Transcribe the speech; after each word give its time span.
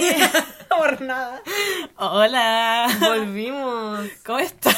Por 0.68 1.00
nada. 1.02 1.42
Hola. 1.96 2.86
Volvimos. 3.00 4.06
¿Cómo 4.24 4.38
estás? 4.38 4.76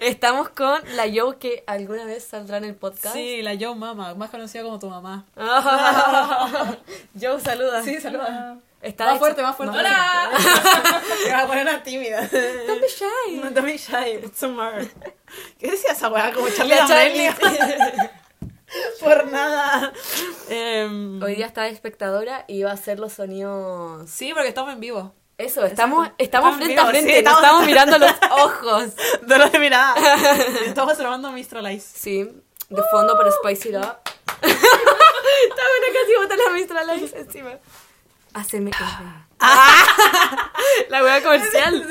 Estamos 0.00 0.48
con 0.50 0.80
la 0.96 1.06
Yo 1.06 1.38
que 1.38 1.64
alguna 1.66 2.04
vez 2.04 2.24
saldrá 2.24 2.58
en 2.58 2.64
el 2.64 2.74
podcast. 2.74 3.14
Sí, 3.14 3.42
la 3.42 3.54
Yo 3.54 3.74
Mama, 3.74 4.14
más 4.14 4.30
conocida 4.30 4.62
como 4.62 4.78
tu 4.78 4.88
mamá. 4.88 5.24
Yo 7.14 7.38
saluda. 7.40 7.82
Sí, 7.82 8.00
saluda. 8.00 8.58
Está 8.80 9.04
Más 9.06 9.14
hecho- 9.14 9.20
fuerte, 9.20 9.42
más 9.42 9.56
fuerte. 9.56 9.76
¡Hola! 9.76 10.30
Me 11.26 11.32
va 11.32 11.40
a 11.42 11.46
poner 11.48 11.62
una 11.64 11.82
tímida. 11.82 12.20
Don't 12.20 12.80
be 12.80 12.86
shy. 12.88 13.36
No 13.42 13.50
te 13.52 13.60
me 13.60 13.76
shy, 13.76 14.18
put 14.22 14.34
some 14.36 14.54
more. 14.54 14.88
¿Qué 15.58 15.70
decía 15.72 15.92
esa 15.92 16.08
weá? 16.08 16.32
Como 16.32 16.48
Charlie 16.48 16.76
La. 16.76 16.86
Charlie. 16.86 17.30
Por 19.00 19.26
nada. 19.30 19.92
Em, 20.48 21.22
Hoy 21.22 21.34
día 21.36 21.46
está 21.46 21.62
de 21.62 21.70
espectadora 21.70 22.44
y 22.48 22.62
va 22.62 22.70
a 22.70 22.74
hacer 22.74 22.98
los 22.98 23.12
sonidos. 23.14 24.08
Sí, 24.10 24.32
porque 24.34 24.48
estamos 24.48 24.72
en 24.72 24.80
vivo. 24.80 25.14
Eso, 25.38 25.64
estamos, 25.64 26.08
estamos 26.18 26.52
Estamos 26.52 26.56
frente 26.56 26.80
a 26.80 26.86
frente, 26.86 27.12
sí, 27.12 27.18
estamos- 27.18 27.42
estamos 27.42 27.66
mirando 27.66 27.98
los 27.98 28.12
ojos. 28.30 28.92
De 29.22 29.38
lo 29.38 29.48
de 29.48 29.58
mirada. 29.58 29.94
Estamos 30.66 30.98
grabando 30.98 31.30
Mistral 31.32 31.70
Ice. 31.72 31.86
Sí, 31.96 32.24
de 32.68 32.82
fondo 32.90 33.16
para 33.16 33.30
spice 33.30 33.68
it 33.70 33.76
up. 33.76 33.98
Está 34.42 35.62
bueno 35.62 35.86
casi 35.92 36.14
botar 36.20 36.38
la 36.38 36.50
Mistral 36.52 37.00
Ice 37.02 37.18
encima. 37.18 37.50
Haceme 38.34 38.70
La 40.88 41.02
hueá 41.02 41.22
comercial. 41.22 41.86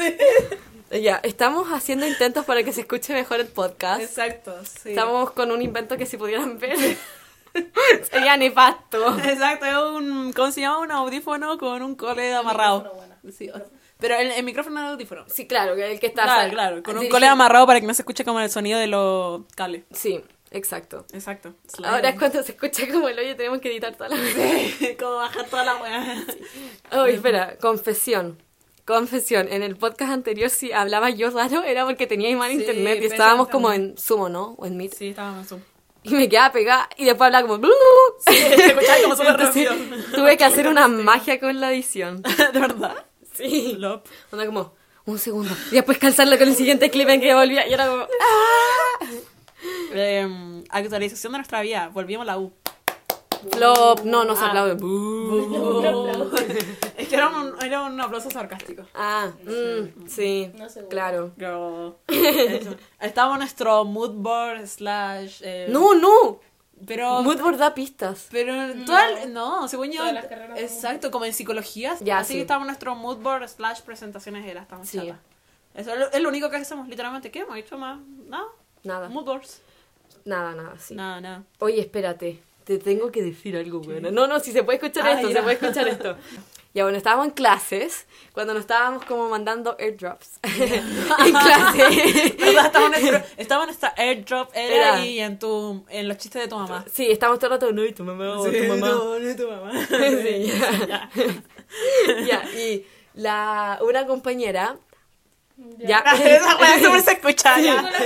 Ya, 0.91 1.19
estamos 1.23 1.67
haciendo 1.69 2.07
intentos 2.07 2.45
para 2.45 2.63
que 2.63 2.71
se 2.71 2.81
escuche 2.81 3.13
mejor 3.13 3.39
el 3.39 3.47
podcast. 3.47 4.01
Exacto, 4.01 4.55
sí. 4.63 4.89
Estamos 4.89 5.31
con 5.31 5.51
un 5.51 5.61
invento 5.61 5.97
que 5.97 6.05
si 6.05 6.15
pudieran 6.17 6.57
ver 6.59 6.77
sería 8.09 8.37
nefasto. 8.37 9.17
Exacto, 9.19 9.65
es 9.65 9.75
un. 9.75 10.33
¿Cómo 10.33 10.51
se 10.51 10.61
llama? 10.61 10.79
Un 10.79 10.91
audífono 10.91 11.57
con 11.57 11.81
un 11.81 11.95
cole 11.95 12.33
amarrado. 12.33 12.93
Sí, 13.35 13.51
pero 13.99 14.15
el, 14.15 14.31
el 14.31 14.45
micrófono 14.45 14.79
del 14.79 14.91
audífono. 14.91 15.25
Sí, 15.27 15.47
claro, 15.47 15.73
el 15.73 15.99
que 15.99 16.07
está. 16.07 16.23
Claro, 16.23 16.51
claro, 16.51 16.83
con 16.83 16.97
un 16.97 17.09
cole 17.09 17.27
amarrado 17.27 17.65
para 17.65 17.81
que 17.81 17.87
no 17.87 17.93
se 17.93 18.03
escuche 18.03 18.23
como 18.23 18.39
el 18.39 18.49
sonido 18.49 18.79
de 18.79 18.87
los 18.87 19.41
cables. 19.55 19.83
Sí, 19.91 20.23
exacto. 20.51 21.05
Exacto. 21.13 21.53
Ahora 21.83 22.09
es 22.09 22.17
cuando 22.17 22.43
se 22.43 22.51
escucha 22.51 22.87
como 22.91 23.09
el 23.09 23.17
hoyo 23.17 23.35
tenemos 23.35 23.59
que 23.59 23.69
editar 23.69 23.95
toda 23.95 24.09
la 24.09 24.17
como 24.99 25.15
bajar 25.15 25.45
toda 25.47 25.65
la 25.65 25.75
weá. 25.77 26.23
Oye, 27.01 27.15
espera, 27.15 27.57
confesión. 27.59 28.41
Confesión, 28.87 29.49
en 29.51 29.63
el 29.63 29.75
podcast 29.75 30.13
anterior 30.13 30.49
si 30.49 30.71
hablaba 30.71 31.09
yo 31.09 31.29
raro 31.29 31.61
era 31.61 31.83
porque 31.83 32.07
tenía 32.07 32.33
mal 32.37 32.51
Sí, 32.51 32.59
internet 32.59 32.99
y 33.01 33.07
estábamos 33.07 33.49
como 33.49 33.73
en 33.73 33.97
Sumo, 33.97 34.29
¿no? 34.29 34.55
O 34.57 34.65
en 34.65 34.77
Meet. 34.77 34.93
Sí, 34.93 35.09
estábamos 35.09 35.39
en 35.39 35.45
Zoom. 35.45 35.61
Y 36.03 36.11
me 36.11 36.29
quedaba 36.29 36.53
pegada 36.53 36.89
y 36.95 37.03
después 37.03 37.25
hablaba 37.25 37.45
como... 37.45 37.67
escuchaba 38.25 38.97
como 39.03 39.29
Entonces, 39.29 39.69
tuve 40.15 40.37
que 40.37 40.45
hacer 40.45 40.69
una 40.69 40.87
magia 40.87 41.37
con 41.37 41.59
la 41.59 41.73
edición. 41.73 42.21
¿De 42.53 42.59
verdad? 42.61 43.05
Sí. 43.33 43.75
Lop. 43.77 44.05
Onda 44.31 44.45
como, 44.45 44.73
un 45.03 45.19
segundo. 45.19 45.53
Y 45.69 45.75
después 45.75 45.97
calzarlo 45.97 46.37
con 46.37 46.47
el 46.47 46.55
siguiente 46.55 46.89
clip 46.89 47.09
en 47.09 47.19
que 47.19 47.33
volvía 47.33 47.67
y 47.67 47.73
era 47.73 47.87
como... 47.87 48.07
Em, 49.93 50.63
actualización 50.69 51.33
de 51.33 51.39
nuestra 51.39 51.61
vida. 51.61 51.89
Volvimos 51.91 52.21
a 52.21 52.25
la 52.25 52.37
U. 52.37 52.53
Flop, 53.51 54.01
no, 54.03 54.25
no 54.25 54.35
se 54.35 54.43
Ah. 54.43 54.47
aplaude. 54.49 54.77
Es 56.97 57.07
que 57.09 57.15
era 57.15 57.29
un, 57.29 57.53
era 57.63 57.83
un 57.83 57.99
aplauso 58.01 58.29
sarcástico. 58.31 58.83
Ah, 58.93 59.31
mm, 59.43 60.07
sí, 60.07 60.51
claro. 60.89 61.31
Eso. 62.07 62.07
Estaba 62.99 63.37
nuestro 63.37 63.85
mood 63.85 64.13
board 64.15 64.65
slash... 64.67 65.41
eh, 65.43 65.67
No, 65.69 65.93
no. 65.93 66.39
Pero... 66.85 67.23
Moodboard 67.23 67.57
da 67.57 67.73
pistas. 67.73 68.27
Pero 68.29 68.53
en 68.53 68.85
toda 68.85 69.09
el- 69.23 69.33
no, 69.33 69.67
según 69.67 69.91
yo, 69.91 70.03
las 70.11 70.25
exacto, 70.57 71.09
como 71.09 71.25
en 71.25 71.33
psicología, 71.33 71.95
Ya, 72.01 72.19
así 72.19 72.33
sí. 72.33 72.35
que 72.35 72.41
estaba 72.41 72.63
nuestro 72.65 72.93
mood 72.95 73.17
board 73.17 73.47
slash 73.47 73.81
presentaciones 73.81 74.45
era, 74.45 74.61
estamos 74.61 74.87
Sí. 74.87 74.97
chatas. 74.99 75.17
Eso 75.73 75.93
es 75.93 75.99
lo, 75.99 76.11
es 76.11 76.21
lo 76.21 76.29
único 76.29 76.49
que 76.51 76.57
hacemos, 76.57 76.87
literalmente, 76.87 77.31
¿qué 77.31 77.39
hemos 77.39 77.57
hecho 77.57 77.77
más? 77.79 77.99
No, 78.27 78.45
Nada, 78.83 79.09
mood 79.09 79.25
boards. 79.25 79.61
nada, 80.25 80.53
nada, 80.53 80.77
sí. 80.77 80.93
No, 80.93 81.19
no. 81.19 81.45
Oye, 81.59 81.79
espérate. 81.81 82.43
Te 82.67 82.77
tengo 82.79 83.09
que 83.13 83.23
decir 83.23 83.55
algo, 83.55 83.79
bueno. 83.79 84.11
No, 84.11 84.27
no, 84.27 84.41
si 84.41 84.51
se 84.51 84.61
puede 84.61 84.75
escuchar 84.77 85.05
Ah, 85.07 85.13
esto, 85.13 85.29
ya. 85.29 85.37
se 85.37 85.41
puede 85.41 85.55
escuchar 85.55 85.87
esto. 85.87 86.15
Ya, 86.73 86.83
bueno, 86.83 86.97
estábamos 86.99 87.27
en 87.27 87.31
clases, 87.31 88.05
cuando 88.33 88.53
nos 88.53 88.61
estábamos 88.61 89.03
como 89.05 89.29
mandando 89.29 89.75
airdrops. 89.79 90.39
en 90.43 91.31
clase. 91.31 92.35
Estaba, 93.37 93.63
en 93.63 93.67
nuestra 93.67 93.95
airdrop 93.97 94.51
era, 94.53 94.75
Era. 94.75 94.95
ahí 94.97 95.19
en 95.19 95.39
tu 95.39 95.83
en 95.89 96.07
los 96.07 96.17
chistes 96.17 96.43
de 96.43 96.47
tu 96.47 96.55
mamá. 96.55 96.85
Sí, 96.93 97.09
estábamos 97.09 97.39
todo 97.39 97.55
el 97.55 97.59
rato, 97.61 97.71
no, 97.73 97.83
y 97.83 97.93
tu 97.93 98.03
mamá, 98.03 98.37
o 98.39 98.43
tu 98.45 98.63
mamá. 98.67 98.89
No, 98.89 99.17
no, 99.17 99.35
tu 99.35 99.47
mamá. 99.49 99.71
Sí, 99.87 100.51
ya. 100.87 101.09
Ya, 102.27 102.43
y 102.59 102.85
la, 103.15 103.79
una 103.81 104.05
compañera, 104.05 104.77
ya, 105.79 105.99
Esa 106.23 106.57
siempre 106.79 107.01
se 107.01 107.11
escucha 107.13 107.55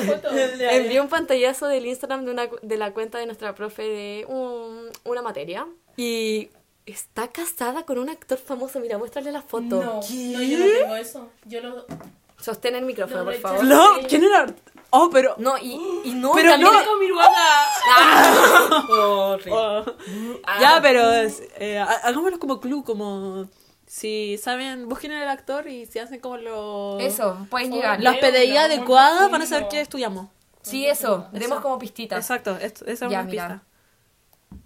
foto. 0.06 0.30
envió 0.36 1.04
un 1.04 1.10
pantallazo 1.10 1.68
del 1.68 1.86
Instagram 1.86 2.26
de, 2.26 2.32
una, 2.32 2.50
de 2.62 2.78
la 2.78 2.92
cuenta 2.94 3.18
de 3.18 3.26
nuestra 3.26 3.54
profe 3.56 3.84
de 3.84 4.26
un- 4.28 4.90
una 5.04 5.22
materia. 5.22 5.68
Y 5.98 6.50
está 6.86 7.28
casada 7.28 7.84
con 7.86 7.98
un 8.00 8.10
actor 8.10 8.38
famoso. 8.38 8.80
Mira, 8.80 8.98
muéstrale 8.98 9.32
la 9.32 9.42
foto. 9.42 9.64
No, 9.82 10.00
no, 10.00 10.02
yo 10.42 10.58
no 10.60 10.66
tengo 10.80 10.96
eso. 10.96 11.30
Yo 11.46 11.62
lo. 11.62 11.86
Sostén 12.40 12.74
el 12.76 12.86
micrófono, 12.86 13.24
por 13.24 13.36
favor. 13.36 13.64
No, 13.64 13.88
¿quién 14.10 14.24
era? 14.24 14.48
Oh, 14.90 15.10
pero... 15.12 15.36
No, 15.38 15.58
y, 15.60 15.80
y 16.04 16.14
no, 16.16 16.32
Pero 16.36 16.50
también- 16.52 16.74
no. 16.74 16.86
con 16.86 17.00
mi 17.00 17.08
ruana! 17.08 17.66
Oh. 18.90 19.38
Ya, 20.60 20.80
pero 20.82 21.12
es- 21.14 21.44
eh, 21.60 21.78
ha- 21.78 21.86
hagámoslo 22.08 22.40
como 22.40 22.60
clue, 22.60 22.84
como... 22.84 23.48
Si 23.94 24.38
saben, 24.38 24.88
busquen 24.88 25.12
el 25.12 25.28
actor 25.28 25.68
y 25.68 25.86
si 25.86 26.00
hacen 26.00 26.22
como 26.22 26.38
los... 26.38 27.04
Eso, 27.04 27.46
pueden 27.50 27.74
llegar. 27.74 28.00
Las 28.02 28.16
PDI 28.20 28.56
adecuadas 28.56 29.30
van 29.30 29.42
a 29.42 29.46
saber 29.46 29.68
qué 29.70 29.82
estudiamos. 29.82 30.28
Sí, 30.62 30.86
eso. 30.88 31.28
Demos 31.34 31.60
como 31.60 31.78
pistitas. 31.78 32.18
Exacto, 32.24 32.56
esto, 32.56 32.86
esa 32.86 33.08
es 33.08 33.12
Ya, 33.12 33.20
una 33.20 33.24
mira. 33.30 33.64
pista. 34.50 34.60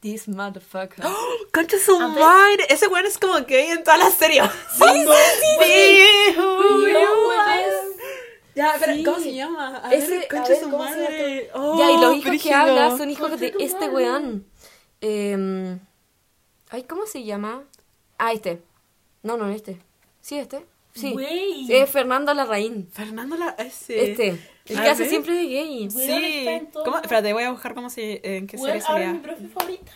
This 0.00 0.26
motherfucker. 0.26 1.04
¡Concha 1.54 1.76
su 1.78 1.96
madre! 2.00 2.64
Ese 2.70 2.88
weón 2.88 3.06
es 3.06 3.18
como 3.18 3.34
gay 3.34 3.68
en 3.70 3.84
toda 3.84 3.98
la 3.98 4.10
serie. 4.10 4.42
Sí, 4.76 4.84
sí, 4.84 5.06
sí. 5.62 6.04
Ya, 8.56 8.74
pero 8.80 8.94
Sí. 8.94 9.04
¿cómo 9.04 9.18
se 9.20 9.32
llama? 9.32 9.80
A 9.84 9.94
Ese- 9.94 10.08
ver, 10.10 10.24
a 10.24 10.28
concha 10.28 10.48
ver, 10.48 10.60
su 10.60 10.70
¿cómo 10.72 10.84
se 10.88 10.90
llama 10.90 11.02
madre. 11.08 11.50
Oh, 11.54 11.78
ya, 11.78 11.90
y 11.92 11.98
los 12.00 12.16
hijos 12.16 12.42
que 12.42 12.52
habla 12.52 12.96
son 12.96 13.10
hijos 13.10 13.38
de 13.38 13.54
este 13.60 13.88
weón. 13.88 14.44
Eh, 15.00 15.78
ay, 16.70 16.82
¿cómo 16.82 17.06
se 17.06 17.22
llama? 17.22 17.62
Ah, 18.24 18.32
este. 18.32 18.62
No, 19.24 19.36
no, 19.36 19.48
este. 19.50 19.80
Sí, 20.20 20.38
este. 20.38 20.64
Sí. 20.94 21.12
Güey. 21.12 21.72
Es 21.72 21.90
Fernando 21.90 22.32
Larraín. 22.34 22.86
Fernando 22.92 23.34
la... 23.36 23.48
Ese. 23.58 24.10
Este. 24.12 24.28
El 24.66 24.80
que 24.80 24.88
hace 24.90 25.08
siempre 25.08 25.34
de 25.34 25.44
gay. 25.46 25.90
Sí. 25.90 26.68
¿Cómo? 26.84 26.98
Espérate, 26.98 27.32
voy 27.32 27.42
a 27.42 27.50
buscar 27.50 27.74
cómo 27.74 27.90
se... 27.90 28.20
En 28.36 28.46
qué 28.46 28.56
serie 28.58 28.76
es 28.76 28.84
mi 28.84 28.86
salía. 28.86 29.20
profe 29.22 29.48
favorita. 29.48 29.92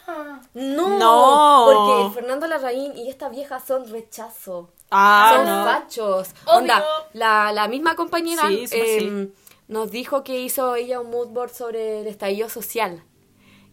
No, 0.54 0.98
No. 0.98 1.66
porque 1.72 2.14
Fernando 2.14 2.48
Larraín 2.48 2.96
y 2.96 3.08
esta 3.10 3.28
vieja 3.28 3.60
son 3.60 3.88
rechazo. 3.88 4.72
Ah, 4.90 5.34
son 5.36 5.46
no. 5.46 5.64
fachos. 5.64 6.30
Obvio. 6.46 6.58
Onda, 6.58 6.84
la, 7.12 7.52
la 7.52 7.68
misma 7.68 7.94
compañera 7.94 8.48
Sí, 8.48 8.66
em, 8.72 9.30
nos 9.68 9.90
dijo 9.92 10.24
que 10.24 10.40
hizo 10.40 10.74
ella 10.74 10.98
un 11.00 11.10
mood 11.10 11.28
board 11.28 11.50
sobre 11.52 12.00
el 12.00 12.06
estallido 12.08 12.48
social. 12.48 13.04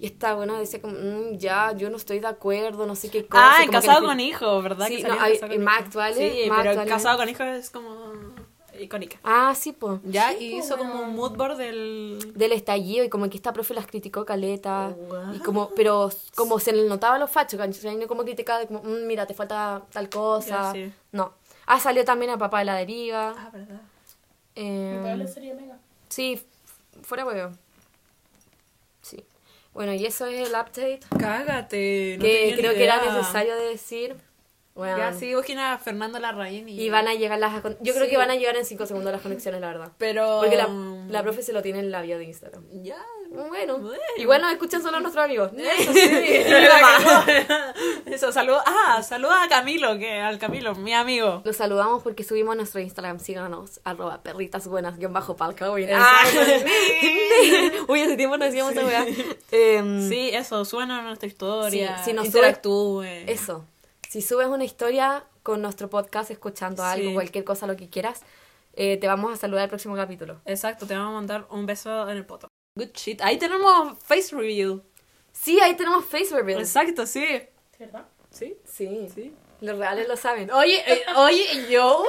Y 0.04 0.08
esta 0.08 0.34
buena 0.34 0.60
decía 0.60 0.82
como, 0.82 0.96
"Mm, 1.00 1.38
ya, 1.38 1.72
yo 1.78 1.90
no 1.90 1.96
estoy 1.96 2.20
de 2.20 2.28
acuerdo, 2.28 2.86
no 2.86 2.94
sé 2.94 3.10
qué 3.10 3.26
cosa. 3.26 3.42
Ah, 3.56 3.62
en 3.64 3.68
como 3.68 3.80
que 3.80 3.88
casado 3.88 4.02
le- 4.02 4.08
con 4.08 4.20
hijo, 4.20 4.62
¿verdad? 4.62 4.88
Sí, 4.88 4.98
Que 4.98 5.04
no, 5.08 5.14
hay- 5.14 5.34
Casado 5.36 5.48
con 5.48 5.52
en 5.54 5.64
más 5.64 5.80
actuales, 5.82 6.18
Sí, 6.18 6.50
más 6.50 6.58
pero 6.58 6.70
actuales. 6.72 6.94
casado 6.94 7.18
con 7.18 7.30
hijo 7.30 7.44
es 7.44 7.70
como 7.70 7.96
icónica. 8.78 9.18
Ah, 9.24 9.54
sí, 9.56 9.72
pues. 9.72 10.02
Ya, 10.04 10.32
Sí, 10.32 10.38
y 10.42 10.52
po, 10.52 10.58
hizo 10.66 10.78
como 10.78 10.94
weón. 10.96 11.10
un 11.12 11.16
mood 11.16 11.38
board 11.38 11.56
del... 11.56 12.34
Del 12.36 12.52
estallido 12.52 13.06
y 13.06 13.10
como 13.10 13.30
que 13.30 13.38
esta 13.38 13.54
profe 13.54 13.74
las 13.74 13.88
criticó 13.88 14.26
caleta. 14.26 14.94
Oh, 15.10 15.34
y 15.34 15.40
como, 15.40 15.70
pero 15.70 16.10
como 16.36 16.60
se 16.60 16.74
le 16.74 16.84
notaba 16.90 17.16
a 17.16 17.20
los 17.20 17.32
fachos, 17.32 17.58
¿cachai? 17.58 18.06
Como 18.06 18.24
criticaba, 18.24 18.66
como, 18.66 18.82
"Mm, 18.84 19.08
mira, 19.08 19.26
te 19.26 19.34
falta 19.34 19.84
tal 19.94 20.10
cosa. 20.10 20.74
Sí. 20.74 20.92
No. 21.14 21.32
Ah, 21.66 21.80
salió 21.80 22.04
también 22.04 22.32
a 22.32 22.38
Papá 22.38 22.60
de 22.60 22.66
la 22.66 22.76
Deriva. 22.76 23.34
Ah, 23.38 23.50
verdad. 23.54 23.80
Eh, 24.56 25.00
Me 25.02 25.16
la 25.16 25.28
serie 25.28 25.54
mega. 25.54 25.78
sí, 26.10 26.46
fuera 27.04 27.26
huevo. 27.26 27.54
Bueno, 29.74 29.94
y 29.94 30.06
eso 30.06 30.26
es 30.28 30.48
el 30.48 30.54
update. 30.54 31.00
Cágate. 31.20 32.16
no 32.18 32.24
que 32.26 32.56
creo 32.58 32.74
que 32.74 32.84
era 32.84 33.02
necesario 33.04 33.56
de 33.56 33.66
decir. 33.66 34.16
Bueno, 34.76 34.98
Ya, 34.98 35.14
sí, 35.14 35.36
busquen 35.36 35.60
a 35.60 35.78
Fernando 35.78 36.18
Larraín 36.18 36.68
y... 36.68 36.82
Y 36.82 36.90
van 36.90 37.08
a 37.08 37.14
llegar 37.14 37.38
las... 37.38 37.62
Yo 37.82 37.94
creo 37.94 38.10
que 38.10 38.18
van 38.18 38.32
a 38.32 38.36
llegar 38.36 38.56
en 38.58 38.66
5 38.66 38.88
segundos 38.88 39.12
las 39.12 39.22
conexiones, 39.22 39.62
la 39.62 39.68
verdad. 39.68 39.92
Pero... 40.00 40.40
Porque 40.42 40.58
la, 40.58 40.68
la 41.10 41.22
profe 41.22 41.44
se 41.44 41.54
lo 41.54 41.62
tiene 41.62 41.80
en 41.80 41.92
la 41.92 42.02
bio 42.02 42.18
de 42.18 42.24
Instagram. 42.24 42.64
Ya, 42.82 42.98
Bueno, 43.34 43.80
Bueno. 43.80 44.00
igual 44.18 44.42
nos 44.42 44.52
escuchan 44.52 44.82
solo 44.84 45.00
nuestros 45.00 45.26
amigos. 45.26 45.52
Eso 45.58 45.94
sí. 45.94 46.02
Eso, 48.06 48.32
saluda. 48.32 48.64
Ah, 48.66 49.02
saluda 49.02 49.44
a 49.44 49.48
Camilo, 49.50 49.98
que 49.98 50.20
al 50.20 50.38
Camilo, 50.38 50.76
mi 50.76 50.94
amigo. 50.94 51.42
Los 51.44 51.58
saludamos 51.58 52.04
porque 52.04 52.24
subimos 52.24 52.54
a 52.54 52.56
nuestro 52.58 52.80
Instagram. 52.80 53.20
Síganos, 53.20 53.80
arroba 53.84 54.22
perritas 54.22 54.68
buenas, 54.68 54.98
guion 54.98 55.14
bajo 55.14 55.36
palca. 55.36 55.72
Uy, 55.72 55.86
ah. 55.92 56.24
Exacto. 56.26 57.92
Uy, 57.92 58.02
hace 58.02 58.16
tiempo 58.18 58.38
no 58.38 58.46
decíamos 58.46 58.74
esa 58.74 58.86
weá. 58.86 59.06
Em, 59.52 60.08
Sí, 60.10 60.30
eso, 60.34 60.64
suena 60.66 61.00
a 61.00 61.02
nuestra 61.02 61.28
historia. 61.28 61.98
Sí, 62.00 62.04
sí, 62.06 62.14
nos 62.14 62.26
interactúe. 62.28 63.04
Eso. 63.28 63.66
si 64.10 64.22
subes 64.22 64.48
una 64.48 64.64
historia 64.64 65.24
con 65.42 65.62
nuestro 65.62 65.90
podcast, 65.90 66.30
escuchando 66.30 66.84
algo, 66.84 67.08
Sí. 67.10 67.14
cualquier 67.16 67.44
cosa, 67.44 67.66
lo 67.66 67.76
que 67.76 67.90
quieras, 67.90 68.22
eh, 68.76 68.98
te 68.98 69.08
vamos 69.08 69.34
a 69.34 69.38
saludar 69.38 69.64
el 69.64 69.70
próximo 69.70 69.96
capítulo. 69.96 70.40
Exacto, 70.46 70.86
te 70.86 70.94
vamos 70.94 71.10
a 71.10 71.14
mandar 71.16 71.48
un 71.50 71.66
beso 71.66 72.08
en 72.10 72.18
el 72.18 72.26
poto. 72.26 72.48
Good 72.76 72.90
shit. 72.96 73.22
Ahí 73.22 73.38
tenemos 73.38 73.98
face 74.04 74.36
review. 74.36 74.82
Sí, 75.32 75.60
ahí 75.60 75.76
tenemos 75.76 76.06
Facebook. 76.06 76.40
reveal. 76.40 76.62
Exacto, 76.62 77.06
sí. 77.06 77.24
¿Verdad? 77.78 78.06
Sí. 78.32 78.56
Sí, 78.66 79.08
Sí. 79.14 79.34
los 79.62 79.78
reales 79.78 80.08
lo 80.08 80.18
saben. 80.18 80.50
Oye, 80.52 80.82
eh, 80.92 81.04
oye, 81.16 81.68
yo. 81.70 82.04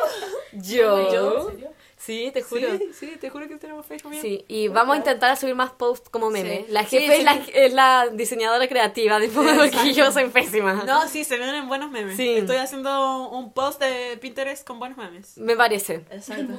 Yo. 0.52 0.98
¿En 0.98 1.50
serio? 1.50 1.70
Sí, 1.98 2.30
te 2.34 2.42
juro. 2.42 2.68
Sí, 2.78 2.90
sí, 2.98 3.16
te 3.20 3.28
juro 3.30 3.46
que 3.48 3.56
tenemos 3.56 3.84
face 3.86 4.02
review. 4.04 4.20
Sí, 4.22 4.44
y 4.48 4.68
vamos 4.68 4.94
a 4.94 4.98
intentar 4.98 5.36
subir 5.36 5.54
más 5.54 5.70
posts 5.72 6.08
como 6.10 6.30
meme. 6.30 6.64
Sí. 6.66 6.72
La 6.72 6.84
jefe 6.84 7.06
sí. 7.06 7.12
es, 7.12 7.24
la, 7.24 7.34
es 7.52 7.72
la 7.72 8.08
diseñadora 8.12 8.66
creativa, 8.68 9.18
de 9.18 9.28
porque 9.28 9.92
yo 9.94 10.12
soy 10.12 10.28
pésima. 10.28 10.82
No, 10.86 11.08
sí, 11.08 11.24
se 11.24 11.36
vienen 11.36 11.66
buenos 11.68 11.90
memes. 11.90 12.16
Sí. 12.16 12.36
Estoy 12.36 12.56
haciendo 12.56 13.28
un 13.30 13.52
post 13.52 13.80
de 13.80 14.16
Pinterest 14.18 14.66
con 14.66 14.78
buenos 14.78 14.96
memes. 14.98 15.36
Me 15.38 15.56
parece. 15.56 16.04
Exacto. 16.10 16.54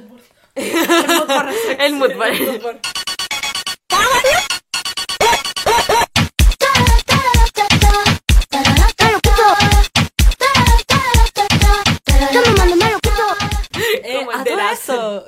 El 1.78 1.94
mood 1.94 2.14
board. 2.14 2.32
Eh, 2.34 2.70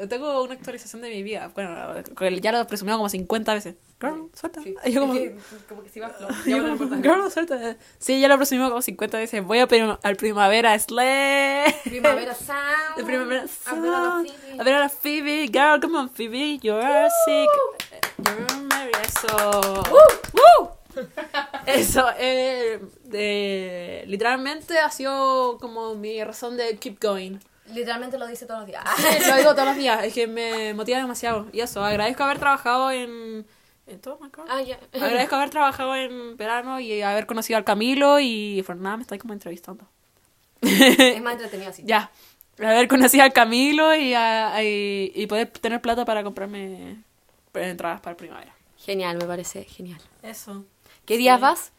tengo 0.09 0.43
una 0.43 0.55
actualización 0.55 1.03
de 1.03 1.11
mi 1.11 1.23
vida. 1.23 1.51
Bueno, 1.55 1.75
ya 2.41 2.53
lo 2.53 2.61
he 2.61 2.65
presumido 2.65 2.97
como 2.97 3.09
50 3.09 3.55
veces. 3.55 3.75
Girl, 4.01 4.31
suelta. 4.33 4.61
Y 4.85 4.93
yo 4.93 5.01
como, 5.01 5.15
como 5.69 5.83
que 5.83 5.89
se 5.89 6.01
va 6.01 6.13
yo 6.47 6.77
como, 6.79 7.03
girl, 7.03 7.31
suelta. 7.33 7.77
Sí, 7.99 8.21
ya 8.21 8.29
lo 8.29 8.35
he 8.35 8.37
presumido 8.37 8.69
como 8.69 8.81
50 8.83 9.19
veces. 9.19 9.45
Voy 9.45 9.59
a 9.59 9.67
prim- 9.67 9.97
al 10.03 10.17
primavera 10.17 10.79
Slay. 10.79 11.73
Primavera 11.85 12.35
Sound. 12.97 13.05
Primavera 13.07 13.45
A 13.67 13.75
ver 13.75 13.93
a 13.95 13.99
la 14.01 14.09
Sound. 14.11 14.29
Phoebe. 14.29 14.61
A 14.61 14.65
ver 14.65 14.75
a 14.75 14.79
la 14.81 14.89
Phoebe. 14.89 15.47
Girl, 15.53 15.81
come 15.81 15.99
on, 15.99 16.11
Phoebe. 16.11 16.59
You're 16.63 17.09
sick. 17.25 17.49
You're 18.25 18.63
Mary. 18.69 18.93
Eso. 19.05 19.83
Woo. 19.91 20.71
Eso, 21.67 22.07
eh, 22.19 22.81
de- 23.05 24.05
literalmente 24.07 24.79
ha 24.79 24.91
sido 24.91 25.59
como 25.61 25.95
mi 25.95 26.23
razón 26.25 26.57
de 26.57 26.77
keep 26.79 26.99
going. 27.01 27.39
Literalmente 27.73 28.19
lo 28.19 28.27
dice 28.27 28.47
todos 28.47 28.61
los 28.61 28.67
días. 28.69 28.83
Lo 29.29 29.37
digo 29.39 29.53
todos 29.55 29.69
los 29.69 29.77
días, 29.77 30.05
es 30.05 30.13
que 30.15 30.27
me 30.27 30.75
motiva 30.75 30.99
demasiado. 30.99 31.47
Y 31.53 31.61
eso, 31.61 31.85
agradezco 31.85 32.25
haber 32.25 32.39
trabajado 32.39 32.91
en. 32.91 33.47
¿En 33.87 34.01
todo, 34.01 34.17
God? 34.19 34.45
Ah, 34.49 34.61
ya. 34.63 34.79
Agradezco 34.95 35.37
haber 35.37 35.51
trabajado 35.51 35.95
en 35.97 36.37
verano 36.37 36.79
y 36.81 37.01
haber 37.03 37.27
conocido 37.27 37.57
al 37.57 37.65
Camilo 37.65 38.21
y 38.21 38.63
por 38.67 38.77
nada 38.77 38.97
me 38.97 39.03
estoy 39.03 39.19
como 39.19 39.33
entrevistando. 39.33 39.87
Es 40.61 41.23
más 41.23 41.35
entretenido 41.35 41.71
así. 41.71 41.83
Ya. 41.87 42.11
Haber 42.59 42.89
conocido 42.89 43.23
al 43.23 43.33
Camilo 43.33 43.95
y, 43.95 44.15
a- 44.15 44.61
y, 44.65 45.13
y 45.15 45.27
poder 45.29 45.47
tener 45.49 45.81
plata 45.81 46.05
para 46.05 46.25
comprarme 46.25 47.03
entradas 47.55 48.01
para 48.01 48.17
primavera. 48.17 48.53
Genial, 48.79 49.17
me 49.17 49.25
parece 49.27 49.63
genial. 49.65 50.01
Eso. 50.23 50.65
¿Qué 51.07 51.17
días 51.17 51.41
vas? 51.41 51.71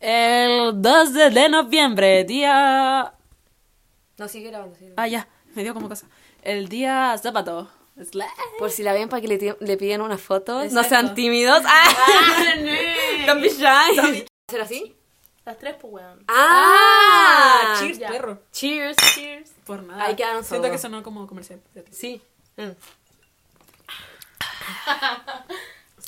El 0.00 0.72
2 0.82 1.12
de, 1.12 1.30
de 1.30 1.48
noviembre, 1.48 2.24
día. 2.24 3.12
No, 4.18 4.28
sigue 4.28 4.50
grabando, 4.50 4.74
sigue 4.74 4.90
grabando. 4.90 5.02
Ah, 5.02 5.06
ya, 5.08 5.28
me 5.54 5.62
dio 5.62 5.74
como 5.74 5.88
cosa. 5.88 6.06
El 6.42 6.68
día 6.68 7.16
sábado. 7.22 7.70
Por 8.58 8.70
si 8.70 8.82
la 8.82 8.92
ven 8.92 9.08
para 9.08 9.22
que 9.22 9.56
le, 9.60 9.76
piden 9.76 10.00
una 10.00 10.18
foto. 10.18 10.54
No 10.54 10.62
Exacto. 10.64 10.88
sean 10.88 11.14
tímidos. 11.14 11.62
¡Ah! 11.66 11.84
Don't 13.26 13.40
be 13.40 13.48
shy. 13.48 14.26
¿Ser 14.50 14.60
así? 14.60 14.96
Las 15.44 15.58
tres, 15.58 15.76
pues, 15.80 15.92
weón. 15.92 16.24
¡Ah! 16.26 17.76
Cheers, 17.78 17.98
ya. 17.98 18.08
perro. 18.08 18.42
Cheers. 18.50 18.96
Cheers. 19.14 19.50
Por 19.64 19.82
nada. 19.82 20.04
Ahí 20.04 20.16
quedaron 20.16 20.42
Siento 20.42 20.70
que 20.70 20.78
sonó 20.78 21.02
como 21.02 21.26
comercial. 21.26 21.60
Sí. 21.90 22.20
Mm. 22.56 22.70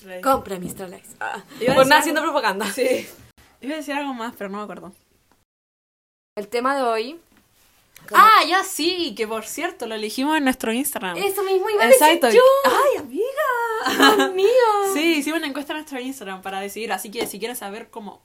Compra 0.22 0.58
Mr. 0.58 0.88
Lex. 0.88 1.16
Ah, 1.20 1.42
Por 1.75 1.87
nada 1.87 2.00
haciendo 2.00 2.22
propaganda. 2.22 2.66
Sí. 2.72 3.06
Iba 3.60 3.75
a 3.75 3.76
decir 3.76 3.94
algo 3.94 4.14
más, 4.14 4.34
pero 4.37 4.50
no 4.50 4.58
me 4.58 4.64
acuerdo. 4.64 4.92
El 6.37 6.49
tema 6.49 6.76
de 6.76 6.82
hoy. 6.82 7.20
Ah, 8.14 8.40
ya 8.48 8.62
sí, 8.64 9.14
que 9.16 9.26
por 9.26 9.44
cierto, 9.44 9.86
lo 9.86 9.94
elegimos 9.94 10.36
en 10.36 10.44
nuestro 10.44 10.72
Instagram. 10.72 11.16
Eso 11.16 11.42
mismo 11.42 11.68
iba 11.70 11.84
a 11.84 11.88
Exacto. 11.90 12.26
decir 12.26 12.40
yo. 12.40 12.70
Ay, 12.70 12.98
amiga. 12.98 14.16
Dios 14.16 14.34
mío. 14.34 14.48
Sí, 14.94 15.16
hicimos 15.16 15.38
una 15.38 15.48
encuesta 15.48 15.72
en 15.72 15.78
nuestro 15.78 16.00
Instagram 16.00 16.42
para 16.42 16.60
decidir, 16.60 16.92
así 16.92 17.10
que 17.10 17.26
si 17.26 17.38
quieren 17.38 17.56
saber 17.56 17.90
cómo... 17.90 18.22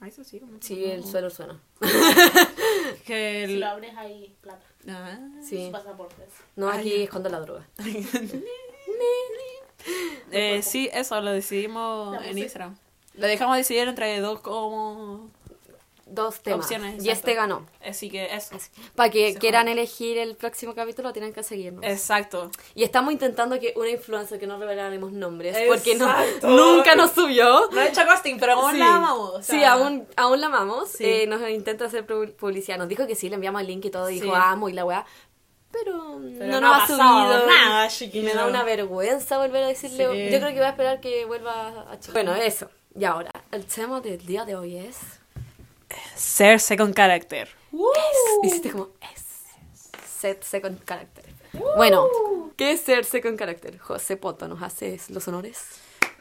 Ay, 0.00 0.10
eso 0.10 0.24
sí, 0.24 0.40
como- 0.40 0.58
Sí, 0.60 0.84
el 0.84 1.04
suelo 1.04 1.30
suena. 1.30 1.60
Que 3.06 3.44
Si 3.46 3.56
lo 3.56 3.66
abres 3.66 3.96
ahí, 3.96 4.34
plata. 4.40 4.64
Ah. 4.88 5.18
Sí. 5.42 5.66
Su 5.66 5.72
pasaporte. 5.72 6.26
No, 6.56 6.68
Ah, 6.68 6.74
aquí 6.76 7.02
escondo 7.02 7.28
la 7.28 7.40
droga. 7.40 7.66
Eh, 10.32 10.62
sí, 10.62 10.90
eso 10.92 11.20
lo 11.20 11.30
decidimos 11.30 12.16
en. 12.24 12.36
Instagram. 12.38 12.76
Lo 13.14 13.26
dejamos 13.28 13.56
decidir 13.56 13.86
entre 13.88 14.18
dos 14.20 14.40
como 14.40 15.30
Dos 16.08 16.40
temas. 16.40 16.60
opciones. 16.66 16.92
y 17.04 17.08
exacto. 17.08 17.12
este 17.12 17.34
ganó. 17.34 17.66
Así 17.84 18.08
que 18.10 18.32
eso. 18.32 18.56
Para 18.94 19.10
que 19.10 19.32
Se 19.32 19.38
quieran 19.40 19.66
elegir 19.66 20.18
el 20.18 20.36
próximo 20.36 20.72
capítulo, 20.74 21.12
tienen 21.12 21.32
que 21.32 21.42
seguirnos. 21.42 21.84
Exacto. 21.84 22.50
Y 22.76 22.84
estamos 22.84 23.12
intentando 23.12 23.58
que 23.58 23.74
una 23.76 23.90
influencer 23.90 24.38
que 24.38 24.46
no 24.46 24.56
revelaremos 24.56 25.10
nombres, 25.10 25.56
porque 25.66 25.96
no, 25.96 26.08
Exacto. 26.08 26.48
nunca 26.48 26.94
nos 26.94 27.10
subió. 27.10 27.68
No 27.72 27.80
he 27.80 27.88
hecho 27.88 28.02
casting, 28.06 28.36
pero 28.38 28.52
aún 28.52 28.70
Sí. 28.72 28.78
la 28.78 28.94
amamos. 28.96 29.30
o 29.34 29.42
sí, 29.42 29.58
sea, 29.58 29.72
aún, 29.72 30.06
aún 30.16 30.40
la 30.40 30.46
amamos. 30.46 30.90
Sí. 30.90 31.04
Eh, 31.04 31.26
nos 31.26 31.40
intenta 31.50 31.86
hacer 31.86 32.06
pu- 32.06 32.32
publicidad. 32.36 32.78
Nos 32.78 32.86
dijo 32.88 33.04
que 33.08 33.16
sí, 33.16 33.28
le 33.28 33.34
enviamos 33.34 33.60
el 33.62 33.66
link 33.66 33.84
y 33.86 33.90
todo. 33.90 34.06
Dijo, 34.06 34.26
Sí. 34.26 34.32
amo 34.32 34.68
y 34.68 34.74
la 34.74 34.84
weá. 34.84 35.04
Pero, 35.72 36.20
Pero 36.38 36.46
no 36.52 36.60
no 36.60 36.68
nos 36.68 36.72
ha 36.80 36.84
ha 36.84 36.86
subido. 36.86 37.46
nada, 37.48 37.88
chiquillo. 37.88 38.24
me 38.28 38.34
da 38.34 38.46
una 38.46 38.62
vergüenza 38.62 39.38
volver 39.38 39.64
a 39.64 39.66
decirle. 39.66 40.06
Sí. 40.28 40.32
Yo 40.32 40.38
creo 40.38 40.50
que 40.50 40.56
voy 40.58 40.66
a 40.66 40.70
esperar 40.70 41.00
que 41.00 41.24
vuelva 41.26 41.90
a 41.90 41.98
Chile. 41.98 42.12
Bueno, 42.12 42.34
eso. 42.36 42.70
Y 42.98 43.04
ahora, 43.04 43.30
el 43.50 43.66
tema 43.66 44.00
del 44.00 44.24
día 44.24 44.44
de 44.44 44.54
hoy 44.54 44.76
es. 44.78 44.98
Ser 46.14 46.60
second 46.60 46.94
character. 46.94 47.48
Hiciste 48.42 48.70
como 48.70 48.88
es. 49.14 49.24
Set 50.20 50.42
second 50.42 50.82
character. 50.84 51.24
Bueno, 51.76 52.06
¿qué 52.56 52.72
es 52.72 52.80
ser 52.80 53.04
second 53.04 53.38
character? 53.38 53.78
José 53.78 54.16
Poto, 54.16 54.48
¿nos 54.48 54.62
haces 54.62 55.10
los 55.10 55.26
honores? 55.28 55.58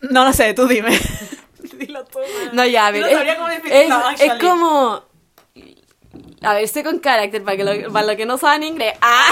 No 0.02 0.26
lo 0.26 0.34
sé, 0.34 0.54
tú 0.54 0.68
dime. 0.68 0.98
Dilo 1.78 2.06
tú. 2.06 2.20
No, 2.54 2.66
ya, 2.66 2.88
a 2.88 2.92
ver. 2.92 3.02
No 3.02 3.08
es, 3.08 3.36
cómo 3.38 3.50
es, 3.50 3.62
es 4.22 4.30
actually. 4.30 4.40
como. 4.40 5.04
A 6.42 6.54
ver, 6.54 6.68
second 6.68 7.02
character, 7.02 7.44
para, 7.44 7.58
que 7.58 7.64
lo, 7.64 7.92
para 7.92 8.06
lo 8.06 8.16
que 8.16 8.26
no 8.26 8.38
saben 8.38 8.64
inglés. 8.64 8.94
Ah, 9.02 9.32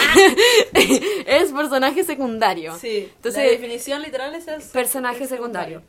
es 0.74 1.52
personaje 1.52 2.04
secundario. 2.04 2.76
Sí. 2.78 3.10
Entonces- 3.16 3.44
la 3.46 3.52
definición 3.52 4.02
literal 4.02 4.34
es 4.36 4.48
el 4.48 4.62
Personaje 4.62 5.28
secundario. 5.28 5.84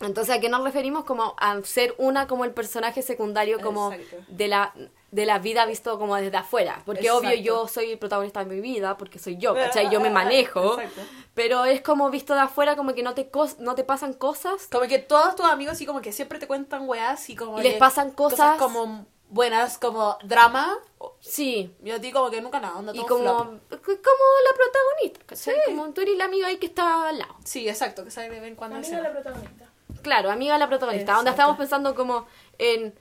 Entonces, 0.00 0.34
¿a 0.36 0.40
qué 0.40 0.48
nos 0.48 0.64
referimos? 0.64 1.04
Como 1.04 1.34
a 1.38 1.60
ser 1.62 1.94
una 1.98 2.26
como 2.26 2.44
el 2.44 2.52
personaje 2.52 3.02
secundario, 3.02 3.60
como 3.60 3.92
Exacto. 3.92 4.16
de 4.28 4.48
la, 4.48 4.72
de 5.10 5.26
la 5.26 5.38
vida 5.38 5.66
visto 5.66 5.98
como 5.98 6.16
desde 6.16 6.36
afuera. 6.36 6.82
Porque 6.86 7.02
Exacto. 7.02 7.18
obvio 7.26 7.34
yo 7.36 7.68
soy 7.68 7.92
el 7.92 7.98
protagonista 7.98 8.42
de 8.44 8.46
mi 8.54 8.60
vida, 8.62 8.96
porque 8.96 9.18
soy 9.18 9.36
yo, 9.36 9.54
¿cachai? 9.54 9.90
Yo 9.90 10.00
me 10.00 10.08
manejo. 10.10 10.80
Exacto. 10.80 11.02
Pero 11.34 11.64
es 11.66 11.82
como 11.82 12.08
visto 12.10 12.34
de 12.34 12.40
afuera, 12.40 12.76
como 12.76 12.94
que 12.94 13.02
no 13.02 13.14
te, 13.14 13.30
cos- 13.30 13.58
no 13.58 13.74
te 13.74 13.84
pasan 13.84 14.14
cosas. 14.14 14.68
Como 14.72 14.86
que 14.88 14.98
todos 15.00 15.36
tus 15.36 15.46
amigos 15.46 15.72
así 15.74 15.84
como 15.86 16.00
que 16.00 16.12
siempre 16.12 16.38
te 16.38 16.46
cuentan 16.46 16.88
weas 16.88 17.28
y 17.28 17.36
como 17.36 17.60
Y 17.60 17.62
les 17.62 17.74
pasan 17.76 18.10
cosas- 18.12 18.58
como 18.58 19.06
buenas, 19.28 19.76
como 19.78 20.16
drama. 20.24 20.78
Sí. 21.20 21.74
Y 21.84 21.90
a 21.90 22.00
ti 22.00 22.10
como 22.10 22.30
que 22.30 22.40
nunca 22.40 22.58
nada, 22.58 22.76
onda 22.78 22.92
Y 22.94 23.00
como, 23.00 23.22
flop. 23.22 23.46
como 23.46 24.24
la 24.48 24.56
protagonista, 24.56 25.20
¿cachai? 25.26 25.54
Como 25.66 25.90
tú 25.92 26.00
eres 26.00 26.16
la 26.16 26.24
amiga 26.24 26.46
ahí 26.48 26.56
que 26.56 26.66
está 26.66 27.08
al 27.08 27.18
lado. 27.18 27.36
Sí, 27.44 27.68
exacto, 27.68 28.02
que 28.04 28.10
sale 28.10 28.30
de 28.30 28.40
vez 28.40 28.48
en 28.48 28.54
cuando. 28.56 28.76
Amiga 28.76 28.96
en 28.96 29.02
de 29.02 29.02
la 29.08 29.12
protagonista. 29.12 29.69
Claro, 30.02 30.30
amiga 30.30 30.54
de 30.54 30.58
la 30.60 30.68
protagonista. 30.68 31.14
Donde 31.14 31.30
estamos 31.30 31.56
pensando 31.56 31.94
como 31.94 32.26
en 32.58 32.94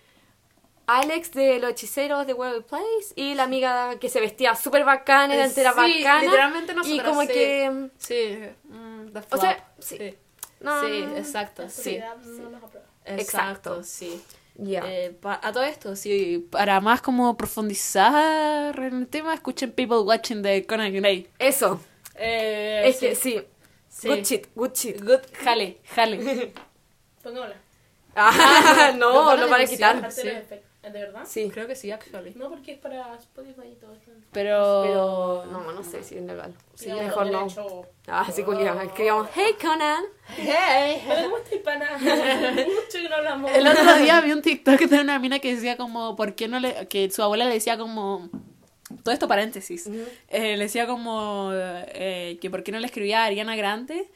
Alex 0.88 1.32
de 1.34 1.60
los 1.60 1.72
hechiceros 1.72 2.26
de 2.26 2.34
World 2.34 2.66
Place 2.66 3.14
y 3.16 3.36
la 3.36 3.44
amiga 3.44 4.00
que 4.00 4.10
se 4.10 4.20
vestía 4.20 4.56
súper 4.56 4.84
bacana, 4.84 5.36
era 5.36 5.46
entera 5.46 5.72
Sí, 5.74 5.78
bacana. 6.04 6.22
literalmente 6.24 6.72
Y 6.72 6.76
nosotras, 6.76 7.08
como 7.10 7.22
sí. 7.22 7.28
que... 7.28 7.90
Sí, 8.00 8.40
mm, 8.70 9.08
the 9.14 9.20
O 9.32 9.38
sea, 9.38 9.68
sí. 9.80 9.98
sí. 9.98 10.18
No, 10.62 10.86
exacto, 10.86 11.62
La 11.64 11.70
sí. 11.70 12.00
no 12.26 12.50
nos. 12.50 12.62
Exacto, 13.06 13.84
sí. 13.84 14.22
Ya. 14.56 14.82
Eh, 14.86 15.12
pa- 15.12 15.40
a 15.42 15.54
todo 15.54 15.64
esto, 15.64 15.96
sí, 15.96 16.46
para 16.52 16.82
más 16.82 17.02
como 17.02 17.38
profundizar 17.38 18.78
en 18.78 18.94
el 18.98 19.08
tema, 19.08 19.34
escuchen 19.34 19.72
People 19.72 20.00
Watching 20.00 20.42
de 20.42 20.66
Conan 20.66 20.94
Gray. 20.94 21.30
Eso. 21.40 21.80
Eh, 22.16 22.82
es 22.86 22.98
que 22.98 23.16
sí. 23.16 23.42
Sí. 23.88 24.08
Good 24.10 24.24
shit, 24.24 24.48
good 24.56 24.72
shit. 24.74 25.02
Good, 25.02 25.22
jale, 25.44 25.80
jale. 25.96 26.54
Pongámosla. 27.30 27.56
Ah, 28.16 28.92
no, 28.98 29.36
Lo 29.36 29.50
para 29.50 29.64
en 29.64 29.70
quitar. 29.70 30.12
Sí. 30.12 30.24
de 30.24 30.40
efecto. 30.40 30.68
¿De 30.82 30.92
verdad? 30.92 31.24
Sí. 31.26 31.52
Creo 31.54 31.68
que 31.68 31.76
sí, 31.76 31.92
actually. 31.92 32.34
No, 32.36 32.50
porque 32.50 32.72
es 32.72 32.80
para 32.80 33.14
Spotify 33.16 33.68
y 33.74 33.76
todo 33.76 33.94
eso. 33.94 34.12
Pero... 34.32 34.82
Pero 34.84 35.46
no, 35.52 35.72
no 35.72 35.84
sé 35.84 36.04
si 36.04 36.16
es 36.16 36.24
legal. 36.24 36.54
Sí, 36.74 36.92
mejor 36.92 37.30
no. 37.30 37.48
Ah, 38.08 38.26
sí, 38.32 38.44
culiao. 38.44 38.80
Escribamos, 38.82 39.30
hey 39.36 39.56
Conan. 39.62 40.06
Hey. 40.38 41.04
¿cómo 41.24 41.38
estás, 41.38 41.60
pana? 41.60 41.98
Mucho 42.00 42.98
que 42.98 43.10
no 43.10 43.16
hablamos. 43.16 43.52
El 43.52 43.68
otro 43.68 43.96
día 43.98 44.22
vi 44.22 44.32
un 44.32 44.42
TikTok 44.42 44.80
de 44.80 45.02
una 45.02 45.20
mina 45.20 45.40
que 45.40 45.54
decía 45.54 45.76
como, 45.78 46.16
¿por 46.16 46.34
qué 46.34 46.48
no 46.48 46.60
le...? 46.60 46.88
Que 46.88 47.12
su 47.12 47.22
abuela 47.22 47.46
le 47.46 47.54
decía 47.54 47.78
como... 47.78 48.30
Todo 49.04 49.14
esto 49.14 49.28
paréntesis. 49.28 49.86
Eh, 50.30 50.58
le 50.58 50.64
decía 50.64 50.88
como 50.88 51.52
eh, 51.54 52.40
que 52.42 52.50
por 52.50 52.64
qué 52.64 52.72
no 52.72 52.80
le 52.80 52.88
escribía 52.88 53.22
a 53.22 53.26
Ariana 53.26 53.56
Grande 53.56 54.10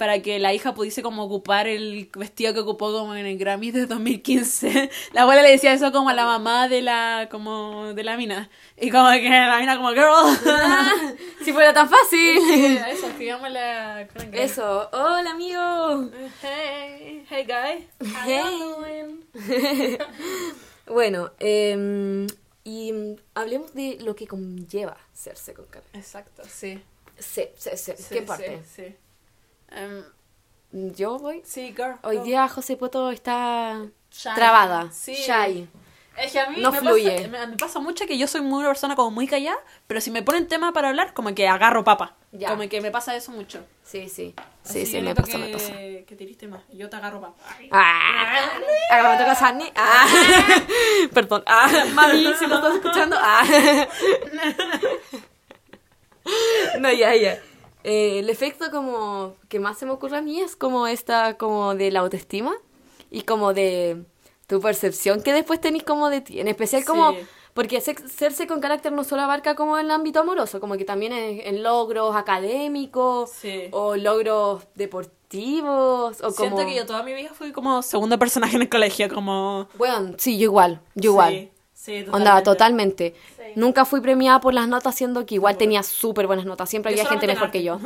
para 0.00 0.22
que 0.22 0.38
la 0.38 0.54
hija 0.54 0.72
pudiese 0.72 1.02
como 1.02 1.24
ocupar 1.24 1.68
el 1.68 2.08
vestido 2.16 2.54
que 2.54 2.60
ocupó 2.60 2.90
como 2.90 3.14
en 3.14 3.26
el 3.26 3.36
Grammy 3.36 3.70
de 3.70 3.84
2015. 3.84 4.90
La 5.12 5.22
abuela 5.22 5.42
le 5.42 5.50
decía 5.50 5.74
eso 5.74 5.92
como 5.92 6.08
a 6.08 6.14
la 6.14 6.24
mamá 6.24 6.68
de 6.68 6.80
la 6.80 7.28
como 7.30 7.92
de 7.92 8.02
la 8.02 8.16
mina. 8.16 8.48
Y 8.80 8.90
como 8.90 9.10
que 9.10 9.28
la 9.28 9.58
mina 9.58 9.76
como, 9.76 9.90
girl. 9.90 10.38
Si 11.44 11.52
fuera 11.52 11.74
tan 11.74 11.90
fácil. 11.90 12.38
eso, 12.88 13.08
Eso. 14.32 14.88
Hola, 14.90 15.32
amigo. 15.32 16.08
Hey, 16.40 17.26
hey 17.28 17.46
guy. 17.46 17.86
Hey. 18.24 19.98
Bueno, 20.86 21.30
eh, 21.40 22.26
y 22.64 22.92
mm, 22.92 23.16
hablemos 23.34 23.74
de 23.74 23.98
lo 24.00 24.16
que 24.16 24.26
conlleva 24.26 24.96
serse 25.12 25.52
con. 25.52 25.66
Exacto, 25.92 26.42
sí. 26.48 26.82
Sí, 27.18 27.50
sí, 27.54 27.70
sí. 27.76 27.92
Sí, 27.98 28.14
¿Qué 28.14 28.22
parte? 28.22 28.62
Sí, 28.64 28.84
sí. 28.86 28.96
Em, 29.70 30.04
Yo 30.94 31.18
voy. 31.18 31.42
sí, 31.44 31.74
girl. 31.76 31.96
Hoy 32.02 32.18
go. 32.18 32.24
día 32.24 32.48
José 32.48 32.76
Poto 32.76 33.10
está 33.10 33.80
Shy. 34.10 34.30
trabada. 34.34 34.90
Sí. 34.92 35.14
Shy. 35.14 35.68
Es 36.16 36.32
que 36.32 36.40
a 36.40 36.50
mí 36.50 36.60
No 36.60 36.70
me, 36.72 36.78
fluye. 36.80 37.16
Pasa, 37.16 37.28
me, 37.28 37.46
me 37.46 37.56
pasa 37.56 37.78
mucho 37.80 38.04
que 38.06 38.18
yo 38.18 38.26
soy 38.26 38.42
muy 38.42 38.58
una 38.58 38.68
persona 38.68 38.94
como 38.94 39.10
muy 39.10 39.26
callada, 39.26 39.56
pero 39.86 40.00
si 40.02 40.10
me 40.10 40.22
ponen 40.22 40.48
tema 40.48 40.72
para 40.72 40.88
hablar, 40.90 41.14
como 41.14 41.34
que 41.34 41.48
agarro 41.48 41.82
papa. 41.82 42.14
Ya. 42.32 42.48
Como 42.50 42.68
que 42.68 42.80
me 42.80 42.90
pasa 42.90 43.16
eso 43.16 43.32
mucho. 43.32 43.64
Sí, 43.84 44.08
sí. 44.08 44.34
Así 44.64 44.80
Sí, 44.80 44.86
sí, 44.86 44.92
que 44.94 45.02
me 45.02 45.14
pasa, 45.14 45.38
me 45.38 45.46
que, 45.46 45.52
pasa. 45.52 45.72
Que 45.72 46.14
te 46.18 46.26
diste 46.26 46.46
más. 46.46 46.62
Yo 46.72 46.90
te 46.90 46.96
agarro 46.96 47.20
papa. 47.20 47.36
Ay. 47.58 47.68
Ah, 47.72 48.50
ahora 48.90 49.12
me 49.12 49.18
toca 49.18 49.34
Sandy. 49.34 49.72
Ah, 49.74 50.06
perdón. 51.14 51.42
Ah, 51.46 51.68
mami, 51.94 52.34
si 52.38 52.46
lo 52.48 52.56
estás 52.56 52.74
escuchando. 52.74 53.16
Ah. 53.18 53.44
No, 56.78 56.92
ya, 56.92 57.14
ya. 57.16 57.40
Eh, 57.84 58.18
el 58.18 58.28
efecto 58.30 58.70
como 58.70 59.34
que 59.48 59.58
más 59.60 59.78
se 59.78 59.86
me 59.86 59.92
ocurre 59.92 60.18
a 60.18 60.22
mí 60.22 60.40
es 60.40 60.56
como 60.56 60.86
esta, 60.86 61.36
como 61.38 61.74
de 61.74 61.90
la 61.90 62.00
autoestima 62.00 62.52
y 63.10 63.22
como 63.22 63.52
de 63.54 64.04
tu 64.46 64.60
percepción 64.60 65.22
que 65.22 65.32
después 65.32 65.60
tenés 65.60 65.82
como 65.84 66.10
de 66.10 66.20
ti. 66.20 66.40
En 66.40 66.48
especial 66.48 66.84
como, 66.84 67.12
Sí. 67.12 67.18
porque 67.54 67.80
se- 67.80 68.08
serse 68.08 68.46
con 68.46 68.60
carácter 68.60 68.92
no 68.92 69.04
solo 69.04 69.22
abarca 69.22 69.54
como 69.54 69.78
el 69.78 69.90
ámbito 69.90 70.20
amoroso, 70.20 70.60
como 70.60 70.76
que 70.76 70.84
también 70.84 71.12
en 71.14 71.62
logros 71.62 72.14
académicos 72.16 73.30
Sí. 73.30 73.68
o 73.72 73.96
logros 73.96 74.64
deportivos 74.74 76.20
o 76.22 76.30
Siento 76.30 76.56
como... 76.56 76.68
que 76.68 76.74
yo 76.76 76.86
toda 76.86 77.02
mi 77.02 77.14
vida 77.14 77.30
fui 77.32 77.52
como 77.52 77.82
segundo 77.82 78.18
personaje 78.18 78.56
en 78.56 78.62
el 78.62 78.68
colegio, 78.68 79.08
como... 79.12 79.68
Bueno, 79.78 80.14
sí, 80.18 80.36
yo 80.38 80.44
igual, 80.44 80.80
yo 80.94 81.12
igual. 81.12 81.50
Sí, 81.80 82.04
Onda, 82.12 82.42
totalmente. 82.42 83.14
Nunca 83.56 83.86
fui 83.86 84.02
premiada 84.02 84.38
por 84.38 84.52
las 84.52 84.68
notas, 84.68 84.94
siendo 84.94 85.24
que 85.24 85.36
igual 85.36 85.56
tenía 85.56 85.82
súper 85.82 86.26
buenas 86.26 86.44
notas. 86.44 86.68
Siempre 86.68 86.92
Yo 86.92 87.00
había 87.00 87.08
gente 87.08 87.26
mejor 87.26 87.50
que 87.50 87.62
yo. 87.62 87.80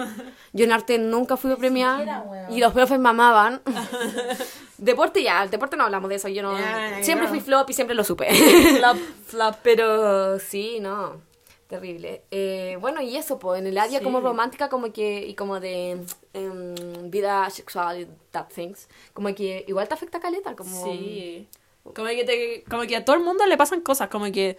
Yo 0.53 0.65
en 0.65 0.73
arte 0.73 0.99
nunca 0.99 1.37
fui 1.37 1.55
premiada. 1.55 1.99
siquiera. 1.99 2.51
Y 2.51 2.59
los 2.59 2.73
profes 2.73 2.99
mamaban. 2.99 3.63
deporte 4.79 5.23
ya, 5.23 5.47
deporte 5.47 5.77
no 5.77 5.85
hablamos 5.85 6.09
de 6.09 6.17
eso. 6.17 6.27
Yo 6.27 6.43
no. 6.43 6.57
Siempre 7.03 7.29
fui 7.29 7.39
flop 7.39 7.71
y 7.71 7.73
siempre 7.73 7.95
lo 7.95 8.03
supe. 8.03 8.35
Flop, 8.35 8.97
flop. 9.27 9.55
Pero 9.63 10.41
sí, 10.41 10.81
no. 10.81 11.21
Terrible. 11.69 12.23
Eh, 12.33 12.77
bueno, 12.81 13.01
y 13.01 13.17
eso, 13.17 13.39
pues, 13.39 13.61
en 13.61 13.69
el 13.69 13.79
área 13.79 14.03
como 14.03 14.21
romántica, 14.21 14.69
como 14.69 14.93
que, 14.93 15.25
y 15.25 15.35
como 15.35 15.61
de 15.61 16.05
em, 16.33 17.11
vida 17.11 17.49
sexual 17.49 18.09
that 18.33 18.49
things, 18.53 18.89
como 19.13 19.33
que 19.37 19.65
igual 19.69 19.87
te 19.87 19.95
afecta 19.95 20.19
caleta, 20.19 20.57
como... 20.57 20.85
Sí. 20.85 21.49
Como 21.85 22.09
que, 22.09 22.25
te, 22.25 22.65
como 22.69 22.83
que 22.85 22.97
a 22.97 23.05
todo 23.05 23.17
el 23.17 23.23
mundo 23.23 23.47
le 23.47 23.57
pasan 23.57 23.83
cosas, 23.83 24.09
como 24.09 24.31
que... 24.33 24.59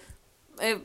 eh, 0.60 0.84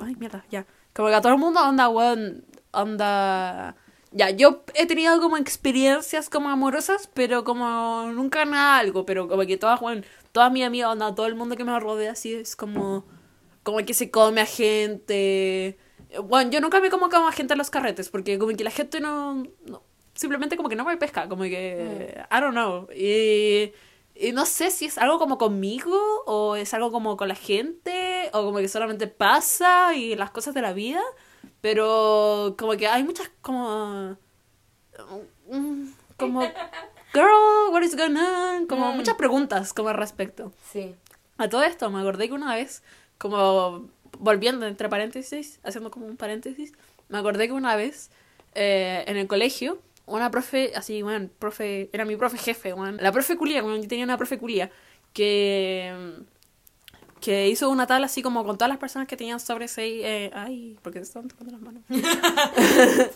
ay, 0.00 0.16
mierda, 0.16 0.44
ya. 0.50 0.66
Como 0.94 1.08
que 1.08 1.14
a 1.14 1.20
todo 1.20 1.32
el 1.32 1.38
mundo 1.38 1.60
onda, 1.60 1.88
weón, 1.88 2.44
onda... 2.72 3.76
Ya, 4.10 4.30
yo 4.30 4.64
he 4.74 4.86
tenido 4.86 5.20
como 5.20 5.36
experiencias 5.36 6.30
como 6.30 6.48
amorosas, 6.48 7.10
pero 7.12 7.44
como 7.44 8.10
nunca 8.12 8.46
nada 8.46 8.78
algo, 8.78 9.04
pero 9.04 9.28
como 9.28 9.44
que 9.44 9.58
todas, 9.58 9.80
weón, 9.82 10.04
todas 10.32 10.50
mis 10.50 10.64
amigas, 10.64 10.90
onda, 10.90 11.14
todo 11.14 11.26
el 11.26 11.34
mundo 11.34 11.56
que 11.56 11.64
me 11.64 11.78
rodea 11.78 12.12
así 12.12 12.34
es 12.34 12.56
como... 12.56 13.04
Como 13.62 13.78
que 13.84 13.92
se 13.92 14.10
come 14.10 14.40
a 14.40 14.46
gente... 14.46 15.78
Bueno, 16.24 16.50
yo 16.50 16.60
nunca 16.62 16.80
me 16.80 16.88
como 16.88 17.10
como 17.10 17.28
a 17.28 17.32
gente 17.32 17.52
en 17.52 17.58
los 17.58 17.68
carretes, 17.68 18.08
porque 18.08 18.38
como 18.38 18.56
que 18.56 18.64
la 18.64 18.70
gente 18.70 19.00
no... 19.00 19.44
no 19.66 19.82
simplemente 20.14 20.56
como 20.56 20.70
que 20.70 20.76
no 20.76 20.84
me 20.84 20.96
pesca, 20.96 21.28
como 21.28 21.42
que... 21.42 22.24
I 22.30 22.40
don't 22.40 22.52
know. 22.52 22.88
Y... 22.92 23.72
Y 24.20 24.32
no 24.32 24.46
sé 24.46 24.72
si 24.72 24.86
es 24.86 24.98
algo 24.98 25.20
como 25.20 25.38
conmigo 25.38 25.96
o 26.26 26.56
es 26.56 26.74
algo 26.74 26.90
como 26.90 27.16
con 27.16 27.28
la 27.28 27.36
gente 27.36 28.30
o 28.32 28.42
como 28.46 28.58
que 28.58 28.66
solamente 28.66 29.06
pasa 29.06 29.94
y 29.94 30.16
las 30.16 30.32
cosas 30.32 30.54
de 30.54 30.60
la 30.60 30.72
vida, 30.72 31.00
pero 31.60 32.56
como 32.58 32.72
que 32.72 32.88
hay 32.88 33.04
muchas 33.04 33.30
como 33.42 34.16
mm, 35.48 35.84
como 36.16 36.40
girl, 37.14 37.70
what 37.70 37.82
is 37.82 37.96
going 37.96 38.16
on? 38.16 38.66
Como 38.66 38.92
muchas 38.92 39.14
preguntas 39.14 39.72
como 39.72 39.90
al 39.90 39.96
respecto. 39.96 40.52
Sí. 40.72 40.96
A 41.36 41.48
todo 41.48 41.62
esto 41.62 41.88
me 41.88 42.00
acordé 42.00 42.26
que 42.26 42.34
una 42.34 42.56
vez 42.56 42.82
como 43.18 43.88
volviendo 44.18 44.66
entre 44.66 44.88
paréntesis, 44.88 45.60
haciendo 45.62 45.92
como 45.92 46.06
un 46.06 46.16
paréntesis, 46.16 46.72
me 47.08 47.18
acordé 47.18 47.46
que 47.46 47.52
una 47.52 47.76
vez 47.76 48.10
eh, 48.56 49.04
en 49.06 49.16
el 49.16 49.28
colegio 49.28 49.78
una 50.08 50.30
profe, 50.30 50.72
así, 50.76 51.02
bueno, 51.02 51.28
profe, 51.38 51.90
era 51.92 52.04
mi 52.04 52.16
profe 52.16 52.38
jefe, 52.38 52.72
bueno, 52.72 52.98
la 53.00 53.12
profe 53.12 53.36
culia, 53.36 53.62
bueno, 53.62 53.76
yo 53.82 53.88
tenía 53.88 54.04
una 54.04 54.16
profe 54.18 54.38
culia 54.38 54.70
que, 55.12 55.92
que 57.20 57.48
hizo 57.48 57.68
una 57.70 57.86
tabla 57.86 58.06
así 58.06 58.22
como 58.22 58.44
con 58.44 58.56
todas 58.58 58.68
las 58.68 58.78
personas 58.78 59.08
que 59.08 59.16
tenían 59.16 59.40
sobre 59.40 59.66
6, 59.68 60.02
eh, 60.04 60.30
ay, 60.34 60.78
porque 60.82 61.00
se 61.00 61.04
están 61.06 61.28
tocando 61.28 61.52
las 61.52 61.60
manos. 61.60 61.82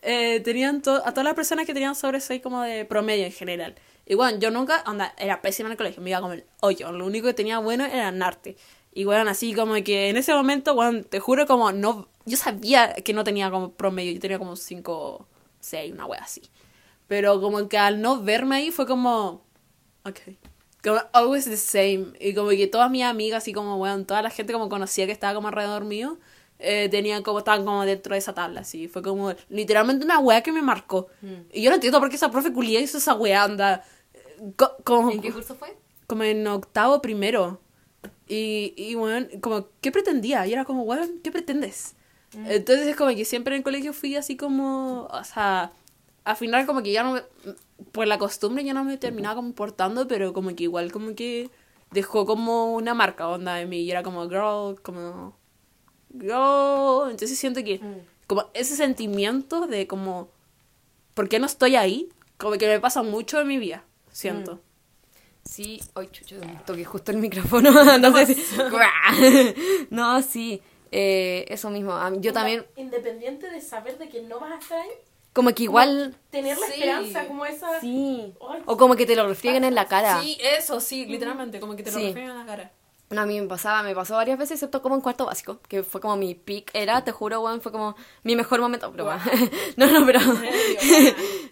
Eh, 0.00 0.40
tenían 0.40 0.80
to- 0.80 1.02
a 1.04 1.10
todas 1.10 1.24
las 1.24 1.34
personas 1.34 1.66
que 1.66 1.74
tenían 1.74 1.94
sobre 1.96 2.20
6 2.20 2.40
como 2.40 2.62
de 2.62 2.84
promedio 2.84 3.26
en 3.26 3.32
general. 3.32 3.74
Y 4.06 4.14
bueno, 4.14 4.38
yo 4.38 4.50
nunca, 4.50 4.84
onda, 4.86 5.12
era 5.18 5.42
pésima 5.42 5.66
en 5.66 5.72
el 5.72 5.76
colegio, 5.76 6.00
me 6.02 6.10
iba 6.10 6.20
como 6.20 6.34
el 6.34 6.44
hoyo, 6.60 6.92
lo 6.92 7.04
único 7.04 7.26
que 7.26 7.34
tenía 7.34 7.58
bueno 7.58 7.84
era 7.84 8.08
en 8.08 8.22
arte. 8.22 8.56
Y 8.92 9.04
bueno, 9.04 9.28
así 9.28 9.52
como 9.54 9.74
que 9.84 10.08
en 10.08 10.16
ese 10.16 10.32
momento, 10.32 10.74
bueno, 10.74 11.02
te 11.02 11.18
juro 11.20 11.46
como 11.46 11.72
no, 11.72 12.08
yo 12.28 12.36
sabía 12.36 12.94
que 12.94 13.12
no 13.12 13.24
tenía 13.24 13.50
como 13.50 13.72
promedio, 13.72 14.12
yo 14.12 14.20
tenía 14.20 14.38
como 14.38 14.56
5, 14.56 15.26
6, 15.60 15.92
una 15.92 16.06
wea 16.06 16.20
así. 16.20 16.42
Pero 17.06 17.40
como 17.40 17.68
que 17.68 17.78
al 17.78 18.00
no 18.02 18.22
verme 18.22 18.56
ahí 18.56 18.70
fue 18.70 18.86
como, 18.86 19.42
ok. 20.04 20.18
Como 20.82 21.00
always 21.12 21.44
the 21.46 21.56
same. 21.56 22.12
Y 22.20 22.34
como 22.34 22.50
que 22.50 22.66
todas 22.66 22.90
mis 22.90 23.02
amigas, 23.04 23.42
así 23.42 23.52
como, 23.52 23.78
bueno, 23.78 24.04
toda 24.04 24.22
la 24.22 24.30
gente 24.30 24.52
como 24.52 24.68
conocía 24.68 25.06
que 25.06 25.12
estaba 25.12 25.34
como 25.34 25.48
alrededor 25.48 25.84
mío, 25.84 26.18
eh, 26.60 26.88
tenían 26.90 27.22
como, 27.22 27.38
estaban 27.38 27.64
como 27.64 27.84
dentro 27.84 28.12
de 28.12 28.18
esa 28.18 28.34
tabla, 28.34 28.60
así. 28.60 28.88
Fue 28.88 29.02
como 29.02 29.32
literalmente 29.48 30.04
una 30.04 30.18
wea 30.20 30.42
que 30.42 30.52
me 30.52 30.62
marcó. 30.62 31.08
Y 31.52 31.62
yo 31.62 31.70
no 31.70 31.74
entiendo 31.76 31.98
por 31.98 32.10
qué 32.10 32.16
esa 32.16 32.30
profe 32.30 32.52
culia 32.52 32.80
hizo 32.80 32.98
esa 32.98 33.14
wea, 33.14 33.42
anda. 33.44 33.84
Co- 34.56 34.76
como, 34.84 35.10
¿En 35.10 35.20
qué 35.20 35.32
curso 35.32 35.54
fue? 35.56 35.76
como 36.06 36.22
en 36.24 36.46
octavo 36.46 37.00
primero. 37.02 37.60
Y, 38.28 38.74
y 38.76 38.94
bueno, 38.94 39.26
como, 39.40 39.66
¿qué 39.80 39.90
pretendía? 39.90 40.46
Y 40.46 40.52
era 40.52 40.64
como, 40.64 40.84
bueno, 40.84 41.06
¿qué 41.24 41.32
pretendes? 41.32 41.94
Entonces 42.46 42.86
es 42.86 42.96
como 42.96 43.10
que 43.14 43.24
siempre 43.24 43.54
en 43.54 43.58
el 43.60 43.64
colegio 43.64 43.92
fui 43.92 44.14
así 44.16 44.36
como, 44.36 45.04
o 45.10 45.24
sea, 45.24 45.72
al 46.24 46.36
final 46.36 46.66
como 46.66 46.82
que 46.82 46.92
ya 46.92 47.02
no 47.02 47.12
me, 47.14 47.22
por 47.92 48.06
la 48.06 48.18
costumbre 48.18 48.62
ya 48.64 48.74
no 48.74 48.84
me 48.84 48.98
terminaba 48.98 49.36
comportando, 49.36 50.06
pero 50.06 50.32
como 50.32 50.54
que 50.54 50.64
igual 50.64 50.92
como 50.92 51.14
que 51.14 51.50
dejó 51.90 52.26
como 52.26 52.74
una 52.74 52.92
marca 52.92 53.28
onda 53.28 53.60
en 53.60 53.68
mí 53.70 53.80
y 53.80 53.90
era 53.90 54.02
como, 54.02 54.28
girl, 54.28 54.80
como, 54.82 55.34
girl. 56.12 57.10
Entonces 57.10 57.38
siento 57.38 57.62
que 57.64 57.80
como 58.26 58.44
ese 58.54 58.76
sentimiento 58.76 59.66
de 59.66 59.86
como, 59.86 60.28
¿por 61.14 61.28
qué 61.28 61.38
no 61.38 61.46
estoy 61.46 61.76
ahí? 61.76 62.08
Como 62.36 62.56
que 62.58 62.66
me 62.68 62.78
pasa 62.80 63.02
mucho 63.02 63.40
en 63.40 63.48
mi 63.48 63.58
vida, 63.58 63.84
siento. 64.12 64.60
Sí, 65.44 65.80
ay, 65.94 66.08
chucho, 66.12 66.36
toqué 66.66 66.84
justo 66.84 67.10
el 67.10 67.16
micrófono. 67.18 67.70
no 67.98 68.16
sé 68.16 68.34
si- 68.34 68.42
no, 69.90 70.20
sí, 70.22 70.60
eh, 70.90 71.44
eso 71.48 71.70
mismo. 71.70 71.92
a 71.92 72.10
mí- 72.10 72.18
Yo 72.20 72.32
también, 72.32 72.66
Independiente 72.76 73.50
de 73.50 73.60
saber 73.60 73.98
de 73.98 74.08
que 74.08 74.22
no 74.22 74.38
vas 74.40 74.52
a 74.52 74.58
estar 74.58 74.78
ahí, 74.80 74.90
como 75.32 75.52
que 75.54 75.62
igual, 75.64 76.16
tener 76.30 76.58
la 76.58 76.66
Sí. 76.66 76.72
esperanza 76.74 77.26
como 77.26 77.46
esa. 77.46 77.80
sí. 77.80 78.34
Ay, 78.48 78.62
O 78.66 78.76
como 78.76 78.96
que 78.96 79.06
te 79.06 79.14
lo 79.16 79.26
refrieguen 79.28 79.64
en 79.64 79.74
la 79.74 79.86
cara. 79.86 80.20
Sí, 80.20 80.38
eso, 80.56 80.80
sí, 80.80 81.06
literalmente, 81.06 81.60
como 81.60 81.76
que 81.76 81.82
te 81.82 81.90
lo 81.92 81.98
Sí. 81.98 82.06
refieren 82.06 82.30
en 82.32 82.38
la 82.38 82.46
cara. 82.46 82.72
No, 83.10 83.22
a 83.22 83.26
mí 83.26 83.40
me 83.40 83.46
pasaba, 83.46 83.82
me 83.82 83.94
pasó 83.94 84.16
varias 84.16 84.36
veces, 84.38 84.56
excepto 84.56 84.82
como 84.82 84.94
en 84.94 85.00
cuarto 85.00 85.24
básico, 85.24 85.60
que 85.66 85.82
fue 85.82 85.98
como 85.98 86.16
mi 86.18 86.34
peak, 86.34 86.70
era, 86.74 87.02
te 87.04 87.10
juro, 87.12 87.40
weón, 87.40 87.62
fue 87.62 87.72
como 87.72 87.96
mi 88.22 88.36
mejor 88.36 88.60
momento, 88.60 88.90
pero 88.92 89.04
bueno, 89.06 89.22
no, 89.78 89.86
no, 89.86 90.04
pero, 90.04 90.20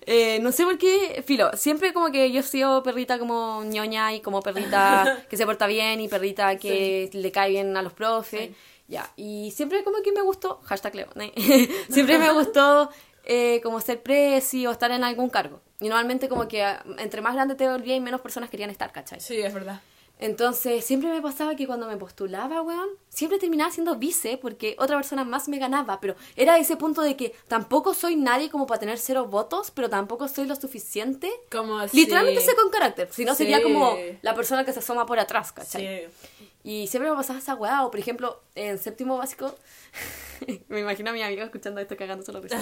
eh, 0.06 0.38
no 0.40 0.52
sé 0.52 0.64
por 0.64 0.78
qué, 0.78 1.22
filo, 1.26 1.50
siempre 1.54 1.92
como 1.92 2.10
que 2.10 2.30
yo 2.30 2.40
he 2.40 2.42
sido 2.42 2.82
perrita 2.82 3.18
como 3.18 3.62
ñoña 3.64 4.12
y 4.14 4.20
como 4.20 4.40
perrita 4.42 5.24
que 5.30 5.36
se 5.36 5.46
porta 5.46 5.66
bien 5.66 6.00
y 6.00 6.08
perrita 6.08 6.56
que 6.58 7.08
le 7.12 7.32
cae 7.32 7.50
bien 7.50 7.76
a 7.76 7.82
los 7.82 7.92
profes, 7.92 8.50
ya, 8.88 9.10
y 9.16 9.52
siempre 9.54 9.82
como 9.84 10.02
que 10.02 10.12
me 10.12 10.22
gustó, 10.22 10.60
hashtag 10.64 10.94
Leo, 10.94 11.08
¿no? 11.14 11.24
siempre 11.90 12.18
me 12.18 12.32
gustó 12.32 12.90
eh, 13.24 13.60
como 13.62 13.80
ser 13.80 14.02
presi 14.02 14.66
o 14.66 14.70
estar 14.70 14.90
en 14.90 15.04
algún 15.04 15.28
cargo, 15.30 15.60
y 15.80 15.88
normalmente 15.88 16.28
como 16.28 16.46
que 16.48 16.62
ah, 16.62 16.84
entre 16.98 17.20
más 17.20 17.34
grande 17.34 17.54
te 17.54 17.68
volvías 17.68 17.96
y 17.96 18.00
menos 18.00 18.20
personas 18.20 18.50
querían 18.50 18.70
estar, 18.70 18.92
¿cachai? 18.92 19.20
Sí, 19.20 19.36
es 19.40 19.52
verdad. 19.52 19.80
Entonces, 20.18 20.82
siempre 20.82 21.10
me 21.10 21.20
pasaba 21.20 21.56
que 21.56 21.66
cuando 21.66 21.86
me 21.86 21.98
postulaba, 21.98 22.62
weón, 22.62 22.88
siempre 23.10 23.38
terminaba 23.38 23.70
siendo 23.70 23.96
vice 23.96 24.38
porque 24.38 24.74
otra 24.78 24.96
persona 24.96 25.24
más 25.24 25.46
me 25.46 25.58
ganaba, 25.58 26.00
pero 26.00 26.14
era 26.36 26.56
ese 26.56 26.76
punto 26.76 27.02
de 27.02 27.16
que 27.16 27.34
tampoco 27.48 27.92
soy 27.92 28.16
nadie 28.16 28.48
como 28.48 28.66
para 28.66 28.80
tener 28.80 28.96
cero 28.98 29.26
votos, 29.26 29.70
pero 29.72 29.90
tampoco 29.90 30.26
soy 30.28 30.46
lo 30.46 30.56
suficiente. 30.56 31.30
Como 31.52 31.80
Literalmente 31.92 32.40
sí. 32.40 32.46
sé 32.46 32.56
con 32.56 32.70
carácter, 32.70 33.10
si 33.12 33.26
no 33.26 33.32
Sí. 33.32 33.38
sería 33.44 33.62
como 33.62 33.94
la 34.22 34.34
persona 34.34 34.64
que 34.64 34.72
se 34.72 34.78
asoma 34.78 35.04
por 35.04 35.18
atrás, 35.18 35.52
¿cachai? 35.52 36.06
Sí. 36.08 36.48
Y 36.68 36.88
siempre 36.88 37.08
me 37.08 37.16
pasaba 37.16 37.38
esa 37.38 37.54
weá, 37.54 37.84
o 37.84 37.90
por 37.92 38.00
ejemplo, 38.00 38.42
en 38.56 38.78
séptimo 38.78 39.16
básico, 39.16 39.54
me 40.68 40.80
imagino 40.80 41.10
a 41.10 41.12
mi 41.12 41.22
amiga 41.22 41.44
escuchando 41.44 41.80
esto 41.80 41.96
cagándose 41.96 42.32
la 42.32 42.40
risa. 42.40 42.58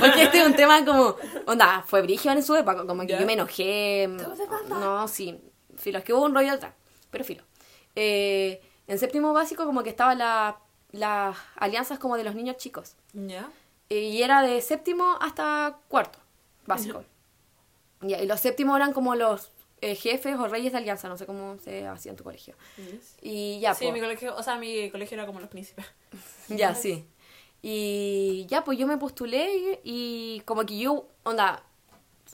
Porque 0.00 0.22
este 0.22 0.40
es 0.40 0.46
un 0.46 0.54
tema 0.54 0.84
como, 0.84 1.16
onda, 1.46 1.82
fue 1.86 2.02
brígido 2.02 2.34
en 2.34 2.42
su 2.44 2.54
época, 2.54 2.86
como 2.86 3.02
que 3.04 3.14
yo 3.18 3.26
me 3.26 3.32
enojé. 3.32 4.08
No, 4.68 5.08
sí, 5.08 5.40
filo, 5.76 5.98
es 5.98 6.04
que 6.04 6.12
hubo 6.14 6.24
un 6.24 6.34
rollo 6.34 6.52
atrás, 6.52 6.72
pero 7.10 7.24
filo. 7.24 7.42
Eh, 7.96 8.60
en 8.86 8.98
séptimo 8.98 9.32
básico 9.32 9.64
como 9.66 9.82
que 9.82 9.90
estaban 9.90 10.18
la- 10.18 10.58
las 10.92 11.36
alianzas 11.56 11.98
como 11.98 12.16
de 12.16 12.22
los 12.24 12.36
niños 12.36 12.58
chicos. 12.58 12.94
¿Ya? 13.12 13.48
Y 13.88 14.22
era 14.22 14.42
de 14.42 14.60
séptimo 14.60 15.18
hasta 15.20 15.78
cuarto 15.88 16.20
básico. 16.66 17.02
Y 18.02 18.24
los 18.26 18.38
séptimos 18.38 18.76
eran 18.76 18.92
como 18.92 19.16
los 19.16 19.50
eh, 19.80 19.94
jefes 19.94 20.36
o 20.36 20.48
reyes 20.48 20.72
de 20.72 20.78
alianza, 20.78 21.08
no 21.08 21.16
sé 21.16 21.26
cómo 21.26 21.56
se 21.58 21.86
hacía 21.86 22.10
en 22.10 22.16
tu 22.16 22.24
colegio. 22.24 22.54
Y 23.22 23.60
ya, 23.60 23.74
Sí, 23.74 23.86
po. 23.86 23.92
mi 23.92 24.00
colegio, 24.00 24.34
o 24.36 24.42
sea, 24.42 24.56
mi 24.56 24.90
colegio 24.90 25.14
era 25.16 25.26
como 25.26 25.40
los 25.40 25.48
príncipes. 25.48 25.84
Ya, 26.48 26.74
sí. 26.74 27.04
Y 27.62 28.46
ya, 28.48 28.62
pues 28.64 28.78
yo 28.78 28.86
me 28.86 28.96
postulé 28.98 29.80
y, 29.84 30.40
como 30.44 30.64
que 30.64 30.78
yo, 30.78 31.08
onda, 31.24 31.62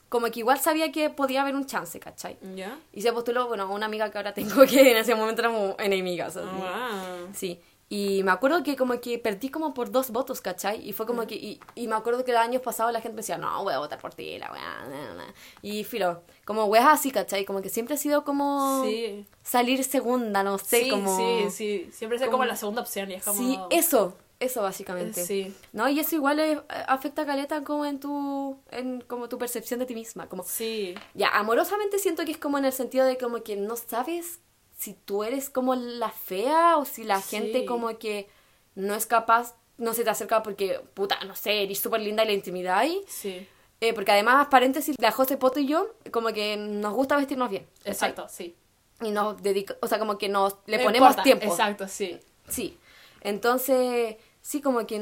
como 0.08 0.30
que 0.30 0.40
igual 0.40 0.60
sabía 0.60 0.92
que 0.92 1.10
podía 1.10 1.40
haber 1.42 1.54
un 1.54 1.66
chance, 1.66 1.98
¿cachai? 1.98 2.36
¿Ya? 2.54 2.78
Y 2.92 3.00
se 3.02 3.12
postuló, 3.12 3.48
bueno, 3.48 3.72
una 3.72 3.86
amiga 3.86 4.10
que 4.10 4.18
ahora 4.18 4.34
tengo 4.34 4.64
que 4.66 4.90
en 4.90 4.96
ese 4.98 5.14
momento 5.14 5.40
éramos 5.42 5.74
enemigas. 5.78 6.36
así. 6.36 6.46
Wow. 6.46 7.28
Sí. 7.34 7.60
Y 7.96 8.22
me 8.24 8.32
acuerdo 8.32 8.62
que 8.64 8.74
como 8.76 9.00
que 9.00 9.18
perdí 9.20 9.50
como 9.50 9.72
por 9.72 9.90
dos 9.92 10.10
votos, 10.10 10.40
¿cachai? 10.40 10.88
Y 10.88 10.92
fue 10.92 11.06
como 11.06 11.26
que... 11.28 11.36
Y, 11.36 11.60
y 11.76 11.86
me 11.86 11.94
acuerdo 11.94 12.24
que 12.24 12.32
los 12.32 12.40
años 12.40 12.60
pasados 12.60 12.92
la 12.92 13.00
gente 13.00 13.14
me 13.14 13.20
decía, 13.22 13.38
no, 13.38 13.62
voy 13.62 13.72
a 13.72 13.78
votar 13.78 14.00
por 14.00 14.12
ti, 14.14 14.36
la 14.38 14.50
weá. 14.50 14.88
na, 14.90 15.14
na". 15.14 15.34
Y 15.62 15.84
filo, 15.84 16.22
como 16.44 16.64
weas 16.64 16.86
así, 16.88 17.10
¿cachai? 17.12 17.44
Como 17.44 17.62
que 17.62 17.68
siempre 17.68 17.94
ha 17.94 17.98
sido 17.98 18.24
como... 18.24 18.82
Sí. 18.84 19.24
Salir 19.44 19.84
segunda, 19.84 20.42
no 20.42 20.58
sé, 20.58 20.84
sí, 20.84 20.90
como... 20.90 21.16
sí, 21.16 21.50
sí. 21.50 21.88
Siempre 21.92 22.16
es 22.16 22.22
como 22.22 22.32
como- 22.38 22.44
la 22.46 22.56
segunda 22.56 22.80
opción 22.82 23.10
y 23.10 23.14
es 23.14 23.24
como... 23.24 23.38
Sí, 23.38 23.58
eso, 23.70 24.16
eso 24.40 24.62
básicamente. 24.62 25.24
Sí. 25.24 25.54
¿No? 25.72 25.88
Y 25.88 26.00
eso 26.00 26.16
igual 26.16 26.40
eh, 26.40 26.60
afecta 26.88 27.22
a 27.22 27.26
Caleta 27.26 27.62
como 27.62 27.84
en 27.86 28.00
tu, 28.00 28.58
en 28.72 29.02
como 29.02 29.28
tu 29.28 29.38
percepción 29.38 29.78
de 29.80 29.86
ti 29.86 29.94
misma. 29.94 30.28
Como, 30.28 30.42
Sí. 30.42 30.94
ya, 31.14 31.28
amorosamente 31.28 31.98
siento 31.98 32.24
que 32.24 32.32
es 32.32 32.38
como 32.38 32.58
en 32.58 32.64
el 32.64 32.72
sentido 32.72 33.04
de 33.06 33.18
como 33.18 33.42
que 33.44 33.54
no 33.56 33.76
sabes 33.76 34.40
si 34.84 34.92
tú 34.94 35.24
eres 35.24 35.50
como 35.50 35.74
la 35.74 36.10
fea 36.10 36.76
o 36.76 36.84
si 36.84 37.04
la 37.04 37.20
Sí. 37.20 37.36
gente 37.36 37.64
como 37.64 37.98
que 37.98 38.28
no 38.74 38.94
es 38.94 39.06
capaz, 39.06 39.54
no 39.78 39.92
se 39.94 40.04
te 40.04 40.10
acerca 40.10 40.42
porque, 40.42 40.80
puta, 40.94 41.18
no 41.26 41.34
sé, 41.34 41.62
eres 41.62 41.78
súper 41.80 42.00
linda 42.00 42.22
y 42.24 42.26
la 42.26 42.32
intimidad 42.32 42.78
ahí. 42.78 43.02
Sí. 43.08 43.46
Eh, 43.80 43.92
porque 43.92 44.12
además, 44.12 44.46
paréntesis, 44.50 44.96
la 44.98 45.10
José 45.10 45.36
Poto 45.36 45.58
y 45.60 45.66
yo, 45.66 45.94
como 46.12 46.32
que 46.32 46.56
nos 46.56 46.92
gusta 46.94 47.16
vestirnos 47.16 47.50
bien. 47.50 47.66
Exacto, 47.84 48.26
sí. 48.28 48.54
Y 49.02 49.10
nos 49.10 49.42
dedica, 49.42 49.76
o 49.82 49.86
sea, 49.88 49.98
como 49.98 50.16
que 50.18 50.28
nos 50.28 50.56
le 50.66 50.78
ponemos 50.78 51.08
importa. 51.10 51.22
tiempo. 51.24 51.44
Exacto, 51.46 51.88
sí. 51.88 52.18
Sí. 52.48 52.78
Entonces, 53.20 54.16
sí, 54.40 54.60
como 54.60 54.86
que. 54.86 54.98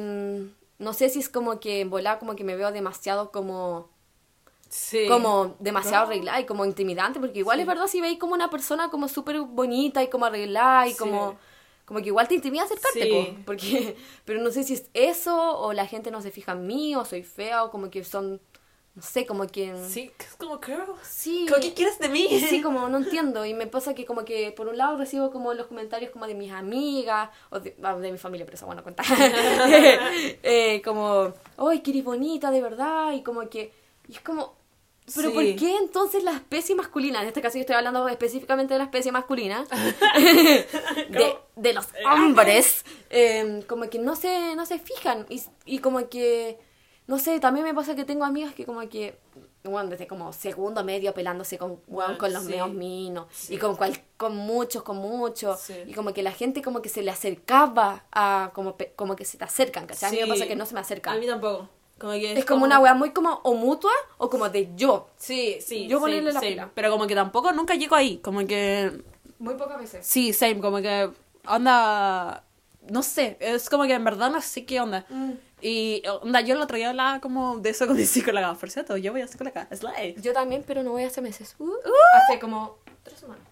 No 0.78 0.92
sé 0.94 1.08
si 1.10 1.18
es 1.20 1.28
como 1.28 1.60
que 1.60 1.80
en 1.82 1.90
volar, 1.90 2.18
como 2.18 2.34
que 2.34 2.44
me 2.44 2.56
veo 2.56 2.72
demasiado 2.72 3.30
como. 3.30 3.90
Sí. 4.74 5.06
Como 5.06 5.54
demasiado 5.58 6.06
No. 6.06 6.10
arreglada 6.12 6.40
y 6.40 6.46
como 6.46 6.64
intimidante, 6.64 7.20
porque 7.20 7.40
igual 7.40 7.58
Sí. 7.58 7.60
es 7.60 7.66
verdad 7.66 7.86
si 7.88 8.00
veis 8.00 8.18
como 8.18 8.32
una 8.32 8.48
persona 8.48 8.88
como 8.88 9.06
súper 9.06 9.38
bonita 9.42 10.02
y 10.02 10.08
como 10.08 10.24
arreglada 10.24 10.86
y 10.88 10.92
Sí. 10.92 10.98
como. 10.98 11.36
Como 11.84 12.00
que 12.00 12.06
igual 12.06 12.26
te 12.26 12.36
intimida 12.36 12.62
acercarte, 12.62 13.02
Sí. 13.02 13.10
po, 13.36 13.42
porque. 13.44 13.96
Pero 14.24 14.40
no 14.40 14.50
sé 14.50 14.64
si 14.64 14.72
es 14.74 14.88
eso, 14.94 15.58
o 15.58 15.74
la 15.74 15.86
gente 15.86 16.10
no 16.10 16.22
se 16.22 16.30
fija 16.30 16.52
en 16.52 16.66
mí, 16.66 16.96
o 16.96 17.04
soy 17.04 17.22
fea, 17.22 17.64
o 17.64 17.70
como 17.70 17.90
que 17.90 18.02
son. 18.02 18.40
No 18.94 19.02
sé, 19.02 19.26
como 19.26 19.46
que. 19.46 19.74
Sí, 19.88 20.10
como, 20.38 20.58
girl. 20.62 20.84
Sí. 21.02 21.44
¿Cómo 21.50 21.60
¿Qué 21.60 21.74
quieres 21.74 21.98
de 21.98 22.08
mí? 22.08 22.26
Sí, 22.48 22.62
como 22.62 22.88
no 22.88 22.96
entiendo. 22.98 23.44
Y 23.44 23.52
me 23.52 23.66
pasa 23.66 23.92
que 23.94 24.06
como 24.06 24.24
que 24.24 24.52
por 24.52 24.68
un 24.68 24.78
lado 24.78 24.96
recibo 24.96 25.30
como 25.30 25.52
los 25.52 25.66
comentarios 25.66 26.10
como 26.12 26.26
de 26.26 26.34
mis 26.34 26.50
amigas 26.52 27.28
o 27.50 27.60
de, 27.60 27.76
ah, 27.82 27.94
de 27.96 28.10
mi 28.12 28.16
familia, 28.18 28.46
pero 28.46 28.56
eso 28.56 28.64
bueno 28.64 28.82
contar. 28.82 29.04
Eh, 30.42 30.80
como, 30.84 31.32
¡ay, 31.58 31.80
que 31.80 31.90
eres 31.90 32.04
bonita 32.04 32.50
de 32.50 32.62
verdad! 32.62 33.12
Y 33.12 33.22
como 33.22 33.48
que... 33.50 33.72
Y 34.08 34.12
es 34.14 34.20
como... 34.20 34.61
¿Pero 35.14 35.28
Sí. 35.30 35.34
por 35.34 35.44
qué 35.56 35.76
entonces 35.78 36.22
la 36.22 36.32
especie 36.32 36.74
masculina? 36.74 37.20
En 37.22 37.28
este 37.28 37.42
caso 37.42 37.56
yo 37.56 37.62
estoy 37.62 37.76
hablando 37.76 38.08
específicamente 38.08 38.74
de 38.74 38.78
la 38.78 38.84
especie 38.84 39.10
masculina. 39.12 39.64
de, 41.10 41.36
de 41.56 41.72
los 41.72 41.88
hombres. 42.10 42.84
eh, 43.10 43.64
como 43.68 43.88
que 43.90 43.98
no 43.98 44.16
se, 44.16 44.54
no 44.56 44.64
se 44.66 44.78
fijan. 44.78 45.26
Y, 45.28 45.42
y 45.64 45.78
como 45.80 46.08
que... 46.08 46.58
No 47.08 47.18
sé, 47.18 47.40
también 47.40 47.66
me 47.66 47.74
pasa 47.74 47.96
que 47.96 48.04
tengo 48.04 48.24
amigas 48.24 48.54
que 48.54 48.64
como 48.64 48.88
que... 48.88 49.18
Bueno, 49.64 49.90
desde 49.90 50.06
como 50.08 50.32
segundo 50.32 50.82
medio 50.84 51.12
pelándose 51.14 51.56
con, 51.58 51.80
Bueno, 51.86 52.16
con 52.18 52.32
los 52.32 52.42
sí. 52.44 52.48
meos 52.50 52.72
minos. 52.72 53.26
Sí. 53.32 53.54
Y 53.54 53.58
con, 53.58 53.76
cual, 53.76 54.00
con 54.16 54.36
muchos, 54.36 54.82
con 54.82 54.96
muchos. 54.98 55.70
Y 55.86 55.92
como 55.94 56.12
que 56.14 56.22
la 56.22 56.32
gente 56.32 56.62
como 56.62 56.80
que 56.80 56.88
se 56.88 57.02
le 57.02 57.10
acercaba 57.10 58.04
a... 58.12 58.50
Como, 58.54 58.76
como 58.96 59.14
que 59.16 59.24
se 59.24 59.36
te 59.38 59.44
acercan, 59.44 59.86
¿cachai? 59.86 60.10
A 60.10 60.12
mí 60.12 60.20
me 60.22 60.26
pasa 60.28 60.46
que 60.46 60.56
no 60.56 60.64
se 60.66 60.74
me 60.74 60.80
A 60.80 60.82
acercan. 60.82 61.18
mí 61.20 61.26
tampoco. 61.26 61.68
Como 62.02 62.14
que 62.14 62.32
es 62.36 62.44
como 62.44 62.64
una 62.64 62.80
wea 62.80 62.94
muy 62.94 63.12
como 63.12 63.34
o 63.44 63.54
mutua 63.54 63.92
o 64.18 64.28
como 64.28 64.48
de 64.48 64.70
yo. 64.74 65.08
Sí, 65.16 65.58
sí. 65.64 65.86
Yo 65.86 65.98
sí, 65.98 66.00
ponerle 66.00 66.32
la 66.32 66.40
sí. 66.40 66.46
pila. 66.48 66.68
Pero 66.74 66.90
como 66.90 67.06
que 67.06 67.14
tampoco 67.14 67.52
nunca 67.52 67.76
llego 67.76 67.94
ahí. 67.94 68.18
Como 68.18 68.44
que. 68.44 69.04
Muy 69.38 69.54
pocas 69.54 69.78
veces. 69.78 70.04
Sí, 70.04 70.32
same. 70.32 70.58
Como 70.58 70.78
que. 70.78 71.10
Onda. 71.46 72.42
No 72.90 73.04
sé. 73.04 73.36
Es 73.38 73.70
como 73.70 73.84
que 73.84 73.94
en 73.94 74.02
verdad 74.02 74.32
no 74.32 74.40
sé 74.40 74.64
qué 74.64 74.80
onda. 74.80 75.06
Mm. 75.10 75.34
Y 75.60 76.02
onda, 76.22 76.40
yo 76.40 76.56
el 76.56 76.60
otro 76.60 76.76
día 76.76 76.90
hablaba 76.90 77.20
como 77.20 77.58
de 77.58 77.70
eso 77.70 77.86
con 77.86 77.96
mi 77.96 78.04
psicóloga. 78.06 78.52
Por 78.54 78.68
cierto, 78.68 78.96
yo 78.96 79.12
voy 79.12 79.20
a 79.20 79.28
psicóloga. 79.28 79.68
Es 79.70 79.84
la 79.84 79.92
E. 80.02 80.16
Yo 80.20 80.32
también, 80.32 80.64
pero 80.66 80.82
no 80.82 80.90
voy 80.90 81.04
hace 81.04 81.20
meses. 81.20 81.54
Uh, 81.60 81.70
hace 82.14 82.40
como 82.40 82.78
tres 83.04 83.20
semanas. 83.20 83.46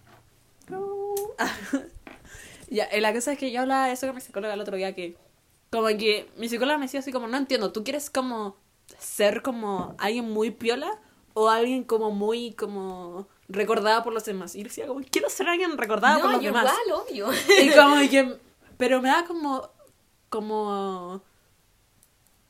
Ya, 2.69 2.85
eh, 2.85 3.01
la 3.01 3.13
cosa 3.13 3.33
es 3.33 3.37
que 3.37 3.51
yo 3.51 3.59
hablaba 3.59 3.87
de 3.87 3.91
eso 3.91 4.07
con 4.07 4.15
mi 4.15 4.21
psicóloga 4.21 4.53
el 4.53 4.61
otro 4.61 4.77
día 4.77 4.95
que 4.95 5.17
como 5.71 5.87
que 5.87 6.29
mi 6.35 6.49
psicóloga 6.49 6.77
me 6.77 6.85
decía 6.85 6.99
así 6.99 7.11
como, 7.11 7.27
no 7.27 7.37
entiendo, 7.37 7.71
¿tú 7.71 7.83
quieres 7.83 8.09
como 8.09 8.57
ser 8.99 9.41
como 9.41 9.95
alguien 9.97 10.29
muy 10.29 10.51
piola 10.51 10.99
o 11.33 11.47
alguien 11.49 11.85
como 11.85 12.11
muy 12.11 12.51
como 12.53 13.29
recordada 13.47 14.03
por 14.03 14.13
los 14.13 14.25
demás? 14.25 14.53
Y 14.55 14.63
decía 14.63 14.85
como, 14.85 14.99
quiero 15.09 15.29
ser 15.29 15.47
alguien 15.47 15.77
recordada 15.77 16.17
por 16.19 16.25
no, 16.25 16.31
los 16.33 16.41
yo 16.41 16.49
demás. 16.49 16.73
igual, 16.85 17.01
obvio. 17.01 17.29
Y 17.63 17.69
como 17.75 17.95
que, 18.09 18.37
pero 18.77 19.01
me 19.01 19.07
da 19.07 19.23
como, 19.23 19.69
como, 20.27 21.23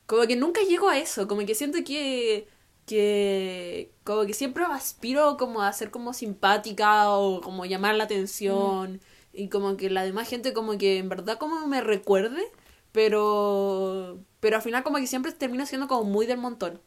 como 0.07 0.23
que 0.23 0.36
nunca 0.36 0.62
llego 0.62 0.89
a 0.89 0.97
eso, 0.97 1.27
como 1.27 1.45
que 1.45 1.53
siento 1.53 1.77
que, 1.86 2.47
que, 2.88 3.91
como 4.03 4.25
que 4.25 4.34
siempre 4.34 4.63
aspiro 4.63 5.38
como 5.38 5.62
a 5.62 5.71
ser 5.73 5.91
como 5.91 6.13
simpática 6.13 7.12
o 7.12 7.39
como 7.41 7.65
llamar 7.65 7.93
la 7.93 8.05
atención 8.05 8.99
y 9.31 9.47
como 9.49 9.77
que 9.77 9.91
la 9.91 10.03
demás 10.03 10.27
gente 10.27 10.53
como 10.53 10.79
que 10.79 10.97
en 10.97 11.07
verdad 11.07 11.38
como 11.38 11.67
me 11.67 11.81
recuerde, 11.81 12.51
pero, 12.91 14.19
pero 14.39 14.56
al 14.58 14.62
final 14.62 14.84
como 14.84 14.97
que 14.97 15.08
siempre 15.08 15.32
termino 15.32 15.65
siendo 15.65 15.88
como 15.88 16.04
muy 16.04 16.25
del 16.25 16.38
montón. 16.38 16.82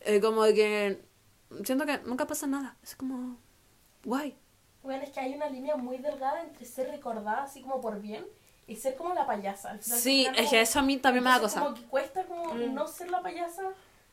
Eh, 0.00 0.20
como 0.20 0.42
que 0.44 1.00
siento 1.64 1.84
que 1.86 1.98
nunca 1.98 2.26
pasa 2.26 2.46
nada, 2.46 2.76
es 2.82 2.94
como, 2.96 3.36
guay. 4.04 4.36
Bueno, 4.82 5.02
es 5.04 5.10
que 5.10 5.20
hay 5.20 5.34
una 5.34 5.48
línea 5.50 5.76
muy 5.76 5.98
delgada 5.98 6.40
entre 6.42 6.64
ser 6.64 6.88
recordada 6.88 7.42
así 7.44 7.60
como 7.60 7.80
por 7.82 8.00
bien 8.00 8.24
y 8.66 8.76
ser 8.76 8.96
como 8.96 9.12
la 9.14 9.26
payasa. 9.26 9.72
Al 9.72 9.80
final 9.80 9.98
Sí, 9.98 10.24
es 10.26 10.30
que 10.36 10.44
como- 10.44 10.56
eso 10.56 10.78
a 10.78 10.82
mí 10.82 10.96
también 10.96 11.24
me 11.24 11.30
da 11.30 11.40
cosa. 11.40 11.60
Como 11.60 11.74
que 11.74 11.82
cuesta 11.82 12.24
como 12.24 12.54
no 12.54 12.86
ser 12.88 13.10
la 13.10 13.20
payasa. 13.22 13.62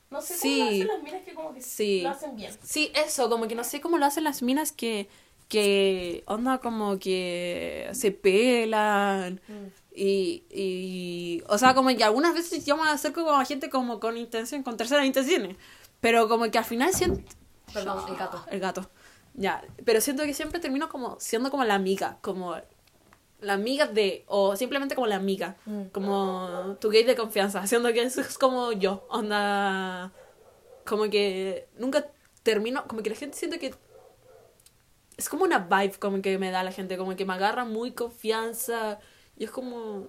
No 0.10 0.22
sé 0.22 0.36
Sí. 0.36 0.60
cómo 0.60 0.70
lo 0.70 0.72
hacen 0.76 0.88
las 0.88 1.04
minas 1.04 1.22
que 1.24 1.34
como 1.34 1.54
que 1.54 1.62
Sí. 1.62 2.02
lo 2.02 2.10
hacen 2.10 2.36
bien. 2.36 2.54
Sí, 2.64 2.92
eso, 2.96 3.30
como 3.30 3.48
que 3.48 3.56
no 3.56 3.64
sé 3.64 3.80
cómo 3.82 3.98
lo 3.98 4.06
hacen 4.06 4.24
las 4.26 4.42
minas 4.42 4.72
que, 4.74 5.08
que 5.48 6.24
onda 6.28 6.58
como 6.60 7.00
que 7.00 7.90
se 7.94 8.12
pelan. 8.12 9.40
Y, 10.00 10.46
y, 10.52 11.44
o 11.48 11.58
sea, 11.58 11.74
como 11.74 11.90
que 11.90 12.04
algunas 12.04 12.36
veces 12.36 12.64
llaman 12.64 12.90
a 12.90 12.98
ser 13.00 13.14
como 13.14 13.32
a 13.32 13.44
gente 13.46 13.72
como 13.72 14.00
con 14.00 14.16
intención, 14.16 14.62
con 14.62 14.78
terceras 14.78 15.08
intenciones. 15.08 15.58
Pero 16.02 16.30
como 16.30 16.52
que 16.52 16.60
al 16.60 16.66
final 16.66 16.94
siento... 16.94 17.20
Perdón, 17.74 18.04
el 18.08 18.16
gato. 18.16 18.46
El 18.52 18.60
gato. 18.60 18.90
Ya, 19.34 19.64
pero 19.86 20.00
siento 20.00 20.22
que 20.24 20.36
siempre 20.36 20.60
termino 20.60 20.88
como 20.88 21.20
siendo 21.20 21.50
como 21.50 21.64
la 21.64 21.74
amiga, 21.74 22.20
como 22.22 22.56
la 23.40 23.54
amiga 23.54 23.88
de, 23.88 24.24
o 24.28 24.56
simplemente 24.56 24.94
como 24.94 25.08
la 25.08 25.16
amiga, 25.16 25.56
como 25.92 26.78
tu 26.80 26.92
gay 26.92 27.04
de 27.04 27.16
confianza, 27.16 27.60
haciendo 27.60 27.92
que 27.92 28.04
eso 28.04 28.22
es 28.22 28.38
como 28.38 28.72
yo, 28.74 29.06
onda, 29.10 30.12
como 30.86 31.10
que 31.10 31.68
nunca 31.78 32.06
termino, 32.44 32.88
como 32.88 33.02
que 33.02 33.10
la 33.10 33.16
gente 33.16 33.36
siente 33.36 33.58
que 33.58 33.74
es 35.18 35.30
como 35.30 35.44
una 35.44 35.58
vibe 35.58 35.98
como 36.00 36.22
que 36.22 36.38
me 36.38 36.52
da 36.52 36.64
la 36.64 36.72
gente, 36.72 36.98
como 36.98 37.16
que 37.16 37.26
me 37.26 37.34
agarra 37.34 37.66
muy 37.66 37.92
confianza 37.92 39.00
y 39.38 39.44
es 39.46 39.52
como, 39.52 40.08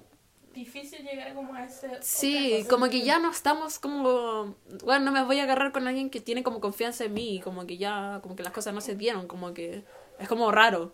Difícil 0.55 1.05
llegar 1.05 1.35
como 1.35 1.55
a 1.55 1.65
ese... 1.65 1.89
sí, 2.01 2.65
como 2.69 2.89
que 2.89 3.03
ya 3.03 3.19
no 3.21 3.31
estamos 3.31 3.79
como, 3.79 4.57
bueno, 4.83 5.05
no 5.05 5.13
me 5.13 5.23
voy 5.23 5.39
a 5.39 5.45
agarrar 5.45 5.71
con 5.71 5.87
alguien 5.87 6.11
que 6.11 6.21
tiene 6.21 6.43
como 6.43 6.61
confianza 6.61 7.05
en 7.05 7.15
mí, 7.15 7.41
como 7.45 7.65
que 7.67 7.77
ya, 7.77 8.19
como 8.23 8.35
que 8.35 8.43
las 8.43 8.53
cosas 8.53 8.75
no 8.75 8.81
se 8.81 8.97
dieron, 8.97 9.29
como 9.29 9.55
que 9.55 9.85
es 10.19 10.29
como 10.29 10.51
raro. 10.51 10.93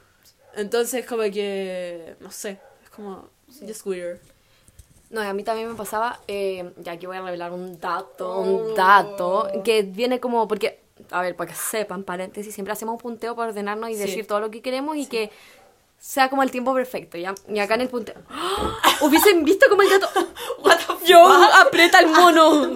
Entonces 0.54 1.06
como 1.06 1.22
que, 1.22 2.16
no 2.20 2.30
sé, 2.30 2.58
es 2.82 2.90
como, 2.90 3.28
just 3.66 3.86
weird. 3.86 4.18
No, 5.10 5.22
y 5.22 5.26
a 5.26 5.32
mí 5.32 5.44
también 5.44 5.68
me 5.68 5.74
pasaba, 5.76 6.20
eh, 6.28 6.72
ya 6.78 6.92
aquí 6.92 7.06
voy 7.06 7.16
a 7.16 7.22
revelar 7.22 7.52
un 7.52 7.78
dato, 7.78 8.40
un 8.40 8.74
dato, 8.74 9.48
que 9.64 9.82
viene 9.82 10.18
como, 10.20 10.46
porque, 10.48 10.80
a 11.10 11.22
ver, 11.22 11.36
para 11.36 11.50
que 11.50 11.56
sepan, 11.56 12.02
paréntesis, 12.02 12.52
siempre 12.52 12.72
hacemos 12.72 12.94
un 12.94 12.98
punteo 13.00 13.36
para 13.36 13.50
ordenarnos 13.50 13.90
y 13.90 13.94
Sí. 13.94 14.00
decir 14.00 14.26
todo 14.26 14.40
lo 14.40 14.50
que 14.50 14.60
queremos 14.60 14.96
y 14.96 15.06
que 15.06 15.30
sea 16.04 16.28
como 16.28 16.42
el 16.42 16.50
tiempo 16.50 16.74
perfecto, 16.74 17.16
¿ya? 17.16 17.34
Y 17.48 17.58
acá 17.58 17.76
en 17.76 17.80
el 17.80 17.88
punteo, 17.88 18.16
¡Ah! 18.28 18.78
hubiesen 19.00 19.42
visto 19.42 19.66
como 19.70 19.80
el 19.80 19.88
gato, 19.88 20.06
What 20.58 20.76
the 20.76 21.06
yo 21.06 21.26
aprieta 21.26 22.00
el 22.00 22.08
mono. 22.08 22.66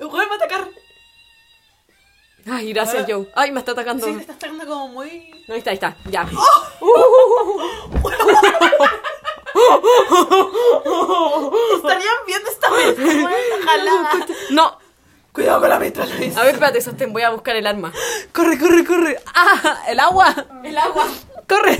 Güey, 0.00 0.26
me 0.26 0.26
va 0.26 0.32
a 0.32 0.36
atacar. 0.36 0.68
Ay, 2.50 2.72
gracias, 2.72 3.04
Joe. 3.06 3.30
Ay, 3.34 3.52
me 3.52 3.60
está 3.60 3.72
atacando. 3.72 4.06
Sí, 4.06 4.12
me 4.12 4.22
está 4.22 4.32
atacando 4.32 4.66
como 4.66 4.88
muy... 4.88 5.30
No, 5.46 5.54
ahí 5.54 5.58
está, 5.58 5.70
ahí 5.70 5.74
está, 5.74 5.96
ya. 6.06 6.22
Estarían 11.76 12.16
viendo 12.26 12.50
esta 12.50 12.70
vez. 12.70 12.96
No, 14.50 14.78
Cuidado 15.32 15.60
con 15.60 15.70
la 15.70 15.78
metralla. 15.78 16.14
a 16.14 16.44
ver, 16.44 16.54
espérate, 16.54 16.80
sostén, 16.80 17.12
voy 17.12 17.22
a 17.22 17.30
buscar 17.30 17.56
el 17.56 17.66
arma. 17.66 17.92
Corre, 18.32 18.58
corre, 18.58 18.84
corre. 18.84 19.18
¡Ah! 19.34 19.82
¡El 19.88 19.98
agua! 19.98 20.34
El 20.62 20.76
agua. 20.76 21.06
¡Corre! 21.48 21.78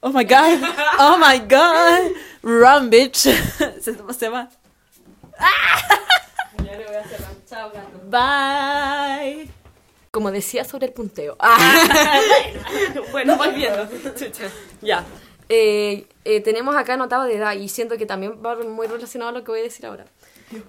Oh 0.00 0.10
my 0.10 0.24
god. 0.24 0.62
Oh 1.00 1.18
my 1.18 1.38
god. 1.40 2.12
Run, 2.42 2.90
bitch. 2.90 3.16
Se, 3.16 3.96
se 4.18 4.28
va. 4.28 4.48
Ya 6.64 6.76
le 6.76 6.86
voy 6.86 6.96
a 6.96 7.04
cerrar. 7.04 7.32
Chao, 7.48 7.70
gato. 7.70 7.98
Bye. 8.08 9.48
Como 10.12 10.30
decía 10.30 10.64
sobre 10.64 10.86
el 10.86 10.92
punteo. 10.92 11.36
Ah. 11.40 12.20
bueno, 13.10 13.36
volviendo. 13.36 13.88
ya. 14.80 15.04
Eh, 15.48 16.06
eh, 16.24 16.40
tenemos 16.40 16.76
acá 16.76 16.94
anotado 16.94 17.24
de 17.24 17.34
edad 17.36 17.54
y 17.54 17.68
siento 17.68 17.96
que 17.98 18.06
también 18.06 18.40
va 18.44 18.56
muy 18.56 18.86
relacionado 18.86 19.30
a 19.30 19.32
lo 19.32 19.44
que 19.44 19.50
voy 19.50 19.60
a 19.60 19.64
decir 19.64 19.86
ahora. 19.86 20.06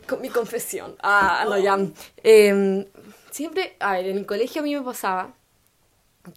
Con 0.08 0.22
mi 0.22 0.30
confesión. 0.30 0.96
Ah, 1.02 1.46
no, 1.48 1.58
ya. 1.58 1.78
Eh, 2.24 2.88
siempre, 3.32 3.76
a 3.80 3.94
ver, 3.94 4.08
en 4.08 4.18
el 4.18 4.26
colegio 4.26 4.62
a 4.62 4.64
mí 4.64 4.76
me 4.76 4.82
pasaba 4.82 5.34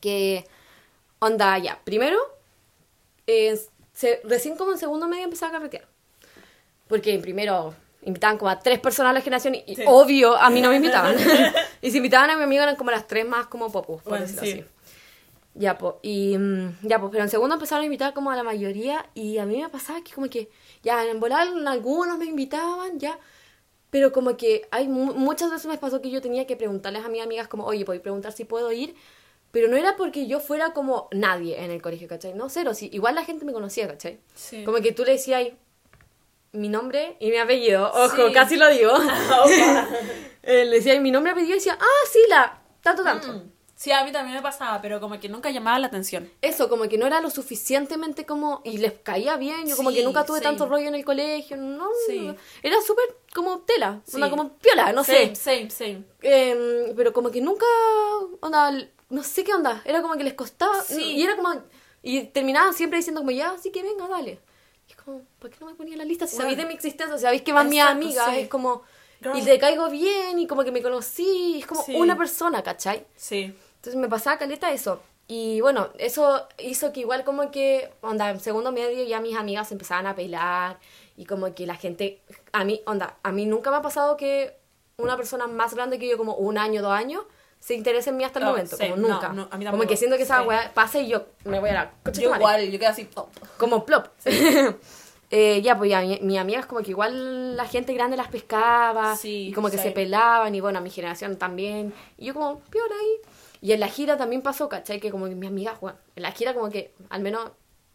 que, 0.01 0.47
onda, 1.19 1.57
ya, 1.59 1.81
primero, 1.85 2.19
eh, 3.27 3.59
se- 3.93 4.21
recién 4.25 4.57
como 4.57 4.73
en 4.73 4.79
segundo 4.79 5.09
medio 5.09 5.25
empezaba 5.25 5.51
a 5.51 5.53
carretear. 5.59 5.87
Porque 6.89 7.15
en 7.15 7.23
primero 7.23 7.75
invitaban 8.03 8.39
como 8.39 8.51
a 8.51 8.59
tres 8.59 8.79
personas 8.81 9.11
a 9.11 9.15
la 9.15 9.21
generación 9.21 9.55
y, 9.55 9.77
obvio 9.87 10.37
a 10.37 10.51
mí 10.51 10.61
no 10.61 10.71
me 10.71 10.77
invitaban. 10.77 11.15
y 11.83 11.91
si 11.91 11.99
invitaban 11.99 12.31
a 12.31 12.37
mi 12.37 12.43
amigo 12.45 12.63
eran 12.63 12.77
como 12.77 12.91
las 12.91 13.07
tres 13.07 13.27
más 13.27 13.47
como 13.47 13.71
popus, 13.71 14.03
por 14.03 14.11
Bueno, 14.11 14.27
decirlo 14.27 14.43
sí. 14.45 14.53
así. 14.53 14.65
Ya, 15.55 15.77
pues, 15.79 15.95
y 16.03 16.39
mm, 16.39 16.79
ya, 16.83 17.01
pues, 17.01 17.11
pero 17.11 17.25
en 17.25 17.31
segundo 17.31 17.55
empezaron 17.57 17.83
a 17.83 17.87
invitar 17.87 18.15
como 18.15 18.31
a 18.31 18.37
la 18.37 18.45
mayoría 18.45 19.05
y 19.15 19.39
a 19.39 19.47
mí 19.47 19.61
me 19.61 19.69
pasaba 19.69 20.01
que 20.03 20.13
como 20.13 20.29
que, 20.31 20.49
ya, 20.83 21.05
en 21.07 21.19
volar 21.21 21.49
algunos 21.67 22.19
me 22.19 22.27
invitaban, 22.27 22.99
ya, 23.01 23.19
pero 23.91 24.13
como 24.13 24.37
que 24.37 24.69
hay 24.71 24.87
mu- 24.87 25.13
muchas 25.15 25.51
veces 25.51 25.67
me 25.67 25.77
pasó 25.77 26.01
que 26.01 26.11
yo 26.11 26.21
tenía 26.23 26.47
que 26.47 26.57
preguntarles 26.57 27.05
a 27.05 27.09
mis 27.09 27.21
amigas 27.23 27.49
como, 27.49 27.65
oye, 27.67 27.85
¿puedo 27.85 28.01
preguntar 28.01 28.31
si 28.33 28.45
puedo 28.45 28.71
ir? 28.71 28.95
Pero 29.51 29.67
no 29.67 29.77
era 29.77 29.97
porque 29.97 30.29
yo 30.29 30.39
fuera 30.39 30.73
como 30.73 31.09
nadie 31.11 31.61
en 31.65 31.73
el 31.73 31.83
colegio, 31.83 32.07
¿cachai? 32.07 32.33
No, 32.35 32.49
cero, 32.49 32.73
sí, 32.73 32.89
igual 32.93 33.17
la 33.17 33.25
gente 33.25 33.45
me 33.45 33.53
conocía, 33.53 33.89
¿cachai? 33.89 34.21
Sí. 34.37 34.63
Como 34.63 34.79
que 34.79 34.93
tú 34.93 35.05
le 35.05 35.13
decías 35.13 35.49
mi 36.53 36.69
nombre 36.69 37.17
y 37.19 37.31
mi 37.31 37.37
apellido, 37.39 37.91
ojo, 37.93 38.29
Sí. 38.29 38.33
casi 38.33 38.57
lo 38.57 38.69
digo. 38.71 38.93
Eh, 40.43 40.65
le 40.65 40.77
decía 40.77 40.99
mi 41.01 41.11
nombre 41.11 41.31
y 41.31 41.35
apellido 41.35 41.53
y 41.57 41.59
decía, 41.59 41.77
ah, 41.79 42.07
sí, 42.11 42.19
la, 42.29 42.63
tanto, 42.83 43.03
tanto. 43.05 43.29
Mm. 43.29 43.51
Sí, 43.81 43.91
a 43.93 44.05
mí 44.05 44.13
también 44.13 44.37
me 44.37 44.43
pasaba, 44.43 44.83
pero 44.83 45.01
como 45.01 45.19
que 45.19 45.31
nunca 45.31 45.49
llamaba 45.49 45.79
la 45.79 45.87
atención. 45.87 46.31
Eso, 46.43 46.69
como 46.69 46.87
que 46.87 46.99
no 46.99 47.07
era 47.07 47.23
lo 47.23 47.31
suficientemente 47.31 48.27
como... 48.27 48.61
Y 48.63 48.77
les 48.77 48.93
caía 48.93 49.39
bien, 49.39 49.67
yo 49.67 49.75
como 49.75 49.89
Sí, 49.89 49.97
que 49.97 50.03
nunca 50.05 50.27
tuve 50.27 50.37
sí. 50.41 50.45
tanto 50.45 50.67
rollo 50.67 50.87
en 50.89 50.95
el 50.97 51.03
colegio, 51.03 51.57
no, 51.57 51.89
Sí. 52.07 52.31
era 52.63 52.77
súper 52.83 53.07
como 53.35 53.61
tela, 53.61 54.03
Sí. 54.05 54.17
onda 54.17 54.29
como 54.29 54.53
piola, 54.59 54.93
no 54.93 55.03
same, 55.03 55.35
sé. 55.35 55.37
Same, 55.37 55.71
same. 55.71 56.05
Em, 56.21 56.95
pero 56.95 57.15
como 57.15 57.31
que 57.31 57.41
nunca, 57.41 57.65
onda, 58.41 58.71
no 59.09 59.23
sé 59.23 59.45
qué 59.45 59.55
onda, 59.55 59.81
era 59.87 60.03
como 60.03 60.15
que 60.17 60.25
les 60.25 60.35
costaba, 60.35 60.83
Sí. 60.83 61.01
y 61.03 61.23
era 61.23 61.35
como... 61.37 61.49
Y 62.03 62.25
terminaban 62.25 62.75
siempre 62.75 62.99
diciendo 62.99 63.23
como, 63.23 63.31
ya, 63.31 63.53
así 63.53 63.71
que 63.71 63.83
venga, 63.83 64.07
dale. 64.09 64.41
Y 64.89 64.93
es 64.93 64.97
como, 64.99 65.23
¿por 65.39 65.49
qué 65.49 65.57
no 65.59 65.65
me 65.67 65.75
ponía 65.75 65.95
en 65.95 66.01
la 66.01 66.05
lista? 66.05 66.27
Si 66.27 66.37
Bueno. 66.37 66.51
sabéis 66.51 66.59
de 66.59 66.67
mi 66.67 66.75
existencia, 66.75 67.17
si 67.17 67.23
sabéis 67.23 67.41
que 67.41 67.55
van 67.55 67.71
mis 67.71 67.79
Exacto, 67.79 67.97
amigas, 67.97 68.27
sí. 68.35 68.41
es 68.41 68.49
como... 68.51 68.83
Girl. 69.23 69.37
Y 69.39 69.43
te 69.43 69.59
caigo 69.59 69.89
bien, 69.91 70.39
y 70.39 70.47
como 70.47 70.65
que 70.65 70.71
me 70.73 70.83
conocí, 70.83 71.59
es 71.61 71.67
como 71.67 71.83
Sí. 71.83 71.95
una 71.95 72.17
persona, 72.17 72.63
¿cachai? 72.63 73.07
Sí. 73.17 73.55
Entonces 73.81 74.01
me 74.01 74.09
pasaba 74.09 74.39
caleta 74.39 74.71
eso. 74.73 75.01
Y 75.27 75.61
bueno, 75.61 75.89
eso 75.99 76.47
hizo 76.59 76.93
que 76.93 77.01
igual 77.01 77.25
como 77.25 77.51
que, 77.51 77.91
onda, 78.01 78.31
en 78.31 78.41
segundo 78.41 78.73
medio 78.73 79.05
ya 79.05 79.21
mis 79.21 79.37
amigas 79.37 79.71
empezaban 79.73 80.07
a 80.07 80.15
pelar 80.17 80.79
y 81.17 81.25
como 81.25 81.55
que 81.55 81.67
la 81.67 81.77
gente, 81.77 82.21
a 82.53 82.65
mí, 82.65 82.83
onda, 82.85 83.17
a 83.23 83.31
mí 83.33 83.47
nunca 83.47 83.71
me 83.71 83.77
ha 83.77 83.83
pasado 83.83 84.17
que 84.17 84.57
una 84.97 85.17
persona 85.17 85.47
más 85.47 85.73
grande 85.75 85.99
que 85.99 86.09
yo, 86.09 86.19
como 86.19 86.35
un 86.35 86.59
año, 86.59 86.83
dos 86.83 86.93
años, 86.93 87.23
se 87.61 87.75
interese 87.75 88.11
en 88.11 88.17
mí 88.17 88.25
hasta 88.25 88.39
el 88.41 88.47
Oh, 88.47 88.49
momento, 88.51 88.77
sí, 88.77 88.83
como 88.91 88.97
no, 88.97 89.09
nunca. 89.09 89.29
no, 89.29 89.49
a 89.51 89.57
mí 89.57 89.65
como 89.67 89.85
que 89.87 89.97
siento 89.97 90.17
que 90.17 90.25
esa 90.25 90.41
Sí. 90.43 90.49
weá 90.49 90.73
pasa 90.75 90.99
y 90.99 91.09
yo 91.09 91.27
me 91.45 91.61
voy 91.61 91.71
a 91.71 91.75
la 91.75 91.91
coche 92.03 92.23
Yo 92.23 92.35
igual, 92.35 92.65
yo 92.71 92.79
quedé 92.79 92.89
así. 92.89 93.09
oh. 93.15 93.29
como 93.57 93.87
plop. 93.87 94.07
Eh, 95.33 95.63
ya, 95.63 95.79
pues 95.79 95.89
ya, 95.91 96.01
mi, 96.01 96.19
mi 96.23 96.39
amiga 96.39 96.59
es 96.59 96.67
como 96.67 96.81
que 96.83 96.91
igual 96.91 97.57
la 97.57 97.65
gente 97.65 97.95
grande 97.95 98.17
las 98.17 98.27
pescaba 98.27 99.15
Sí, 99.17 99.51
y 99.51 99.53
como 99.53 99.71
que 99.71 99.77
sí. 99.77 99.85
se 99.85 99.91
pelaban 99.93 100.53
y 100.57 100.61
bueno, 100.61 100.81
a 100.81 100.83
mi 100.83 100.91
generación 100.91 101.37
también. 101.37 101.95
Y 102.19 102.27
yo 102.27 102.35
como, 102.35 102.59
piola 102.69 102.93
ahí. 103.01 103.30
Y 103.61 103.73
en 103.73 103.81
la 103.81 103.89
gira 103.89 104.17
también 104.17 104.43
pasó, 104.43 104.69
¿cachai? 104.69 105.01
Que 105.01 105.11
como 105.11 105.27
que 105.29 105.35
mi 105.35 105.47
amiga, 105.47 105.77
bueno, 105.81 105.99
en 106.17 106.23
la 106.23 106.33
gira 106.33 106.55
como 106.55 106.71
que, 106.71 106.95
al 107.11 107.21
menos 107.23 107.51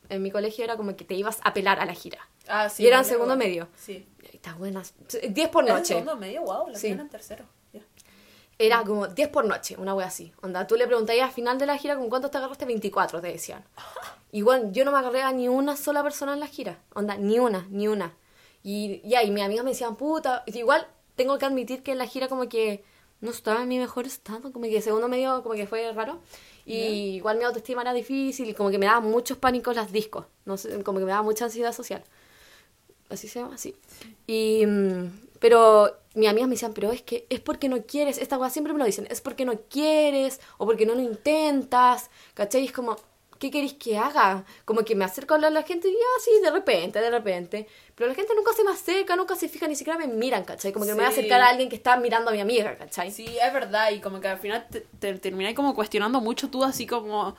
en 0.10 0.22
mi 0.22 0.30
colegio 0.32 0.64
era 0.64 0.78
como 0.78 0.96
que 0.96 1.04
te 1.06 1.16
ibas 1.16 1.40
a 1.44 1.54
pelar 1.54 1.80
a 1.80 1.86
la 1.86 1.94
gira. 1.94 2.20
Ah, 2.48 2.70
sí. 2.70 2.84
Y 2.84 2.88
eran 2.88 3.02
no, 3.02 3.04
yo 3.08 3.10
segundo 3.10 3.34
igual. 3.34 3.48
medio. 3.50 3.68
Sí. 3.76 4.08
Está 4.32 4.54
buenas. 4.54 4.94
10 5.28 5.50
por 5.50 5.64
¿Era 5.64 5.74
en 5.74 5.80
noche. 5.80 5.88
segundo 5.94 6.16
medio? 6.18 6.42
Wow, 6.44 6.70
la 6.70 6.78
Sí. 6.78 6.88
en 6.90 7.10
tercero. 7.10 7.46
Era 8.58 8.84
como 8.84 9.08
10 9.08 9.28
por 9.30 9.44
noche, 9.44 9.76
una 9.78 9.94
wea 9.94 10.08
así. 10.08 10.32
Onda, 10.42 10.66
tú 10.66 10.76
le 10.78 10.88
preguntabas 10.88 11.24
al 11.24 11.32
final 11.32 11.58
de 11.58 11.66
la 11.66 11.78
gira 11.78 11.98
con 11.98 12.08
cuántos 12.08 12.32
te 12.32 12.38
agarraste, 12.38 12.64
24 12.66 13.20
te 13.20 13.28
decían. 13.28 13.66
Bueno, 14.32 14.72
yo 14.72 14.86
no 14.86 14.92
me 14.94 14.98
agarré 15.00 15.24
a 15.24 15.32
ni 15.34 15.50
una 15.50 15.76
sola 15.76 16.04
persona 16.04 16.34
en 16.34 16.40
la 16.40 16.48
gira. 16.48 16.80
Onda, 16.94 17.18
ni 17.18 17.38
una, 17.40 17.68
ni 17.70 17.90
una. 17.90 18.14
Y 18.64 19.02
ya, 19.08 19.24
y 19.24 19.32
mis 19.32 19.44
amigas 19.44 19.66
me 19.66 19.72
decían, 19.72 19.98
puta. 19.98 20.44
Igual 20.46 20.88
tengo 21.18 21.38
que 21.38 21.46
admitir 21.46 21.84
que 21.84 21.92
en 21.92 21.98
la 21.98 22.06
gira 22.08 22.30
como 22.30 22.48
que 22.48 22.86
no 23.22 23.32
estaba 23.32 23.64
en 23.64 23.68
mi 23.70 23.80
mejor 23.80 24.06
estado, 24.06 24.52
como 24.52 24.66
que 24.66 24.82
segundo 24.82 25.08
medio 25.08 25.42
como 25.44 25.56
que 25.56 25.68
fue 25.68 25.92
raro. 25.94 26.20
Y 26.66 27.18
igual 27.18 27.38
mi 27.38 27.44
autoestima 27.44 27.84
era 27.84 27.94
difícil 27.94 28.50
y 28.50 28.54
como 28.54 28.72
que 28.72 28.80
me 28.80 28.88
daba 28.88 29.00
muchos 29.00 29.38
pánicos 29.38 29.76
las 29.76 29.92
discos. 29.92 30.26
No 30.46 30.58
sé, 30.58 30.82
como 30.84 31.00
que 31.00 31.06
me 31.06 31.12
daba 31.12 31.24
mucha 31.24 31.46
ansiedad 31.46 31.74
social. 31.74 32.04
Así 33.10 33.28
se 33.28 33.40
llama, 33.40 33.58
sí. 33.58 33.76
Y, 34.26 34.66
mm, 34.66 35.28
pero 35.40 35.96
mis 36.16 36.28
amigas 36.28 36.48
me 36.48 36.56
decían, 36.56 36.74
pero 36.74 36.92
es 36.92 37.04
que 37.04 37.28
es 37.30 37.40
porque 37.40 37.70
no 37.70 37.84
quieres, 37.84 38.18
esta 38.18 38.38
weá 38.38 38.50
siempre 38.50 38.74
me 38.74 38.80
lo 38.80 38.86
dicen, 38.86 39.06
es 39.12 39.22
porque 39.22 39.46
no 39.46 39.60
quieres 39.70 40.40
o 40.58 40.66
porque 40.66 40.86
no 40.86 40.96
lo 40.96 41.02
intentas, 41.02 42.10
¿cachai? 42.34 42.64
Y 42.64 42.66
es 42.66 42.72
como, 42.72 42.96
¿qué 43.40 43.52
queréis 43.52 43.74
que 43.74 43.98
haga? 43.98 44.46
Como 44.66 44.84
que 44.84 44.96
me 44.96 45.06
acerco 45.06 45.34
a 45.34 45.38
hablar 45.38 45.52
a 45.52 45.54
la 45.54 45.64
gente 45.64 45.88
y 45.88 45.92
ya, 45.94 45.98
sí, 46.24 46.32
de 46.42 46.52
repente, 46.52 47.00
de 47.00 47.10
repente. 47.10 47.68
Pero 47.96 48.10
la 48.10 48.16
gente 48.16 48.34
nunca 48.36 48.54
se 48.54 48.64
me 48.64 48.72
acerca, 48.72 49.16
nunca 49.16 49.36
se 49.36 49.50
fija, 49.50 49.68
ni 49.68 49.76
siquiera 49.76 49.98
me 50.00 50.08
miran, 50.08 50.44
¿cachai? 50.44 50.72
Como 50.74 50.86
que 50.86 50.92
me 50.92 50.98
voy 50.98 51.06
a 51.06 51.12
Sí. 51.12 51.20
acercar 51.20 51.42
a 51.42 51.50
alguien 51.50 51.70
que 51.70 51.76
está 51.76 51.98
mirando 51.98 52.30
a 52.30 52.34
mi 52.34 52.42
amiga, 52.42 52.76
¿cachai? 52.78 53.12
Sí, 53.12 53.26
es 53.42 53.54
verdad, 53.54 53.92
y 53.92 54.00
como 54.00 54.20
que 54.22 54.28
al 54.28 54.38
final 54.40 54.66
te, 54.70 54.82
te 55.00 55.14
terminas 55.20 55.54
como 55.54 55.74
cuestionando 55.76 56.22
mucho 56.22 56.50
tú, 56.50 56.64
así 56.64 56.86
como, 56.88 57.36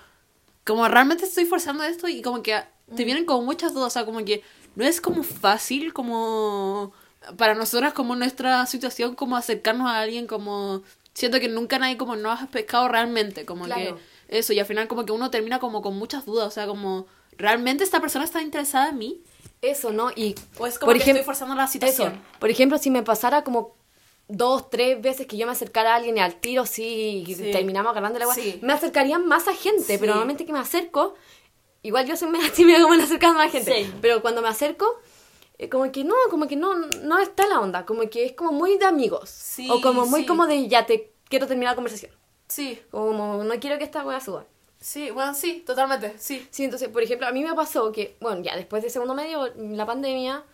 como 0.65 0.87
realmente 0.89 1.25
estoy 1.25 1.45
forzando 1.45 1.85
esto 1.85 2.09
y 2.09 2.23
como 2.23 2.43
que 2.43 2.61
te 2.95 3.05
vienen 3.05 3.25
como 3.25 3.43
muchas 3.43 3.75
dudas, 3.75 3.89
o 3.89 3.91
sea, 3.91 4.05
como 4.05 4.25
que 4.25 4.43
no 4.77 4.85
es 4.85 5.01
como 5.01 5.23
fácil 5.25 5.93
como 5.93 6.93
para 7.37 7.55
nosotras 7.55 7.93
como 7.93 8.15
nuestra 8.15 8.65
situación 8.67 9.17
como 9.17 9.37
acercarnos 9.37 9.89
a 9.91 9.99
alguien 10.01 10.29
como 10.29 10.83
siento 11.13 11.41
que 11.41 11.49
nunca 11.49 11.79
nadie 11.81 11.97
como 11.97 12.15
nos 12.15 12.41
ha 12.41 12.47
pescado 12.47 12.87
realmente, 12.89 13.45
como 13.45 13.65
Claro. 13.65 13.97
que 13.97 14.03
eso, 14.29 14.53
y 14.53 14.61
al 14.61 14.67
final 14.67 14.89
como 14.89 15.05
que 15.05 15.13
uno 15.13 15.31
termina 15.31 15.59
como 15.59 15.83
con 15.83 15.97
muchas 15.97 16.25
dudas, 16.27 16.47
o 16.49 16.51
sea, 16.51 16.67
como 16.67 17.07
¿realmente 17.37 17.85
esta 17.85 18.01
persona 18.01 18.25
está 18.25 18.43
interesada 18.43 18.89
en 18.91 18.99
mí? 18.99 19.23
Eso, 19.63 19.93
¿no? 19.93 20.11
Y 20.15 20.35
O 20.59 20.67
es 20.67 20.79
como 20.79 20.93
Por 20.93 21.03
que 21.03 21.11
estoy 21.11 21.25
forzando 21.25 21.55
la 21.55 21.65
Eso. 21.65 21.73
situación. 21.73 22.21
Por 22.39 22.51
ejemplo, 22.51 22.79
si 22.79 22.91
me 22.91 23.03
pasara 23.03 23.43
como 23.45 23.75
dos, 24.29 24.69
tres 24.71 25.01
veces 25.01 25.27
que 25.27 25.37
yo 25.37 25.47
me 25.47 25.53
acercara 25.53 25.93
a 25.93 25.97
alguien 25.97 26.17
y 26.17 26.21
al 26.21 26.35
tiro 26.41 26.67
sí, 26.67 27.25
y 27.27 27.35
Sí. 27.35 27.51
terminamos 27.53 27.91
agarrando 27.93 28.19
la 28.19 28.27
weá, 28.27 28.35
Sí. 28.35 28.59
me 28.63 28.73
acercarían 28.73 29.27
más 29.27 29.47
a 29.49 29.55
gente, 29.55 29.85
Sí. 29.85 29.97
pero 29.99 30.13
normalmente 30.13 30.45
que 30.45 30.53
me 30.53 30.59
acerco, 30.59 31.15
igual 31.83 32.07
yo 32.07 32.17
soy 32.17 32.29
medio 32.51 32.53
tímida 32.53 32.81
como 32.83 32.95
en 32.95 33.01
acercarme 33.01 33.41
a 33.41 33.45
la 33.45 33.51
gente, 33.51 33.85
Sí. 33.85 33.93
pero 34.03 34.21
cuando 34.23 34.43
me 34.43 34.49
acerco, 34.49 34.87
eh, 35.59 35.69
como 35.69 35.91
que 35.93 36.03
no, 36.05 36.15
como 36.29 36.49
que 36.49 36.57
no, 36.57 36.75
no 36.77 37.19
está 37.21 37.47
la 37.47 37.61
onda, 37.61 37.87
como 37.87 38.03
que 38.11 38.25
es 38.27 38.33
como 38.33 38.51
muy 38.53 38.77
de 38.79 38.85
amigos, 38.87 39.31
Sí, 39.31 39.69
o 39.71 39.81
como 39.81 40.05
muy 40.07 40.27
como 40.27 40.47
de 40.47 40.67
ya 40.69 40.85
te 40.87 41.13
quiero 41.29 41.47
terminar 41.47 41.73
la 41.73 41.77
conversación, 41.77 42.11
Sí, 42.49 42.81
como 42.91 43.43
no 43.45 43.55
quiero 43.61 43.79
que 43.79 43.85
esta 43.85 44.05
weá 44.05 44.21
suba. 44.21 44.47
sí, 44.81 45.11
bueno, 45.11 45.35
sí, 45.35 45.63
totalmente, 45.67 46.15
sí. 46.19 46.47
Sí, 46.51 46.65
entonces, 46.65 46.89
por 46.89 47.03
ejemplo, 47.03 47.27
a 47.27 47.33
mí 47.33 47.43
me 47.43 47.55
pasó 47.55 47.91
que, 47.93 48.17
bueno, 48.21 48.43
ya 48.43 48.57
después 48.57 48.83
de 48.83 48.91
segundo 48.91 49.15
medio, 49.15 49.53
la 49.57 49.87
pandemia, 49.87 50.45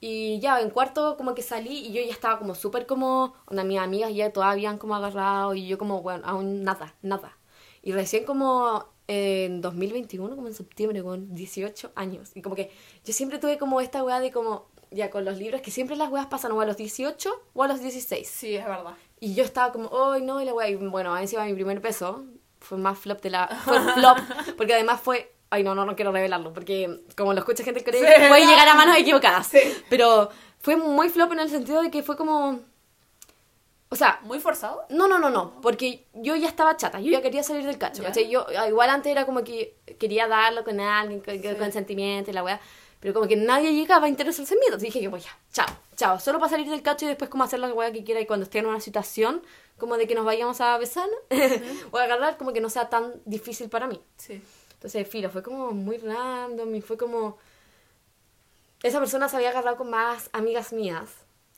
y 0.00 0.40
ya 0.40 0.60
en 0.60 0.70
cuarto 0.70 1.16
como 1.16 1.34
que 1.34 1.42
salí 1.42 1.86
y 1.86 1.92
yo 1.92 2.02
ya 2.02 2.12
estaba 2.12 2.38
como 2.38 2.54
súper 2.54 2.86
como, 2.86 3.34
onda, 3.46 3.64
mis 3.64 3.78
amigas 3.78 4.14
ya 4.14 4.32
todas 4.32 4.52
habían 4.52 4.78
como 4.78 4.94
agarrado 4.94 5.54
y 5.54 5.66
yo 5.66 5.78
como, 5.78 6.02
bueno, 6.02 6.22
aún 6.26 6.62
nada, 6.64 6.94
nada. 7.02 7.36
Y 7.82 7.92
recién 7.92 8.24
como 8.24 8.86
en 9.08 9.60
2021, 9.60 10.34
como 10.36 10.48
en 10.48 10.54
septiembre, 10.54 11.02
con 11.02 11.34
18 11.34 11.92
años. 11.94 12.32
Y 12.34 12.42
como 12.42 12.56
que 12.56 12.70
yo 13.04 13.12
siempre 13.12 13.38
tuve 13.38 13.58
como 13.58 13.80
esta 13.80 14.02
weá 14.04 14.20
de 14.20 14.32
como, 14.32 14.66
ya 14.90 15.10
con 15.10 15.24
los 15.24 15.38
libros, 15.38 15.60
que 15.62 15.70
siempre 15.70 15.96
las 15.96 16.10
weas 16.10 16.26
pasan 16.26 16.52
o 16.52 16.60
a 16.60 16.66
los 16.66 16.76
18 16.76 17.30
o 17.54 17.62
a 17.62 17.68
los 17.68 17.80
16. 17.80 18.28
Sí, 18.28 18.56
es 18.56 18.64
verdad. 18.64 18.94
Y 19.20 19.34
yo 19.34 19.44
estaba 19.44 19.72
como, 19.72 19.90
¡ay, 20.12 20.22
no! 20.22 20.40
Y 20.40 20.44
la 20.44 20.52
wea, 20.54 20.68
y 20.68 20.76
bueno, 20.76 21.16
encima 21.16 21.44
mi 21.44 21.54
primer 21.54 21.80
peso 21.80 22.24
fue 22.60 22.78
más 22.78 22.98
flop 22.98 23.20
de 23.22 23.30
la. 23.30 23.46
Fue 23.64 23.78
flop, 23.94 24.18
porque 24.56 24.74
además 24.74 25.00
fue. 25.00 25.32
Ay, 25.48 25.62
no, 25.62 25.74
no, 25.74 25.84
no 25.86 25.94
quiero 25.94 26.10
revelarlo, 26.12 26.52
porque 26.52 27.02
como 27.16 27.32
lo 27.32 27.38
escucha 27.38 27.62
gente 27.64 27.80
en 27.80 27.84
Corea, 27.86 28.00
Sí. 28.20 28.28
puede 28.28 28.46
llegar 28.46 28.66
a 28.68 28.74
manos 28.74 28.96
equivocadas. 28.98 29.46
Sí. 29.46 29.60
Pero 29.88 30.28
fue 30.60 30.76
muy 30.76 31.08
flop 31.08 31.32
en 31.32 31.40
el 31.40 31.48
sentido 31.50 31.82
de 31.82 31.90
que 31.90 32.02
fue 32.02 32.16
como. 32.16 32.60
O 33.88 33.94
sea, 33.94 34.18
¿Muy 34.24 34.40
forzado? 34.40 34.84
no, 34.90 35.06
no, 35.06 35.20
no, 35.20 35.30
no, 35.30 35.60
porque 35.62 36.06
yo 36.12 36.34
ya 36.34 36.48
estaba 36.48 36.76
chata, 36.76 36.98
yo 37.00 37.12
ya 37.12 37.22
quería 37.22 37.44
salir 37.44 37.64
del 37.64 37.78
cacho. 37.78 38.02
Yo, 38.28 38.44
ah, 38.58 38.66
igual 38.66 38.90
antes 38.90 39.12
era 39.12 39.24
como 39.24 39.44
que 39.44 39.76
quería 40.00 40.26
darlo 40.26 40.64
con 40.64 40.80
alguien, 40.80 41.20
con, 41.20 41.38
con 41.40 41.54
consentimiento 41.54 42.30
y 42.32 42.34
la 42.34 42.42
weá, 42.42 42.60
pero 42.98 43.14
como 43.14 43.28
que 43.28 43.36
nadie 43.36 43.72
llegaba 43.72 44.06
a 44.06 44.08
interesarse 44.08 44.54
en 44.54 44.58
mí, 44.58 44.66
entonces 44.66 44.88
dije 44.88 45.00
que 45.00 45.08
pues 45.08 45.24
ya, 45.24 45.38
chao, 45.52 45.66
chao, 45.96 46.20
solo 46.20 46.38
para 46.38 46.50
salir 46.50 46.68
del 46.68 46.82
cacho 46.82 47.04
y 47.04 47.08
después 47.08 47.30
como 47.30 47.44
hacer 47.44 47.58
la 47.58 47.72
weá 47.72 47.90
que 47.92 48.04
quiera 48.04 48.20
y 48.20 48.26
cuando 48.26 48.44
esté 48.44 48.58
en 48.58 48.66
una 48.66 48.80
situación 48.80 49.42
como 49.78 49.96
de 49.96 50.06
que 50.06 50.14
nos 50.14 50.24
vayamos 50.24 50.60
a 50.60 50.76
besar 50.78 51.08
o 51.90 51.98
a 51.98 52.02
agarrar, 52.02 52.36
como 52.38 52.52
que 52.52 52.60
no 52.60 52.70
sea 52.70 52.88
tan 52.88 53.14
difícil 53.24 53.68
para 53.68 53.86
mí. 53.86 54.00
Sí. 54.16 54.42
Entonces, 54.74 55.08
filo, 55.08 55.30
fue 55.30 55.42
como 55.42 55.72
muy 55.72 55.98
random 55.98 56.74
y 56.74 56.80
fue 56.80 56.96
como... 56.96 57.38
Esa 58.82 58.98
persona 58.98 59.28
se 59.28 59.36
había 59.36 59.50
agarrado 59.50 59.76
con 59.76 59.90
más 59.90 60.28
amigas 60.32 60.72
mías. 60.72 61.10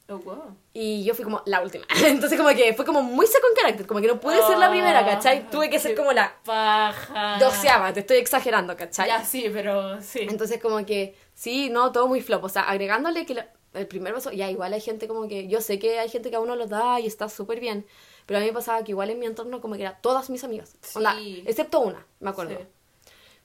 Oh, 0.09 0.17
wow. 0.19 0.57
Y 0.73 1.05
yo 1.05 1.15
fui 1.15 1.25
como 1.25 1.43
la 1.45 1.61
última. 1.61 1.85
Entonces 2.07 2.39
como 2.39 2.49
que 2.57 2.73
fue 2.73 2.87
como 2.87 3.03
muy 3.03 3.27
seco 3.27 3.47
en 3.51 3.57
carácter. 3.57 3.87
Como 3.87 4.01
que 4.01 4.07
no 4.07 4.19
pude 4.19 4.41
ser 4.47 4.57
la 4.57 4.71
primera, 4.71 5.05
¿cachai? 5.05 5.51
Tuve 5.51 5.69
que 5.69 5.79
ser 5.79 5.95
como 5.95 6.13
la 6.13 6.35
Paja. 6.45 7.37
doceava. 7.39 7.93
Te 7.93 8.01
estoy 8.01 8.17
exagerando, 8.17 8.75
¿cachai? 8.77 9.09
Ya, 9.09 9.23
sí, 9.25 9.51
pero 9.53 10.01
sí. 10.01 10.21
Entonces 10.23 10.63
como 10.63 10.87
que 10.87 11.15
sí, 11.35 11.69
no, 11.69 11.93
todo 11.93 12.07
muy 12.09 12.23
flop. 12.23 12.45
O 12.45 12.49
sea, 12.49 12.63
agregándole 12.63 13.27
que 13.27 13.35
la- 13.35 13.49
el 13.79 13.87
primer 13.87 14.13
beso, 14.15 14.31
ya 14.33 14.51
igual 14.51 14.73
hay 14.73 14.81
gente 14.81 15.09
como 15.09 15.29
que... 15.29 15.49
Yo 15.49 15.61
sé 15.61 15.79
que 15.79 15.99
hay 15.99 16.09
gente 16.09 16.31
que 16.31 16.37
a 16.37 16.41
uno 16.41 16.57
lo 16.57 16.67
da 16.67 17.01
y 17.01 17.07
está 17.07 17.29
súper 17.29 17.61
bien. 17.61 17.87
Pero 18.27 18.39
a 18.39 18.41
mí 18.41 18.49
me 18.49 18.53
pasaba 18.53 18.85
que 18.85 18.93
igual 18.93 19.11
en 19.11 19.19
mi 19.19 19.27
entorno 19.27 19.61
como 19.61 19.75
que 19.77 19.83
era 19.83 19.97
todas 20.01 20.29
mis 20.31 20.45
amigas. 20.45 20.77
Onda, 20.95 21.15
Sí. 21.17 21.43
excepto 21.47 21.81
una, 21.81 22.05
me 22.21 22.31
acuerdo. 22.31 22.57
Sí. 22.59 22.65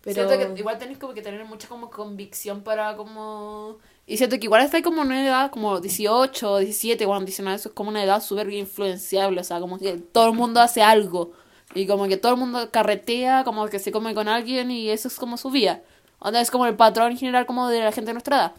Pero... 0.01 0.27
Siento 0.27 0.53
que 0.53 0.59
igual 0.59 0.77
tenés 0.77 0.97
como 0.97 1.13
que 1.13 1.21
tener 1.21 1.45
mucha 1.45 1.67
como 1.69 1.89
convicción 1.89 2.61
para 2.63 2.95
como... 2.97 3.77
Y 4.05 4.17
siento 4.17 4.37
que 4.37 4.45
igual 4.45 4.61
está 4.65 4.81
como 4.81 5.01
una 5.01 5.25
edad 5.25 5.49
como 5.49 5.79
18, 5.79 6.57
17, 6.57 7.05
cuando 7.05 7.25
19, 7.25 7.55
eso 7.55 7.69
es 7.69 7.75
como 7.75 7.89
una 7.89 8.03
edad 8.03 8.21
súper 8.21 8.51
influenciable, 8.51 9.39
o 9.39 9.43
sea, 9.45 9.61
como 9.61 9.79
que 9.79 9.93
todo 9.93 10.27
el 10.27 10.33
mundo 10.33 10.59
hace 10.59 10.81
algo. 10.81 11.31
Y 11.73 11.87
como 11.87 12.07
que 12.07 12.17
todo 12.17 12.33
el 12.33 12.37
mundo 12.37 12.69
carretea, 12.69 13.45
como 13.45 13.67
que 13.67 13.79
se 13.79 13.93
come 13.93 14.13
con 14.13 14.27
alguien 14.27 14.69
y 14.71 14.89
eso 14.89 15.07
es 15.07 15.15
como 15.15 15.37
su 15.37 15.49
vida. 15.49 15.81
Onda 16.19 16.41
es 16.41 16.51
como 16.51 16.65
el 16.65 16.75
patrón 16.75 17.17
general 17.17 17.45
como 17.45 17.69
de 17.69 17.79
la 17.79 17.91
gente 17.93 18.09
de 18.09 18.13
nuestra 18.13 18.35
edad. 18.35 18.53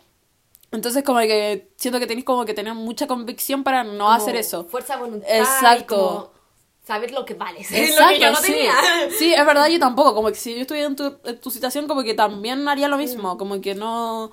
Entonces 0.74 1.04
como 1.04 1.20
que 1.20 1.70
siento 1.76 2.00
que 2.00 2.06
tenéis 2.06 2.24
como 2.24 2.44
que 2.44 2.54
tener 2.54 2.74
mucha 2.74 3.06
convicción 3.06 3.64
para 3.64 3.84
no 3.84 4.04
como 4.04 4.10
hacer 4.10 4.36
eso. 4.36 4.64
Fuerza 4.64 4.96
voluntad. 4.96 5.28
Exacto. 5.28 5.96
como 5.96 6.30
saber 6.84 7.12
lo 7.12 7.24
que 7.24 7.34
vales. 7.34 7.70
lo 7.70 7.76
Exacto, 7.76 8.14
que 8.14 8.20
yo 8.20 8.30
no 8.30 8.36
sí. 8.38 8.52
tenía. 8.52 8.74
Sí, 9.18 9.34
es 9.34 9.46
verdad, 9.46 9.68
yo 9.68 9.78
tampoco. 9.78 10.14
Como 10.14 10.28
que 10.28 10.34
si 10.34 10.54
yo 10.54 10.62
estuviera 10.62 10.88
en 10.88 10.96
tu, 10.96 11.16
en 11.24 11.40
tu 11.40 11.50
situación, 11.50 11.86
como 11.86 12.02
que 12.02 12.14
también 12.14 12.66
haría 12.68 12.88
lo 12.88 12.98
mismo. 12.98 13.38
Como 13.38 13.60
que 13.60 13.74
no. 13.74 14.32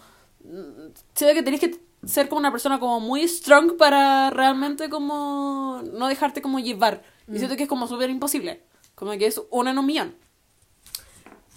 Siento 1.13 1.35
que 1.35 1.43
tenés 1.43 1.59
que 1.59 1.79
ser 2.05 2.27
como 2.27 2.39
una 2.39 2.51
persona 2.51 2.79
como 2.79 2.99
muy 2.99 3.27
strong 3.27 3.77
para 3.77 4.31
realmente 4.31 4.89
como 4.89 5.81
no 5.93 6.07
dejarte 6.07 6.41
como 6.41 6.59
llevar. 6.59 7.03
Y 7.31 7.37
siento 7.37 7.55
que 7.55 7.63
es 7.63 7.69
como 7.69 7.87
súper 7.87 8.09
imposible. 8.09 8.63
Como 8.95 9.11
que 9.11 9.27
es 9.27 9.41
uno 9.51 9.69
en 9.69 9.77
un 9.77 9.85
millón. 9.85 10.15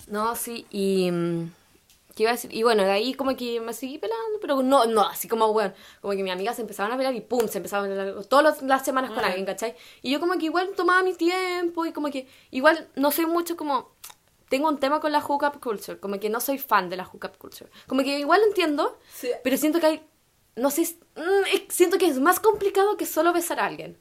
No, 0.07 0.37
sí, 0.37 0.67
y... 0.71 1.11
mm, 2.15 2.17
¿Qué 2.17 2.23
iba 2.23 2.31
a 2.31 2.35
decir? 2.35 2.55
Y 2.55 2.63
bueno, 2.63 2.85
de 2.85 2.91
ahí 2.91 3.15
como 3.15 3.37
que 3.37 3.61
me 3.61 3.73
seguí 3.73 3.99
pelando, 3.99 4.39
pero 4.41 4.63
no, 4.63 4.87
no, 4.87 5.03
así 5.03 5.29
como, 5.29 5.53
bueno, 5.53 5.73
como 6.01 6.15
que 6.15 6.23
mis 6.23 6.33
amigas 6.33 6.57
se 6.57 6.63
empezaban 6.63 6.93
a 6.93 6.97
pelar 6.97 7.15
y 7.15 7.21
pum, 7.21 7.49
se 7.49 7.59
empezaban 7.59 7.91
a 7.91 7.95
pelar 7.95 8.25
todas 8.27 8.63
las 8.63 8.85
semanas 8.85 9.11
con 9.11 9.21
Ah. 9.25 9.29
alguien, 9.29 9.45
¿cachai? 9.47 9.75
Y 10.03 10.11
yo 10.11 10.21
como 10.21 10.35
que 10.39 10.47
igual 10.47 10.71
tomaba 10.77 11.03
mi 11.03 11.15
tiempo 11.15 11.87
y 11.87 11.93
como 11.93 12.11
que 12.11 12.27
igual 12.51 12.89
no 12.97 13.11
soy 13.11 13.27
mucho 13.27 13.57
como... 13.57 13.93
Tengo 14.49 14.69
un 14.69 14.79
tema 14.79 15.01
con 15.01 15.11
la 15.11 15.21
hookup 15.21 15.59
culture, 15.61 15.99
como 15.99 16.21
que 16.21 16.29
no 16.29 16.39
soy 16.39 16.59
fan 16.59 16.89
de 16.89 16.97
la 16.97 17.05
hookup 17.05 17.39
culture. 17.39 17.69
Como 17.89 18.03
que 18.03 18.19
igual 18.21 18.41
entiendo, 18.47 18.99
Sí. 19.13 19.31
pero 19.43 19.57
siento 19.57 19.81
que 19.81 19.87
hay... 19.87 20.07
No 20.57 20.71
sé, 20.71 20.83
mm, 21.17 21.69
siento 21.71 21.99
que 21.99 22.07
es 22.07 22.21
más 22.21 22.39
complicado 22.39 22.97
que 22.97 23.07
solo 23.07 23.33
besar 23.33 23.59
a 23.59 23.67
alguien. 23.67 23.99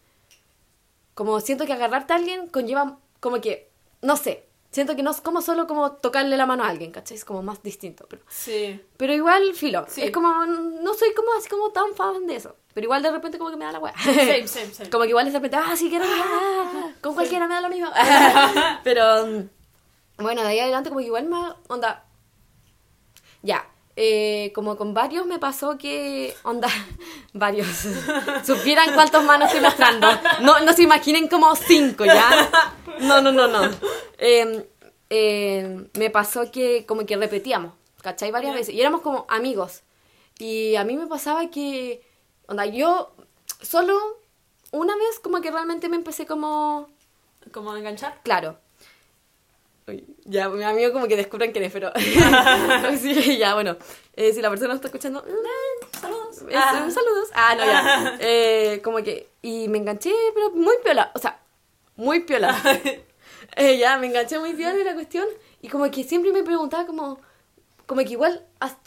Como 1.16 1.40
siento 1.40 1.66
que 1.66 1.74
agarrarte 1.74 2.14
a 2.14 2.18
alguien 2.18 2.48
conlleva 2.48 3.00
como 3.20 3.40
que, 3.42 3.70
no 4.02 4.18
sé, 4.18 4.46
siento 4.74 4.96
que 4.96 5.04
no 5.04 5.12
es 5.12 5.22
como 5.22 5.42
solo 5.42 5.68
como 5.68 5.94
tocarle 5.94 6.36
la 6.36 6.46
mano 6.46 6.64
a 6.64 6.68
alguien, 6.70 6.92
¿cachai? 6.92 7.16
Es 7.16 7.24
como 7.24 7.42
más 7.44 7.64
distinto, 7.64 8.06
pero... 8.10 8.24
Sí. 8.28 8.84
Pero 8.98 9.14
igual, 9.14 9.54
filo, 9.54 9.86
Sí. 9.88 10.02
es 10.02 10.12
como, 10.12 10.46
no 10.46 10.94
soy 10.96 11.14
como 11.14 11.32
así 11.38 11.48
como 11.48 11.70
tan 11.72 11.94
fan 11.96 12.28
de 12.28 12.36
eso. 12.36 12.56
Pero 12.74 12.86
igual 12.86 13.04
de 13.04 13.12
repente 13.12 13.38
como 13.38 13.52
que 13.52 13.56
me 13.58 13.66
da 13.66 13.72
la 13.72 13.80
weá. 13.80 13.94
Same, 14.04 14.48
same, 14.48 14.74
same. 14.74 14.90
Como 14.92 15.04
que 15.04 15.10
igual 15.10 15.26
de 15.28 15.32
repente, 15.32 15.58
ah, 15.58 15.76
sí 15.78 15.90
quiero, 15.90 16.06
ah, 16.08 16.90
con 17.02 17.14
cualquiera 17.14 17.48
me 17.48 17.54
da 17.54 17.62
lo 17.62 17.70
mismo. 17.70 17.90
Pero, 18.84 19.28
mm, 19.28 19.50
bueno, 20.18 20.42
de 20.42 20.48
ahí 20.48 20.60
adelante 20.60 20.90
como 20.90 21.00
que 21.00 21.06
igual 21.06 21.28
más, 21.30 21.54
onda, 21.68 22.04
ya, 23.44 23.68
eh, 23.96 24.52
como 24.56 24.78
con 24.78 24.94
varios 24.94 25.26
me 25.26 25.40
pasó 25.40 25.78
que, 25.78 26.36
onda, 26.44 26.68
varios, 27.34 27.68
supieran 28.46 28.94
cuántos 28.94 29.24
manos 29.24 29.48
estoy 29.48 29.62
mostrando. 29.62 30.08
No, 30.42 30.60
no 30.62 30.74
se 30.74 30.84
imaginen 30.84 31.28
como 31.28 31.56
cinco, 31.56 32.06
¿ya? 32.06 32.50
No, 33.00 33.22
no, 33.22 33.32
no, 33.32 33.48
no. 33.48 33.70
Eh, 34.18 34.68
eh, 35.10 35.88
me 35.98 36.10
pasó 36.10 36.52
que 36.52 36.86
como 36.86 37.06
que 37.06 37.18
repetíamos, 37.18 37.74
¿cachai? 38.02 38.32
Varias 38.32 38.56
veces. 38.56 38.74
Y 38.74 38.82
éramos 38.82 39.02
como 39.02 39.26
amigos. 39.30 39.84
Y 40.40 40.76
a 40.76 40.84
mí 40.84 40.98
me 40.98 41.08
pasaba 41.08 41.50
que, 41.50 42.02
onda, 42.48 42.66
yo 42.66 43.14
solo 43.62 43.98
una 44.72 44.96
vez 44.96 45.20
como 45.22 45.42
que 45.42 45.52
realmente 45.52 45.88
me 45.88 45.96
empecé 45.96 46.26
como 46.26 46.90
¿Cómo 47.52 47.76
enganchar? 47.76 48.22
Claro. 48.24 48.58
Ya, 50.26 50.50
mi 50.50 50.64
amigo 50.64 50.94
como 50.94 51.08
que 51.08 51.16
descubran 51.18 51.52
quién 51.52 51.66
es, 51.66 51.74
pero... 51.74 51.92
sí, 53.02 53.38
ya, 53.38 53.54
bueno. 53.54 53.76
Eh, 54.16 54.32
si 54.34 54.42
la 54.42 54.50
persona 54.50 54.74
está 54.76 54.88
escuchando... 54.88 55.22
mm, 55.22 56.00
Saludos. 56.00 56.38
es- 56.38 56.56
Ah. 56.56 56.88
Saludos. 56.90 57.30
Ah, 57.34 57.56
no, 57.56 57.66
ya. 57.66 58.18
Eh, 58.22 58.82
como 58.84 58.98
que... 59.04 59.30
Y 59.42 59.68
me 59.68 59.78
enganché, 59.80 60.14
pero 60.34 60.52
muy 60.52 60.76
piola. 60.84 61.12
O 61.16 61.20
sea, 61.20 61.40
muy 61.96 62.22
piola. 62.22 62.56
Eh, 63.56 63.78
ya, 63.78 63.98
me 63.98 64.08
enganché 64.08 64.40
muy 64.40 64.54
piola 64.54 64.72
en 64.72 64.86
la 64.86 64.94
cuestión. 64.96 65.28
Y 65.62 65.68
como 65.70 65.90
que 65.92 66.04
siempre 66.04 66.32
me 66.32 66.42
preguntaba 66.44 66.86
como... 66.88 67.20
Como 67.86 68.02
que 68.02 68.10
igual... 68.12 68.44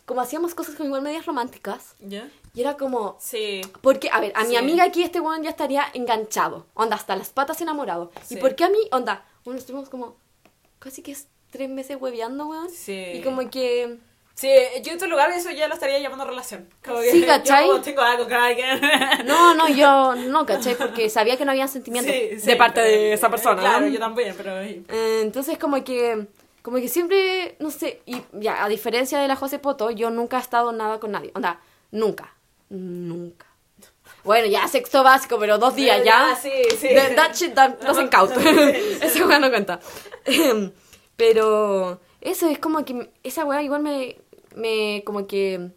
Como 0.06 0.22
hacíamos 0.22 0.54
cosas 0.54 0.74
como 0.74 0.86
igual 0.88 1.02
medias 1.02 1.24
románticas. 1.26 1.94
¿Ya? 2.00 2.28
Y 2.54 2.62
era 2.62 2.76
como... 2.76 3.16
Sí. 3.20 3.60
Porque, 3.82 4.08
a 4.10 4.18
ver, 4.20 4.32
a 4.34 4.42
mi 4.44 4.50
Sí. 4.50 4.56
amiga 4.56 4.82
aquí 4.84 5.02
este 5.04 5.20
weón 5.20 5.42
ya 5.44 5.50
estaría 5.50 5.84
enganchado. 5.92 6.66
Onda, 6.74 6.96
hasta 6.96 7.14
las 7.14 7.28
patas 7.28 7.60
enamorado. 7.60 8.10
Sí. 8.24 8.34
¿Y 8.34 8.38
por 8.38 8.56
qué 8.56 8.64
a 8.64 8.70
mí? 8.70 8.78
Onda, 8.90 9.24
bueno, 9.44 9.60
estuvimos 9.60 9.88
como 9.88 10.16
casi 10.86 11.02
que 11.02 11.12
es 11.12 11.28
tres 11.50 11.68
meses 11.68 11.96
hueveando, 12.00 12.46
weón. 12.46 12.70
Sí. 12.70 13.12
Y 13.14 13.20
como 13.22 13.48
que... 13.50 13.98
Sí, 14.34 14.50
yo 14.82 14.92
en 14.92 14.98
tu 14.98 15.06
lugar 15.06 15.30
eso 15.30 15.50
ya 15.50 15.66
lo 15.66 15.74
estaría 15.74 15.98
llamando 15.98 16.26
relación. 16.26 16.68
Como 16.84 17.00
que 17.00 17.10
Sí, 17.10 17.22
¿cachai? 17.24 17.66
Yo 17.68 17.80
tengo 17.80 18.02
algo 18.02 18.24
con 18.24 18.34
alguien. 18.34 18.80
No, 19.24 19.54
no, 19.54 19.68
yo 19.68 20.14
no, 20.14 20.44
¿cachai? 20.44 20.74
Porque 20.76 21.08
sabía 21.08 21.36
que 21.38 21.44
no 21.46 21.52
había 21.52 21.66
sentimientos 21.68 22.14
Sí, 22.14 22.38
sí, 22.40 22.46
de 22.46 22.56
parte 22.56 22.80
pero- 22.82 22.86
de 22.92 23.12
esa 23.14 23.30
persona. 23.30 23.60
Claro, 23.62 23.86
¿no? 23.86 23.88
yo 23.88 23.98
también, 23.98 24.34
pero... 24.36 24.60
Eh, 24.60 24.82
entonces 25.22 25.58
como 25.58 25.82
que... 25.84 26.26
Como 26.62 26.78
que 26.78 26.88
siempre, 26.88 27.54
no 27.60 27.70
sé, 27.70 28.02
y 28.06 28.20
ya, 28.32 28.64
a 28.64 28.68
diferencia 28.68 29.20
de 29.20 29.28
la 29.28 29.36
José 29.36 29.60
Poto, 29.60 29.90
yo 29.92 30.10
nunca 30.10 30.36
he 30.38 30.40
estado 30.40 30.72
nada 30.72 30.98
con 30.98 31.12
nadie. 31.12 31.30
Onda, 31.34 31.60
nunca. 31.92 32.34
Nunca. 32.68 33.46
Bueno, 34.26 34.46
ya 34.48 34.68
sexto 34.68 35.02
básico, 35.02 35.38
pero 35.38 35.56
dos 35.58 35.74
días 35.74 36.04
ya. 36.04 36.36
sí, 36.40 36.50
sí. 36.78 36.88
That, 36.94 37.14
that 37.14 37.34
shit 37.34 37.54
that 37.54 37.78
doesn't 37.86 38.10
count. 38.10 38.32
esa 39.02 39.26
weá 39.26 39.38
no 39.38 39.48
cuenta. 39.48 39.80
Em, 40.24 40.70
Pero 41.16 42.00
eso 42.20 42.48
es 42.48 42.58
como 42.58 42.84
que 42.84 43.10
esa 43.22 43.44
weá 43.44 43.62
igual 43.62 43.82
me, 43.82 44.16
me 44.54 45.02
como 45.06 45.26
que 45.26 45.70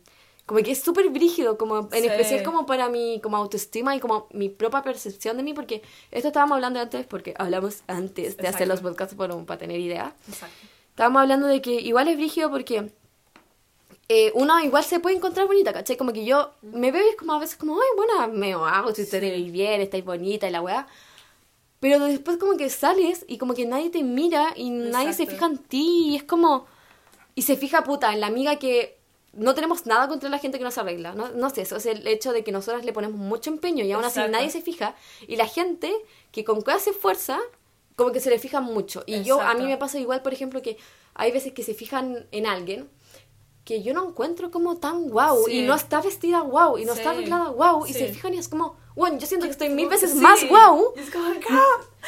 como 0.46 0.62
que 0.64 0.72
es 0.72 0.82
súper 0.82 1.10
brígido, 1.10 1.60
como 1.60 1.88
en 1.92 2.02
Sí. 2.02 2.08
especial 2.08 2.42
como 2.44 2.66
para 2.66 2.90
mi 2.90 3.22
como 3.22 3.38
autoestima 3.38 3.96
y 3.96 4.00
como 4.00 4.28
mi 4.32 4.50
propia 4.50 4.82
percepción 4.82 5.38
de 5.38 5.44
mí, 5.44 5.54
porque 5.54 5.84
esto 6.10 6.30
estábamos 6.30 6.56
hablando 6.56 6.80
antes, 6.80 7.06
porque 7.06 7.36
hablamos 7.38 7.84
antes 7.88 8.36
de 8.36 8.48
hacer 8.48 8.64
Exacto. 8.64 8.66
los 8.66 8.82
podcasts 8.82 9.14
por, 9.16 9.46
para 9.46 9.60
tener 9.60 9.80
idea. 9.80 10.16
Exacto. 10.28 10.56
Estábamos 10.90 11.22
hablando 11.22 11.46
de 11.48 11.62
que 11.62 11.74
igual 11.74 12.08
es 12.08 12.18
brígido 12.18 12.50
porque 12.50 12.90
eh, 14.12 14.32
uno 14.34 14.60
igual 14.60 14.84
se 14.84 15.00
puede 15.00 15.18
encontrar 15.18 15.46
bonita, 15.46 15.72
¿cachai? 15.72 15.96
Como 15.96 16.12
que 16.12 16.26
yo 16.26 16.52
me 16.64 16.92
veo 16.92 17.06
y 17.06 17.10
es 17.10 17.16
como 17.16 17.34
a 17.34 17.40
veces 17.40 17.58
como, 17.58 17.76
ay, 17.76 17.88
buena, 17.96 18.28
me 18.28 18.54
hago, 18.54 18.94
si 18.94 19.06
te 19.06 19.20
veis 19.20 19.52
bien, 19.52 19.82
estáis 19.82 20.04
bonita 20.04 20.48
y 20.48 20.52
la 20.52 20.62
weá. 20.62 20.88
Pero 21.80 22.00
después 22.00 22.38
como 22.38 22.58
que 22.58 22.72
sales 22.72 23.24
y 23.28 23.38
como 23.38 23.54
que 23.54 23.68
nadie 23.68 23.92
te 23.92 24.02
mira 24.02 24.52
y 24.56 24.72
nadie 24.72 25.14
se 25.14 25.28
fija 25.28 25.46
en 25.46 25.60
ti 25.60 26.08
y 26.10 26.16
es 26.16 26.24
como... 26.24 26.66
Y 27.36 27.44
se 27.44 27.56
fija, 27.56 27.84
puta, 27.84 28.12
en 28.12 28.20
la 28.20 28.28
amiga 28.28 28.58
que 28.58 28.98
no 29.34 29.54
tenemos 29.54 29.86
nada 29.86 30.08
contra 30.08 30.28
la 30.28 30.40
gente 30.40 30.58
que 30.58 30.64
no 30.64 30.72
se 30.72 30.80
arregla. 30.80 31.14
No, 31.14 31.30
no 31.30 31.52
sé, 31.52 31.62
eso 31.62 31.76
es 31.76 31.86
el 31.86 32.06
hecho 32.08 32.34
de 32.34 32.44
que 32.44 32.52
nosotras 32.52 32.84
le 32.84 32.92
ponemos 32.92 33.18
mucho 33.18 33.52
empeño 33.52 33.86
y 33.86 33.92
aún 33.92 34.04
así 34.04 34.20
Exacto. 34.20 34.38
nadie 34.38 34.50
se 34.50 34.64
fija. 34.64 34.96
Y 35.28 35.36
la 35.36 35.48
gente 35.48 35.94
que 36.32 36.44
con 36.44 36.64
que 36.64 36.72
hace 36.72 36.94
fuerza, 36.94 37.40
como 37.96 38.12
que 38.12 38.20
se 38.20 38.32
le 38.32 38.40
fija 38.40 38.60
mucho. 38.60 39.04
Y 39.06 39.22
yo, 39.22 39.40
a 39.40 39.54
mí 39.54 39.66
me 39.66 39.78
pasa 39.78 40.00
igual, 40.00 40.24
por 40.24 40.34
ejemplo, 40.34 40.64
que 40.64 40.78
hay 41.14 41.32
veces 41.32 41.54
que 41.54 41.62
se 41.62 41.76
fijan 41.76 42.26
en 42.32 42.48
alguien 42.48 42.90
que 43.70 43.84
yo 43.84 43.94
no 43.94 44.10
encuentro 44.10 44.50
como 44.50 44.78
tan 44.78 45.10
guau 45.10 45.46
Sí. 45.46 45.60
y 45.60 45.62
no 45.62 45.76
está 45.76 46.02
vestida 46.02 46.40
guau 46.42 46.80
y 46.80 46.86
no 46.86 46.94
está 46.94 47.12
Sí. 47.12 47.18
arreglada 47.18 47.50
guau 47.50 47.86
y 47.86 47.94
Sí. 47.94 48.00
se 48.00 48.08
fijan 48.08 48.34
y 48.34 48.40
es 48.40 48.48
como, 48.50 48.76
bueno, 48.96 49.20
yo 49.20 49.28
siento 49.28 49.46
que 49.46 49.52
estoy 49.52 49.70
mil 49.70 49.88
veces 49.88 50.16
más 50.16 50.44
guau. 50.50 50.92
Y 50.96 51.00
es 51.02 51.12
como, 51.12 51.26
girl, 51.34 51.60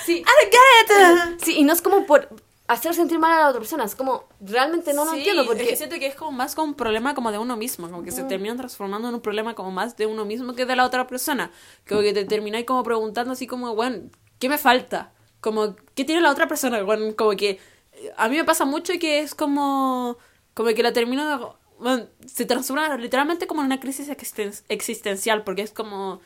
Sí. 0.04 0.18
I 0.18 0.46
get 0.52 1.36
it. 1.36 1.40
Sí, 1.46 1.60
y 1.60 1.64
no 1.64 1.72
es 1.74 1.84
como 1.84 2.08
por 2.08 2.28
hacer 2.68 2.96
sentir 2.96 3.20
mal 3.20 3.32
a 3.34 3.40
la 3.42 3.48
otra 3.50 3.60
persona, 3.60 3.84
es 3.84 3.94
como 3.94 4.24
realmente 4.40 4.92
no 4.94 5.06
lo 5.06 5.12
Sí, 5.12 5.18
entiendo 5.20 5.44
es 5.44 5.48
porque 5.50 5.68
que 5.68 5.76
siento 5.76 6.00
que 6.00 6.08
es 6.08 6.16
como 6.16 6.32
más 6.32 6.56
como 6.56 6.70
un 6.70 6.74
problema 6.74 7.14
como 7.14 7.32
de 7.32 7.38
uno 7.38 7.56
mismo, 7.58 7.88
como 7.92 8.02
que 8.04 8.12
se 8.12 8.24
termina 8.24 8.56
transformando 8.56 9.10
en 9.10 9.14
un 9.16 9.22
problema 9.22 9.54
como 9.54 9.70
más 9.72 9.98
de 9.98 10.08
uno 10.08 10.26
mismo 10.26 10.56
que 10.56 10.66
de 10.66 10.76
la 10.76 10.86
otra 10.86 11.06
persona. 11.06 11.52
Como 11.88 12.02
que 12.02 12.12
te 12.14 12.26
termináis 12.26 12.66
como 12.66 12.82
preguntando 12.82 13.34
así 13.34 13.46
como, 13.46 13.76
bueno, 13.76 14.10
¿qué 14.40 14.50
me 14.50 14.58
falta? 14.58 15.12
Como, 15.42 15.76
¿qué 15.96 16.06
tiene 16.06 16.22
la 16.22 16.32
otra 16.32 16.48
persona? 16.48 16.82
Bueno, 16.82 17.14
como 17.16 17.32
que 17.32 17.60
eh, 17.94 18.14
a 18.18 18.30
mí 18.30 18.38
me 18.38 18.46
pasa 18.46 18.66
mucho 18.66 18.94
que 19.00 19.20
es 19.20 19.36
como, 19.36 20.18
como 20.54 20.70
que 20.70 20.84
la 20.84 20.94
termino, 20.94 21.58
bueno, 21.80 22.08
se 22.26 22.46
transforma 22.46 22.96
literalmente 22.98 23.48
como 23.48 23.62
en 23.62 23.68
una 23.68 23.80
crisis 23.80 24.10
existen- 24.10 24.64
existencial, 24.70 25.44
porque 25.44 25.62
es 25.62 25.72
como, 25.72 26.20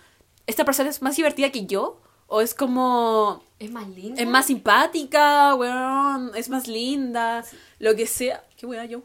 ¿esta 0.47 0.65
persona 0.65 0.89
es 0.89 1.01
más 1.01 1.15
divertida 1.15 1.51
que 1.51 1.65
yo? 1.65 2.01
¿O 2.27 2.41
es 2.41 2.55
como, 2.55 3.43
es 3.59 3.71
más 3.71 3.88
lindo. 3.88 4.19
es 4.19 4.27
más 4.27 4.47
simpática, 4.47 5.53
weón, 5.55 6.31
es 6.35 6.49
más 6.49 6.67
linda, 6.67 7.45
lo 7.79 7.95
que 7.95 8.07
sea. 8.07 8.43
¿Qué 8.57 8.65
weá 8.65 8.85
yo? 8.85 9.03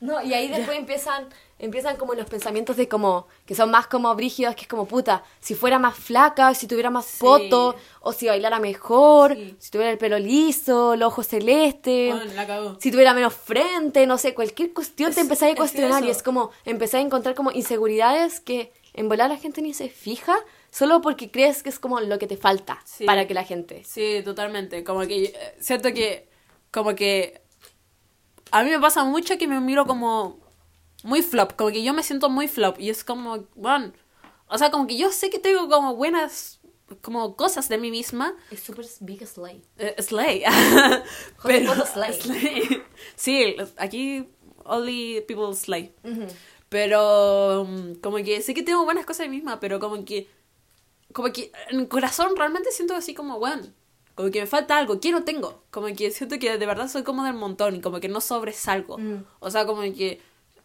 No, 0.00 0.22
y 0.22 0.32
ahí 0.34 0.48
después 0.48 0.78
empiezan 0.78 1.28
empiezan 1.60 1.96
como 1.96 2.14
los 2.14 2.26
pensamientos 2.26 2.76
de 2.76 2.86
como 2.86 3.26
que 3.44 3.56
son 3.56 3.72
más 3.72 3.88
como 3.88 4.14
brígidos, 4.14 4.54
que 4.54 4.62
es 4.62 4.68
como 4.68 4.86
puta, 4.86 5.24
si 5.40 5.56
fuera 5.56 5.80
más 5.80 5.96
flaca, 5.96 6.54
si 6.54 6.68
tuviera 6.68 6.88
más 6.88 7.04
Sí. 7.06 7.16
foto, 7.18 7.74
o 8.00 8.12
si 8.12 8.26
bailara 8.28 8.60
mejor, 8.60 9.34
Sí. 9.34 9.56
si 9.58 9.70
tuviera 9.72 9.90
el 9.90 9.98
pelo 9.98 10.20
liso, 10.20 10.94
los 10.94 11.08
ojos 11.08 11.26
celestes, 11.26 12.14
Bueno, 12.14 12.76
si 12.78 12.92
tuviera 12.92 13.12
menos 13.12 13.34
frente, 13.34 14.06
no 14.06 14.18
sé, 14.18 14.34
cualquier 14.34 14.72
cuestión 14.72 15.12
te 15.12 15.20
empezáis 15.20 15.50
a 15.50 15.54
es 15.54 15.58
cuestionar 15.58 16.04
y 16.04 16.10
es 16.10 16.22
como 16.22 16.50
empezar 16.64 17.00
a 17.00 17.02
encontrar 17.02 17.34
como 17.34 17.50
inseguridades 17.50 18.38
que 18.40 18.72
en 18.94 19.08
volar 19.08 19.28
la 19.28 19.36
gente 19.36 19.60
ni 19.60 19.74
se 19.74 19.88
fija 19.88 20.36
solo 20.70 21.00
porque 21.00 21.28
crees 21.32 21.64
que 21.64 21.70
es 21.70 21.80
como 21.80 21.98
lo 21.98 22.20
que 22.20 22.28
te 22.28 22.36
falta 22.36 22.80
Sí. 22.84 23.04
para 23.04 23.26
que 23.26 23.34
la 23.34 23.42
gente. 23.42 23.82
Sí, 23.84 24.22
totalmente. 24.24 24.84
Como 24.84 25.00
que 25.08 25.24
eh, 25.24 25.54
siento 25.58 25.92
que, 25.92 26.28
como 26.70 26.94
que 26.94 27.40
a 28.50 28.62
mí 28.62 28.70
me 28.70 28.80
pasa 28.80 29.04
mucho 29.04 29.38
que 29.38 29.46
me 29.46 29.60
miro 29.60 29.86
como 29.86 30.38
muy 31.02 31.22
flop, 31.22 31.54
como 31.56 31.70
que 31.70 31.82
yo 31.82 31.94
me 31.94 32.02
siento 32.02 32.28
muy 32.28 32.48
flop 32.48 32.78
y 32.78 32.90
es 32.90 33.04
como, 33.04 33.46
bueno, 33.54 33.92
o 34.48 34.58
sea, 34.58 34.70
como 34.70 34.86
que 34.86 34.96
yo 34.96 35.10
sé 35.10 35.30
que 35.30 35.38
tengo 35.38 35.68
como 35.68 35.94
buenas 35.94 36.58
como 37.02 37.36
cosas 37.36 37.68
de 37.68 37.76
mí 37.78 37.90
misma, 37.90 38.34
Es 38.50 38.60
súper 38.60 38.86
big 39.00 39.26
slay. 39.26 39.62
Eh, 39.76 39.94
slay. 40.00 40.42
Puedo 41.42 41.86
slay. 41.86 42.12
slay. 42.14 42.82
Sí, 43.14 43.56
aquí 43.76 44.28
only 44.64 45.22
people 45.26 45.54
slay. 45.54 45.92
Pero 46.68 47.62
um, 47.62 47.94
como 47.96 48.16
que 48.18 48.40
sé 48.42 48.54
que 48.54 48.62
tengo 48.62 48.84
buenas 48.84 49.06
cosas 49.06 49.26
de 49.26 49.28
mí 49.30 49.36
misma, 49.36 49.60
pero 49.60 49.78
como 49.80 50.04
que 50.04 50.28
como 51.12 51.32
que 51.32 51.52
en 51.70 51.80
el 51.80 51.88
corazón 51.88 52.36
realmente 52.36 52.70
siento 52.70 52.94
así 52.94 53.14
como, 53.14 53.38
bueno, 53.38 53.66
como 54.18 54.32
que 54.32 54.40
me 54.40 54.48
falta 54.48 54.76
algo, 54.76 54.98
¿qué 54.98 55.12
no 55.12 55.22
tengo? 55.22 55.62
Como 55.70 55.86
que 55.94 56.10
siento 56.10 56.40
que 56.40 56.58
de 56.58 56.66
verdad 56.66 56.88
soy 56.88 57.04
como 57.04 57.22
del 57.22 57.34
montón 57.34 57.76
y 57.76 57.80
como 57.80 58.00
que 58.00 58.08
no 58.08 58.20
sobresalgo. 58.20 58.98
Mm. 58.98 59.24
O 59.38 59.48
sea, 59.48 59.64
como 59.64 59.82
que 59.82 60.20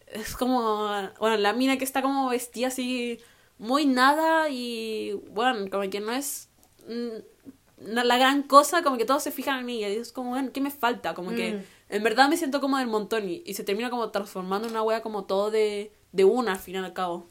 es 0.07 0.35
como, 0.35 0.89
bueno, 1.19 1.37
la 1.37 1.53
mina 1.53 1.77
que 1.77 1.83
está 1.83 2.01
como 2.01 2.27
vestida 2.29 2.69
así 2.69 3.19
muy 3.59 3.85
nada 3.85 4.49
y 4.49 5.13
bueno, 5.29 5.69
como 5.69 5.87
que 5.87 5.99
no 5.99 6.11
es 6.13 6.49
mm, 6.87 7.93
la 7.93 8.17
gran 8.17 8.41
cosa, 8.41 8.81
como 8.81 8.97
que 8.97 9.05
todos 9.05 9.21
se 9.21 9.29
fijan 9.29 9.59
en 9.59 9.65
mí 9.67 9.81
y 9.81 9.83
es 9.83 10.11
como, 10.11 10.31
bueno, 10.31 10.49
¿qué 10.51 10.59
me 10.59 10.71
falta? 10.71 11.13
Como 11.13 11.29
que 11.35 11.53
Mm. 11.53 11.63
en 11.89 12.03
verdad 12.03 12.29
me 12.29 12.37
siento 12.37 12.59
como 12.59 12.79
del 12.79 12.87
montón 12.87 13.29
y, 13.29 13.43
y 13.45 13.53
se 13.53 13.63
termina 13.63 13.91
como 13.91 14.09
transformando 14.09 14.67
en 14.67 14.73
una 14.73 14.81
wea 14.81 15.03
como 15.03 15.25
todo 15.25 15.51
de, 15.51 15.91
de 16.11 16.23
una 16.23 16.53
al 16.53 16.59
fin 16.59 16.73
y 16.73 16.77
al 16.79 16.93
cabo. 16.93 17.27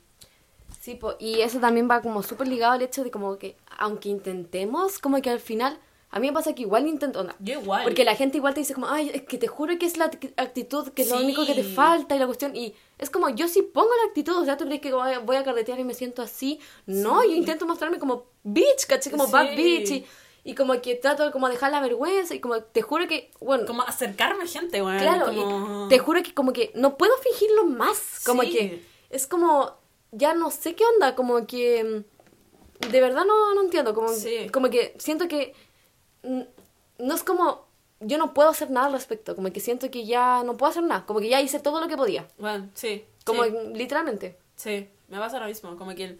Sí, 0.80 0.94
po, 0.94 1.16
y 1.18 1.40
eso 1.40 1.58
también 1.58 1.88
va 1.90 2.00
como 2.00 2.22
súper 2.22 2.46
ligado 2.46 2.74
al 2.74 2.82
hecho 2.82 3.02
de 3.02 3.10
como 3.10 3.38
que, 3.38 3.56
aunque 3.76 4.08
intentemos, 4.08 5.00
como 5.00 5.20
que 5.20 5.30
al 5.30 5.40
final, 5.40 5.78
a 6.14 6.20
mí 6.20 6.26
me 6.28 6.32
pasa 6.34 6.54
que 6.54 6.62
igual 6.62 6.86
intento, 6.86 7.24
no, 7.24 7.32
Yo 7.40 7.54
igual. 7.60 7.84
porque 7.84 8.04
la 8.04 8.14
gente 8.14 8.36
igual 8.36 8.52
te 8.54 8.60
dice 8.60 8.74
como, 8.74 8.86
ay, 8.88 9.10
es 9.14 9.22
que 9.22 9.38
te 9.38 9.48
juro 9.48 9.76
que 9.78 9.86
es 9.86 9.96
la 9.96 10.10
act- 10.10 10.32
actitud, 10.36 10.88
que 10.90 11.02
es 11.02 11.10
lo 11.10 11.16
único 11.16 11.44
que 11.46 11.54
te 11.54 11.64
falta 11.64 12.14
y 12.14 12.18
la 12.18 12.26
cuestión, 12.26 12.54
y 12.54 12.74
es 12.98 13.08
como, 13.10 13.30
yo 13.30 13.48
sí 13.48 13.62
pongo 13.62 13.88
la 14.02 14.08
actitud, 14.08 14.36
o 14.36 14.44
sea, 14.44 14.56
tú 14.58 14.66
crees 14.66 14.80
que 14.82 14.92
voy 14.92 15.36
a, 15.36 15.42
carretear 15.42 15.80
y 15.80 15.84
me 15.84 15.94
siento 15.94 16.20
así, 16.22 16.60
no, 16.86 17.22
Sí. 17.22 17.30
yo 17.30 17.34
intento 17.36 17.66
mostrarme 17.66 17.98
como 17.98 18.24
bitch, 18.44 18.86
caché, 18.86 19.10
como 19.10 19.26
bad 19.28 19.56
bitch, 19.56 19.90
y, 19.90 20.06
y 20.44 20.54
como 20.54 20.78
que 20.82 20.96
trato 20.96 21.24
de 21.24 21.32
como 21.32 21.48
dejar 21.48 21.72
la 21.72 21.80
vergüenza, 21.80 22.34
y 22.34 22.40
como, 22.40 22.60
te 22.60 22.82
juro 22.82 23.08
que, 23.08 23.30
bueno, 23.40 23.64
Como 23.64 23.80
acercarme 23.82 24.44
a 24.44 24.46
gente, 24.46 24.82
weón. 24.82 24.98
Claro, 24.98 25.26
como... 25.26 25.86
y 25.86 25.88
te 25.88 25.98
juro 25.98 26.22
que 26.22 26.34
como 26.34 26.52
que 26.52 26.72
no 26.74 26.98
puedo 26.98 27.16
fingirlo 27.18 27.64
más. 27.64 28.22
Como 28.26 28.42
que 28.42 28.84
es 29.08 29.26
como, 29.26 29.76
ya 30.10 30.34
no 30.34 30.50
sé 30.50 30.74
qué 30.74 30.84
onda, 30.84 31.14
como 31.14 31.46
que 31.46 32.04
de 32.90 33.00
verdad 33.00 33.24
no, 33.24 33.54
no 33.54 33.62
entiendo, 33.62 33.94
como, 33.94 34.08
como 34.52 34.68
que 34.68 34.94
siento 34.98 35.26
que 35.28 35.54
no 36.22 37.14
es 37.14 37.22
como, 37.22 37.66
yo 38.00 38.18
no 38.18 38.34
puedo 38.34 38.48
hacer 38.48 38.70
nada 38.70 38.86
al 38.86 38.92
respecto, 38.92 39.36
como 39.36 39.52
que 39.52 39.60
siento 39.60 39.90
que 39.90 40.06
ya 40.06 40.42
no 40.44 40.56
puedo 40.56 40.70
hacer 40.70 40.82
nada, 40.84 41.04
como 41.06 41.20
que 41.20 41.28
ya 41.28 41.40
hice 41.40 41.60
todo 41.60 41.80
lo 41.80 41.88
que 41.88 41.96
podía, 41.96 42.26
Bueno, 42.38 42.68
sí. 42.74 43.04
como 43.24 43.44
sí. 43.44 43.50
literalmente. 43.74 44.36
Sí, 44.56 44.88
me 45.08 45.18
pasa 45.18 45.40
lo 45.40 45.46
mismo, 45.46 45.76
como 45.76 45.94
que, 45.94 46.18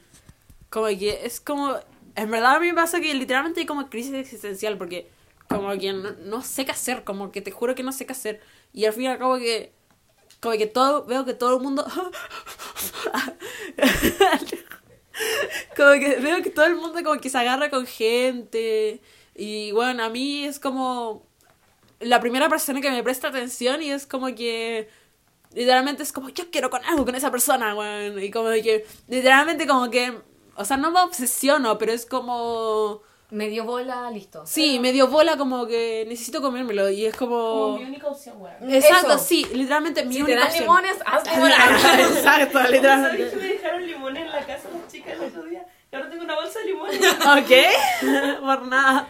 como 0.70 0.86
que 0.86 1.20
es 1.24 1.40
como, 1.40 1.76
en 2.14 2.30
verdad 2.30 2.56
a 2.56 2.60
mí 2.60 2.68
me 2.68 2.74
pasa 2.74 3.00
que 3.00 3.12
literalmente 3.14 3.60
hay 3.60 3.66
como 3.66 3.88
crisis 3.88 4.14
existencial, 4.14 4.78
porque 4.78 5.08
como 5.48 5.70
que 5.78 5.92
no, 5.92 6.12
no 6.24 6.42
sé 6.42 6.64
qué 6.64 6.72
hacer, 6.72 7.04
como 7.04 7.30
que 7.30 7.42
te 7.42 7.50
juro 7.50 7.74
que 7.74 7.82
no 7.82 7.92
sé 7.92 8.06
qué 8.06 8.12
hacer, 8.12 8.40
y 8.72 8.86
al 8.86 8.92
fin 8.92 9.04
y 9.04 9.06
al 9.08 9.18
cabo 9.18 9.36
que, 9.36 9.72
como 10.40 10.56
que 10.56 10.66
todo, 10.66 11.04
veo 11.04 11.24
que 11.24 11.34
todo 11.34 11.56
el 11.56 11.62
mundo, 11.62 11.84
como 15.76 15.92
que 15.92 16.16
veo 16.20 16.42
que 16.42 16.50
todo 16.50 16.66
el 16.66 16.76
mundo 16.76 17.02
como 17.04 17.20
que 17.20 17.30
se 17.30 17.38
agarra 17.38 17.70
con 17.70 17.86
gente, 17.86 19.00
y 19.34 19.72
bueno, 19.72 20.04
a 20.04 20.08
mí 20.08 20.44
es 20.44 20.58
como 20.58 21.24
la 22.00 22.20
primera 22.20 22.48
persona 22.48 22.80
que 22.80 22.90
me 22.90 23.02
presta 23.02 23.28
atención 23.28 23.82
y 23.82 23.90
es 23.90 24.06
como 24.06 24.26
que 24.34 24.88
literalmente 25.54 26.02
es 26.02 26.12
como 26.12 26.28
yo 26.30 26.50
quiero 26.50 26.70
con 26.70 26.84
algo 26.84 27.04
con 27.04 27.14
esa 27.14 27.30
persona, 27.30 27.74
weón. 27.74 28.18
Y 28.22 28.30
como 28.30 28.48
de 28.48 28.62
que 28.62 28.86
literalmente 29.08 29.66
como 29.66 29.90
que, 29.90 30.18
o 30.56 30.64
sea, 30.64 30.76
no 30.76 30.90
me 30.90 31.00
obsesiono, 31.00 31.78
pero 31.78 31.92
es 31.92 32.04
como 32.06 33.02
Me 33.30 33.48
dio 33.48 33.64
bola, 33.64 34.10
listo. 34.10 34.42
sí, 34.46 34.78
me 34.80 34.92
dio 34.92 35.06
bola 35.08 35.36
como 35.36 35.66
que 35.66 36.04
necesito 36.08 36.42
comérmelo 36.42 36.90
y 36.90 37.06
es 37.06 37.16
Como 37.16 37.36
como 37.36 37.78
mi 37.78 37.84
única 37.84 38.08
opción, 38.08 38.36
weón. 38.40 38.72
Exacto, 38.74 39.14
Eso. 39.14 39.24
sí, 39.24 39.46
literalmente 39.54 40.04
mi 40.04 40.14
Si 40.14 40.18
te 40.18 40.24
única 40.24 40.40
dan 40.40 40.48
opción. 40.48 40.64
limones, 40.64 40.96
haz 41.06 41.24
limones. 41.30 41.56
Exacto, 42.16 42.52
¿Sabes 42.58 42.66
que 42.66 42.72
literalmente. 42.76 43.36
me 43.36 43.48
dejaron 43.48 43.86
limones 43.86 44.22
en 44.24 44.32
la 44.32 44.46
casa 44.46 44.68
las 44.72 44.92
chicas 44.92 45.14
el 45.14 45.22
otro 45.28 45.44
día? 45.44 45.64
Y 45.92 45.96
ahora 45.96 46.08
tengo 46.08 46.24
una 46.24 46.34
bolsa 46.36 46.58
de 46.60 46.64
limones. 46.66 47.00
Ok, 47.20 48.40
por 48.40 48.66
nada. 48.66 49.08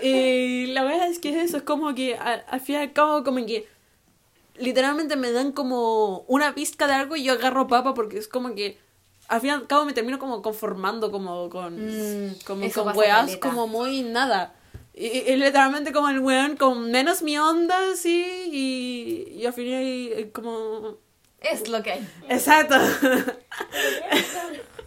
Y 0.00 0.66
la 0.66 0.84
verdad 0.84 1.08
es 1.08 1.18
que 1.18 1.40
eso 1.42 1.56
es 1.56 1.62
como 1.64 1.94
que 1.94 2.16
al, 2.16 2.44
al 2.48 2.60
fin 2.60 2.76
y 2.76 2.78
al 2.78 2.92
cabo 2.92 3.24
como 3.24 3.44
que 3.44 3.66
literalmente 4.58 5.16
me 5.16 5.32
dan 5.32 5.52
como 5.52 6.20
una 6.28 6.54
pizca 6.54 6.86
de 6.86 6.94
algo 6.94 7.16
y 7.16 7.24
yo 7.24 7.32
agarro 7.32 7.66
papa 7.66 7.94
porque 7.94 8.18
es 8.18 8.28
como 8.28 8.54
que 8.54 8.78
al 9.28 9.40
fin 9.40 9.50
y 9.50 9.52
al 9.54 9.66
cabo 9.66 9.84
me 9.84 9.92
termino 9.92 10.18
como 10.18 10.40
conformando 10.40 11.10
como 11.10 11.50
con, 11.50 11.74
Mm, 12.28 12.34
como 12.46 12.70
con 12.70 12.96
weas 12.96 13.36
como 13.38 13.66
muy 13.66 14.02
nada. 14.02 14.54
Y, 14.94 15.06
y 15.06 15.36
literalmente 15.36 15.92
como 15.92 16.08
el 16.08 16.20
weón 16.20 16.56
con 16.56 16.90
menos 16.90 17.22
mi 17.22 17.36
onda 17.38 17.76
así 17.92 18.24
y, 18.52 19.32
y 19.40 19.46
al 19.46 19.52
final 19.52 19.82
y- 19.82 20.30
como... 20.32 20.94
Es 21.40 21.68
lo 21.68 21.82
que 21.82 21.92
hay. 21.92 22.08
Exacto. 22.28 22.76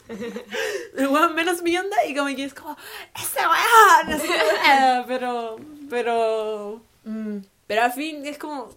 El 0.10 1.08
weón 1.08 1.36
menos 1.36 1.62
mi 1.62 1.78
onda 1.78 1.98
y 2.06 2.16
como 2.16 2.28
que 2.36 2.44
es 2.44 2.54
como 2.54 2.76
ese 3.16 3.40
weón 3.40 4.14
así, 4.20 4.28
eh, 4.72 5.04
pero 5.08 5.58
pero 5.90 6.82
Mm. 7.06 7.38
pero 7.66 7.84
al 7.84 7.94
fin 7.94 8.26
es 8.26 8.38
como 8.38 8.70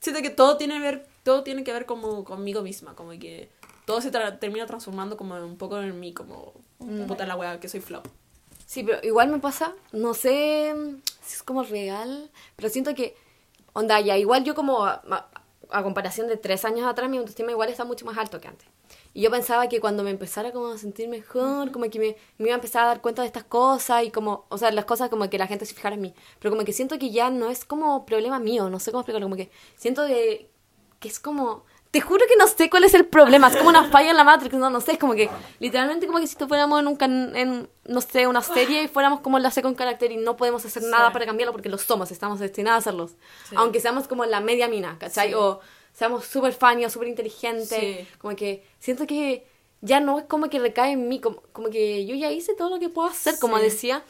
siento 0.00 0.22
que 0.22 0.30
todo 0.30 0.56
tiene 0.56 0.74
que 0.74 0.80
ver 0.80 1.06
todo 1.22 1.42
tiene 1.42 1.62
que 1.62 1.72
ver 1.72 1.84
como 1.86 2.24
conmigo 2.24 2.62
misma 2.62 2.94
como 2.94 3.10
que 3.10 3.50
todo 3.84 4.00
se 4.00 4.10
tra- 4.10 4.38
termina 4.40 4.64
transformando 4.66 5.16
como 5.16 5.34
un 5.36 5.56
poco 5.58 5.78
en 5.78 6.00
mí, 6.00 6.12
como 6.14 6.52
puta 7.06 7.24
la 7.26 7.36
wea 7.36 7.60
que 7.60 7.68
soy 7.68 7.80
flop. 7.80 8.06
Sí, 8.64 8.82
pero 8.82 8.98
igual 9.06 9.28
me 9.28 9.38
pasa, 9.38 9.72
no 9.92 10.12
sé 10.14 10.74
mm, 10.74 10.96
si 11.22 11.34
es 11.34 11.42
como 11.44 11.62
real, 11.62 12.30
pero 12.56 12.68
siento 12.68 12.94
que, 12.96 13.14
onda, 13.74 14.00
ya, 14.00 14.16
igual 14.16 14.42
yo 14.42 14.56
como, 14.56 14.84
a- 14.86 15.28
a 15.70 15.82
comparación 15.84 16.26
de 16.26 16.36
tres 16.36 16.64
años 16.64 16.84
atrás, 16.86 17.08
mi 17.08 17.18
autoestima 17.18 17.52
igual 17.52 17.68
está 17.68 17.84
mucho 17.84 18.04
más 18.06 18.18
alto 18.18 18.40
que 18.40 18.48
antes. 18.48 18.66
Y 19.16 19.22
yo 19.22 19.30
pensaba 19.30 19.66
que 19.66 19.80
cuando 19.80 20.02
me 20.02 20.10
empezara 20.10 20.52
como 20.52 20.66
a 20.68 20.76
sentir 20.76 21.08
mejor, 21.08 21.72
como 21.72 21.88
que 21.88 21.98
me, 21.98 22.16
me 22.36 22.48
iba 22.48 22.54
a 22.54 22.60
empezar 22.60 22.84
a 22.84 22.88
dar 22.88 23.00
cuenta 23.00 23.22
de 23.22 23.26
estas 23.28 23.44
cosas 23.44 24.04
y 24.04 24.10
como, 24.10 24.44
o 24.50 24.58
sea, 24.58 24.70
las 24.72 24.84
cosas 24.84 25.08
como 25.08 25.30
que 25.30 25.38
la 25.38 25.46
gente 25.46 25.64
se 25.64 25.74
fijara 25.74 25.94
en 25.94 26.02
mí. 26.02 26.14
Pero 26.38 26.52
como 26.52 26.66
que 26.66 26.74
siento 26.74 26.98
que 26.98 27.10
ya 27.10 27.30
no 27.30 27.48
es 27.48 27.64
como 27.64 28.04
problema 28.04 28.38
mío, 28.38 28.68
no 28.68 28.78
sé 28.78 28.90
cómo 28.90 29.00
explicarlo, 29.00 29.24
como 29.24 29.36
que 29.36 29.50
siento 29.74 30.02
de, 30.02 30.50
que 31.00 31.08
es 31.08 31.18
como... 31.18 31.64
Te 31.92 32.02
juro 32.02 32.26
que 32.28 32.36
no 32.36 32.46
sé 32.46 32.68
cuál 32.68 32.84
es 32.84 32.92
el 32.92 33.06
problema, 33.06 33.48
es 33.48 33.56
como 33.56 33.70
una 33.70 33.84
falla 33.84 34.10
en 34.10 34.18
la 34.18 34.24
Matrix, 34.24 34.54
no, 34.54 34.68
no 34.68 34.82
sé, 34.82 34.92
es 34.92 34.98
como 34.98 35.14
que 35.14 35.30
literalmente 35.60 36.06
como 36.06 36.18
que 36.18 36.26
si 36.26 36.36
fuéramos 36.36 36.78
en 36.80 36.88
un, 36.88 36.96
can- 36.96 37.34
en, 37.34 37.70
no 37.86 38.00
sé, 38.02 38.26
una 38.26 38.42
serie 38.42 38.82
y 38.82 38.88
fuéramos 38.88 39.20
como 39.20 39.38
la 39.38 39.50
con 39.62 39.74
carácter 39.74 40.12
y 40.12 40.18
no 40.18 40.36
podemos 40.36 40.62
hacer 40.66 40.82
nada 40.82 41.10
para 41.10 41.24
cambiarlo 41.24 41.52
porque 41.52 41.70
lo 41.70 41.78
somos, 41.78 42.10
estamos 42.10 42.38
destinados 42.38 42.76
a 42.84 42.90
hacerlos. 42.90 43.12
Aunque 43.54 43.80
seamos 43.80 44.08
como 44.08 44.26
la 44.26 44.40
media 44.40 44.68
mina, 44.68 44.98
¿cachai? 44.98 45.28
Sí. 45.28 45.34
O 45.34 45.60
seamos 45.96 46.26
súper 46.26 46.52
funny 46.52 46.84
o 46.84 46.90
súper 46.90 47.08
inteligentes, 47.08 47.68
Sí. 47.68 48.06
como 48.18 48.36
que 48.36 48.62
siento 48.78 49.06
que 49.06 49.46
ya 49.80 49.98
no 50.00 50.18
es 50.18 50.26
como 50.26 50.50
que 50.50 50.58
recae 50.58 50.92
en 50.92 51.08
mí, 51.08 51.20
como, 51.20 51.40
como 51.52 51.70
que 51.70 52.04
yo 52.04 52.14
ya 52.14 52.30
hice 52.30 52.54
todo 52.54 52.68
lo 52.68 52.78
que 52.78 52.90
puedo 52.90 53.08
hacer, 53.08 53.38
como 53.40 53.56
Sí. 53.56 53.62
decía, 53.64 54.04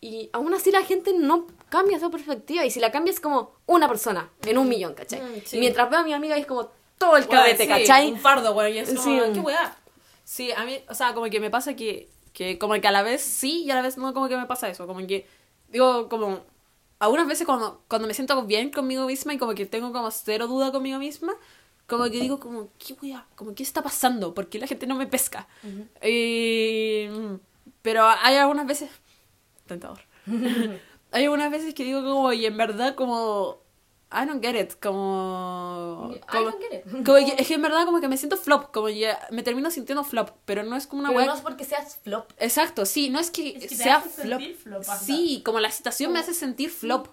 y 0.00 0.30
aún 0.32 0.54
así 0.54 0.70
la 0.70 0.82
gente 0.82 1.12
no 1.12 1.46
cambia 1.68 2.00
su 2.00 2.10
perspectiva. 2.10 2.64
Y 2.64 2.70
si 2.70 2.80
la 2.80 2.90
cambia 2.90 3.12
es 3.12 3.20
como 3.20 3.52
una 3.66 3.86
persona 3.86 4.30
en 4.46 4.56
un 4.56 4.66
millón, 4.66 4.94
¿cachai? 4.94 5.20
Mm, 5.20 5.42
sí. 5.44 5.56
Y 5.58 5.60
mientras 5.60 5.90
veo 5.90 5.98
a 6.00 6.02
mi 6.04 6.14
amiga 6.14 6.38
es 6.38 6.46
como 6.46 6.70
todo 6.96 7.16
el 7.18 7.24
Bueno, 7.24 7.42
cabete, 7.42 7.64
sí, 7.64 7.68
¿cachai? 7.68 8.10
Un 8.12 8.18
fardo, 8.18 8.54
güey. 8.54 8.76
Y 8.76 8.78
es 8.78 8.88
como, 8.88 9.02
Sí. 9.02 9.20
¿qué 9.34 9.40
weá? 9.40 9.76
Sí, 10.24 10.52
a 10.52 10.64
mí, 10.64 10.78
o 10.88 10.94
sea, 10.94 11.12
como 11.12 11.28
que 11.28 11.38
me 11.38 11.50
pasa 11.50 11.76
que, 11.76 12.08
que 12.32 12.58
como 12.58 12.74
que 12.80 12.88
a 12.88 12.92
la 12.92 13.02
vez 13.02 13.20
sí 13.20 13.64
y 13.64 13.70
a 13.70 13.74
la 13.74 13.82
vez 13.82 13.98
no, 13.98 14.14
como 14.14 14.28
que 14.28 14.36
me 14.38 14.46
pasa 14.46 14.70
eso. 14.70 14.86
Como 14.86 15.06
que, 15.06 15.26
digo, 15.68 16.08
como, 16.08 16.40
algunas 17.00 17.26
veces 17.26 17.46
cuando, 17.46 17.82
cuando 17.88 18.06
me 18.06 18.14
siento 18.14 18.40
bien 18.44 18.70
conmigo 18.70 19.06
misma 19.06 19.34
y 19.34 19.38
como 19.38 19.54
que 19.54 19.66
tengo 19.66 19.92
como 19.92 20.10
cero 20.12 20.46
duda 20.46 20.70
conmigo 20.70 20.98
misma, 20.98 21.32
como 21.88 22.04
que 22.04 22.20
digo 22.20 22.38
como, 22.38 22.68
¿qué 22.78 22.94
weá? 23.02 23.26
Como, 23.34 23.54
¿qué 23.54 23.64
está 23.64 23.82
pasando? 23.82 24.32
¿Por 24.32 24.48
qué 24.48 24.60
la 24.60 24.68
gente 24.68 24.86
no 24.86 24.94
me 24.94 25.08
pesca? 25.08 25.48
Y- 26.04 27.08
pero 27.82 28.06
hay 28.06 28.36
algunas 28.36 28.66
veces, 28.66 28.90
tentador. 29.66 29.98
hay 31.12 31.24
algunas 31.24 31.50
veces 31.50 31.74
que 31.74 31.82
digo 31.84 32.02
como, 32.04 32.32
y 32.32 32.46
en 32.46 32.56
verdad 32.56 32.94
como, 32.94 33.58
I 34.12 34.26
don't 34.26 34.44
get 34.44 34.60
it, 34.60 34.72
como... 34.80 36.10
I 36.14 36.18
como- 36.26 36.44
don't 36.50 36.60
get 36.60 36.78
it. 36.84 37.04
como 37.06 37.16
es 37.18 37.46
que 37.46 37.54
en 37.54 37.62
verdad 37.62 37.84
como 37.84 38.00
que 38.00 38.08
me 38.08 38.16
siento 38.16 38.36
flop, 38.36 38.72
como 38.72 38.88
ya 38.88 39.18
me 39.30 39.42
termino 39.42 39.70
sintiendo 39.70 40.02
flop, 40.04 40.30
pero 40.44 40.62
no 40.64 40.74
es 40.76 40.86
como 40.86 41.00
una 41.00 41.10
Pero 41.10 41.18
wea... 41.18 41.26
no 41.28 41.34
es 41.34 41.40
porque 41.42 41.64
seas 41.64 41.96
flop. 42.02 42.30
Exacto, 42.38 42.86
sí, 42.86 43.08
no 43.10 43.20
es 43.20 43.30
que, 43.30 43.50
Es 43.50 43.62
que 43.62 43.68
te 43.68 43.76
sea 43.76 43.96
hace 43.98 44.22
flop. 44.22 44.42
flop, 44.62 44.84
sí, 45.00 45.42
como 45.44 45.60
la 45.60 45.70
situación 45.70 46.12
me 46.12 46.18
hace 46.18 46.34
sentir 46.34 46.70
flop. 46.70 47.08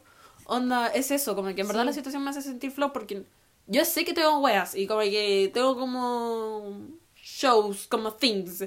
Onda, 0.46 0.88
es 0.88 1.12
eso, 1.12 1.36
como 1.36 1.54
que 1.54 1.62
en 1.62 1.68
verdad 1.68 1.86
la 1.86 1.94
situación 1.94 2.24
me 2.24 2.30
hace 2.32 2.42
sentir 2.42 2.72
flop 2.72 2.94
porque 2.94 3.26
yo 3.68 3.84
sé 3.86 4.04
que 4.06 4.14
tengo 4.14 4.40
weas 4.40 4.74
y 4.76 4.88
como 4.88 5.02
que 5.02 5.52
tengo 5.54 5.78
como 5.78 6.80
shows, 7.16 7.86
como 7.88 8.14
things, 8.14 8.64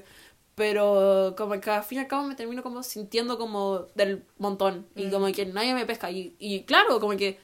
pero 0.55 1.35
como 1.39 1.59
que 1.61 1.71
al 1.71 1.83
fin 1.83 1.99
y 1.99 2.01
al 2.03 2.07
cabo 2.07 2.25
me 2.25 2.35
termino 2.35 2.63
como 2.63 2.83
sintiendo 2.83 3.39
como 3.39 3.87
del 3.95 4.25
montón 4.39 4.87
y 4.95 5.09
como 5.11 5.27
que 5.33 5.47
nadie 5.47 5.73
me 5.75 5.87
pesca 5.87 6.11
y, 6.11 6.37
y 6.39 6.65
claro, 6.65 7.01
como 7.01 7.17
que 7.17 7.41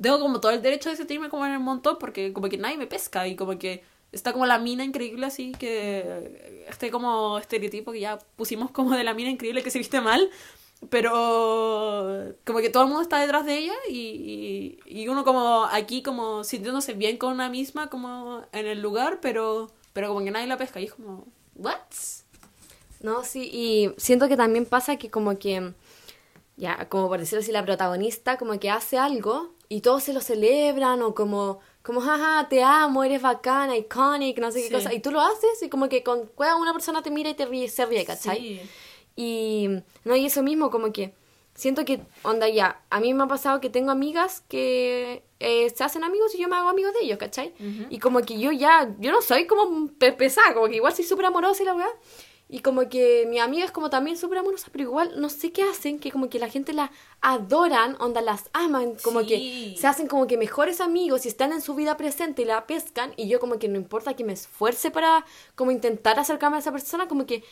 tengo 0.00 0.20
como 0.20 0.40
todo 0.40 0.52
el 0.52 0.62
derecho 0.62 0.90
de 0.90 0.96
sentirme 0.96 1.28
como 1.28 1.46
en 1.46 1.52
el 1.52 1.60
montón 1.60 1.96
porque 1.98 2.32
como 2.32 2.48
que 2.48 2.58
nadie 2.58 2.76
me 2.76 2.86
pesca 2.86 3.26
y 3.26 3.36
como 3.36 3.58
que 3.58 3.82
está 4.12 4.32
como 4.32 4.46
la 4.46 4.58
mina 4.58 4.84
increíble 4.84 5.26
así 5.26 5.52
que 5.52 6.64
este 6.68 6.90
como 6.90 7.38
estereotipo 7.38 7.92
que 7.92 8.00
ya 8.00 8.18
pusimos 8.36 8.70
como 8.70 8.96
de 8.96 9.04
la 9.04 9.14
mina 9.14 9.30
increíble 9.30 9.62
que 9.62 9.70
se 9.70 9.78
viste 9.78 10.00
mal 10.00 10.30
pero 10.88 12.34
como 12.46 12.60
que 12.60 12.70
todo 12.70 12.84
el 12.84 12.88
mundo 12.88 13.02
está 13.02 13.20
detrás 13.20 13.44
de 13.44 13.58
ella 13.58 13.74
y, 13.88 14.78
y, 14.86 15.00
y 15.02 15.08
uno 15.08 15.24
como 15.24 15.64
aquí 15.66 16.02
como 16.02 16.42
sintiéndose 16.44 16.94
bien 16.94 17.18
con 17.18 17.32
una 17.32 17.48
misma 17.48 17.88
como 17.88 18.44
en 18.52 18.66
el 18.66 18.80
lugar 18.80 19.18
pero 19.20 19.70
pero 19.92 20.08
como 20.08 20.24
que 20.24 20.30
nadie 20.30 20.46
la 20.46 20.56
pesca 20.56 20.80
y 20.80 20.84
es 20.84 20.94
como 20.94 21.26
what 21.56 21.78
No, 23.02 23.24
sí, 23.24 23.50
y 23.52 23.92
siento 23.98 24.28
que 24.28 24.36
también 24.36 24.66
pasa 24.66 24.96
que 24.96 25.10
como 25.10 25.38
que, 25.38 25.72
ya, 26.56 26.88
como 26.88 27.08
por 27.08 27.18
decirlo 27.18 27.40
así, 27.42 27.52
la 27.52 27.64
protagonista 27.64 28.36
como 28.36 28.58
que 28.58 28.70
hace 28.70 28.98
algo 28.98 29.52
y 29.72 29.80
todos 29.80 30.02
se 30.02 30.12
lo 30.12 30.20
celebran 30.20 31.00
o 31.00 31.14
como, 31.14 31.60
como, 31.82 32.00
jaja, 32.02 32.48
te 32.50 32.62
amo, 32.62 33.04
eres 33.04 33.22
bacana, 33.22 33.76
iconic, 33.76 34.38
no 34.38 34.50
sé 34.50 34.60
Sí. 34.62 34.68
qué 34.68 34.74
cosa, 34.74 34.92
y 34.92 34.98
tú 35.00 35.10
lo 35.12 35.20
haces 35.20 35.62
y 35.62 35.68
como 35.70 35.88
que 35.88 36.02
con 36.02 36.28
una 36.60 36.72
persona 36.74 37.02
te 37.02 37.10
mira 37.10 37.30
y 37.30 37.34
te 37.34 37.46
ríe, 37.46 37.68
se 37.68 37.86
ríe, 37.86 38.04
¿cachai? 38.04 38.38
Sí. 38.38 38.60
Y, 39.16 39.68
no, 40.04 40.16
y 40.16 40.26
eso 40.26 40.42
mismo, 40.42 40.70
como 40.70 40.92
que 40.92 41.14
siento 41.54 41.84
que, 41.84 42.00
onda, 42.22 42.48
ya, 42.48 42.82
a 42.90 43.00
mí 43.00 43.14
me 43.14 43.22
ha 43.24 43.26
pasado 43.28 43.60
que 43.60 43.70
tengo 43.70 43.90
amigas 43.92 44.42
que 44.48 45.22
eh, 45.38 45.70
se 45.70 45.84
hacen 45.84 46.02
amigos 46.04 46.34
y 46.34 46.38
yo 46.42 46.48
me 46.48 46.56
hago 46.56 46.68
amigos 46.68 46.92
de 46.94 47.00
ellos, 47.04 47.18
¿cachai? 47.18 47.52
Y 47.90 47.98
como 48.00 48.22
que 48.22 48.38
yo 48.40 48.50
ya, 48.52 48.92
yo 48.98 49.12
no 49.12 49.22
soy 49.22 49.46
como 49.46 49.88
pe- 49.98 50.12
pesada, 50.12 50.52
como 50.54 50.66
que 50.68 50.76
igual 50.76 50.94
soy 50.94 51.04
súper 51.04 51.26
amorosa 51.26 51.62
y 51.62 51.66
la 51.66 51.74
verdad. 51.74 51.92
Y 52.52 52.60
como 52.62 52.88
que 52.88 53.26
mi 53.28 53.38
amiga 53.38 53.64
es 53.64 53.70
como 53.70 53.90
también 53.90 54.16
súper 54.16 54.38
amorosa, 54.38 54.68
pero 54.72 54.82
igual 54.82 55.12
no 55.20 55.28
sé 55.28 55.52
qué 55.52 55.62
hacen, 55.62 56.00
que 56.00 56.10
como 56.10 56.28
que 56.28 56.40
la 56.40 56.48
gente 56.48 56.72
la 56.72 56.90
adoran, 57.20 57.96
onda, 58.00 58.20
las 58.20 58.50
aman, 58.52 58.96
como 59.04 59.20
Sí. 59.20 59.26
que 59.28 59.80
se 59.80 59.86
hacen 59.86 60.08
como 60.08 60.26
que 60.26 60.36
mejores 60.36 60.80
amigos 60.80 61.24
y 61.24 61.28
están 61.28 61.52
en 61.52 61.60
su 61.60 61.76
vida 61.76 61.96
presente 61.96 62.42
y 62.42 62.46
la 62.46 62.66
pescan. 62.66 63.12
Y 63.16 63.28
yo 63.28 63.38
como 63.38 63.58
que 63.60 63.68
no 63.68 63.76
importa 63.76 64.14
que 64.16 64.24
me 64.24 64.32
esfuerce 64.32 64.90
para 64.90 65.24
como 65.54 65.70
intentar 65.70 66.18
acercarme 66.18 66.56
a 66.56 66.60
esa 66.60 66.72
persona, 66.72 67.06
como 67.06 67.24
que 67.24 67.44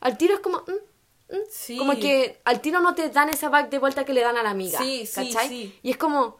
al 0.00 0.16
tiro 0.16 0.34
es 0.34 0.40
como... 0.40 0.58
mm, 0.58 1.34
mm, 1.34 1.40
Sí. 1.50 1.76
Como 1.76 1.94
que 1.96 2.40
al 2.44 2.60
tiro 2.60 2.80
no 2.80 2.94
te 2.94 3.08
dan 3.08 3.30
esa 3.30 3.48
back 3.48 3.70
de 3.70 3.78
vuelta 3.80 4.04
que 4.04 4.12
le 4.14 4.20
dan 4.20 4.36
a 4.36 4.44
la 4.44 4.50
amiga. 4.50 4.78
Sí, 4.78 5.08
¿cachai? 5.12 5.74
Y 5.82 5.90
es 5.90 5.96
como, 5.96 6.36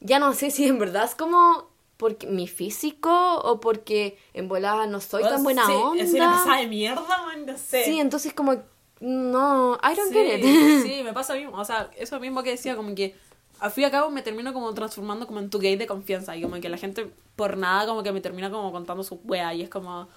ya 0.00 0.18
no 0.18 0.34
sé 0.34 0.50
si 0.50 0.66
en 0.66 0.78
verdad 0.78 1.04
es 1.04 1.14
como 1.14 1.70
porque 1.96 2.26
mi 2.26 2.46
físico 2.46 3.36
o 3.38 3.60
porque 3.60 4.18
en 4.34 4.48
volada 4.48 4.86
no 4.86 5.00
soy 5.00 5.22
tan 5.22 5.42
buena 5.42 5.66
sí, 5.66 5.72
onda. 5.72 6.02
Es 6.02 6.12
una 6.12 6.32
pesada 6.32 6.58
de 6.58 6.66
mierda, 6.66 7.22
man, 7.24 7.46
no 7.46 7.56
sé. 7.56 7.84
Sí, 7.84 7.98
entonces 8.00 8.32
como, 8.32 8.56
no, 9.00 9.78
I 9.82 9.96
don't 9.96 10.12
sí, 10.12 10.14
get 10.14 10.38
it. 10.38 10.82
sí, 10.86 11.02
me 11.02 11.12
pasa 11.12 11.34
mismo. 11.34 11.56
O 11.58 11.64
sea, 11.64 11.90
eso 11.96 12.20
mismo 12.20 12.42
que 12.42 12.50
decía, 12.50 12.76
como 12.76 12.94
que 12.94 13.14
al 13.58 13.70
fin 13.70 13.82
y 13.82 13.84
al 13.86 13.90
cabo 13.90 14.10
me 14.10 14.22
termino 14.22 14.52
como 14.52 14.72
transformando 14.74 15.26
como 15.26 15.38
en 15.38 15.50
tu 15.50 15.58
gay 15.58 15.76
de 15.76 15.86
confianza. 15.86 16.36
Y 16.36 16.42
como 16.42 16.60
que 16.60 16.68
la 16.68 16.76
gente 16.76 17.10
por 17.36 17.56
nada 17.56 17.86
como 17.86 18.02
que 18.02 18.12
me 18.12 18.20
termina 18.20 18.50
como 18.50 18.72
contando 18.72 19.02
su 19.02 19.20
wea. 19.24 19.54
Y 19.54 19.62
es 19.62 19.70
como, 19.70 20.08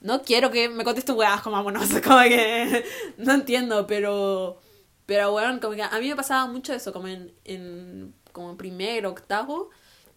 no 0.00 0.22
quiero 0.22 0.50
que 0.50 0.68
me 0.68 0.84
contes 0.84 1.04
tu 1.04 1.14
weas, 1.14 1.40
como 1.42 1.56
vámonos. 1.56 1.88
Como 2.04 2.20
que 2.22 2.84
no 3.18 3.32
entiendo, 3.34 3.86
pero. 3.86 4.60
Pero 5.06 5.30
bueno, 5.30 5.60
como 5.60 5.76
que 5.76 5.82
a 5.84 5.98
mí 6.00 6.08
me 6.08 6.16
pasaba 6.16 6.46
mucho 6.50 6.74
eso, 6.74 6.92
como 6.92 7.06
en, 7.06 7.32
en 7.44 8.12
como 8.32 8.50
en 8.50 8.56
primero, 8.56 9.10
octavo, 9.10 9.70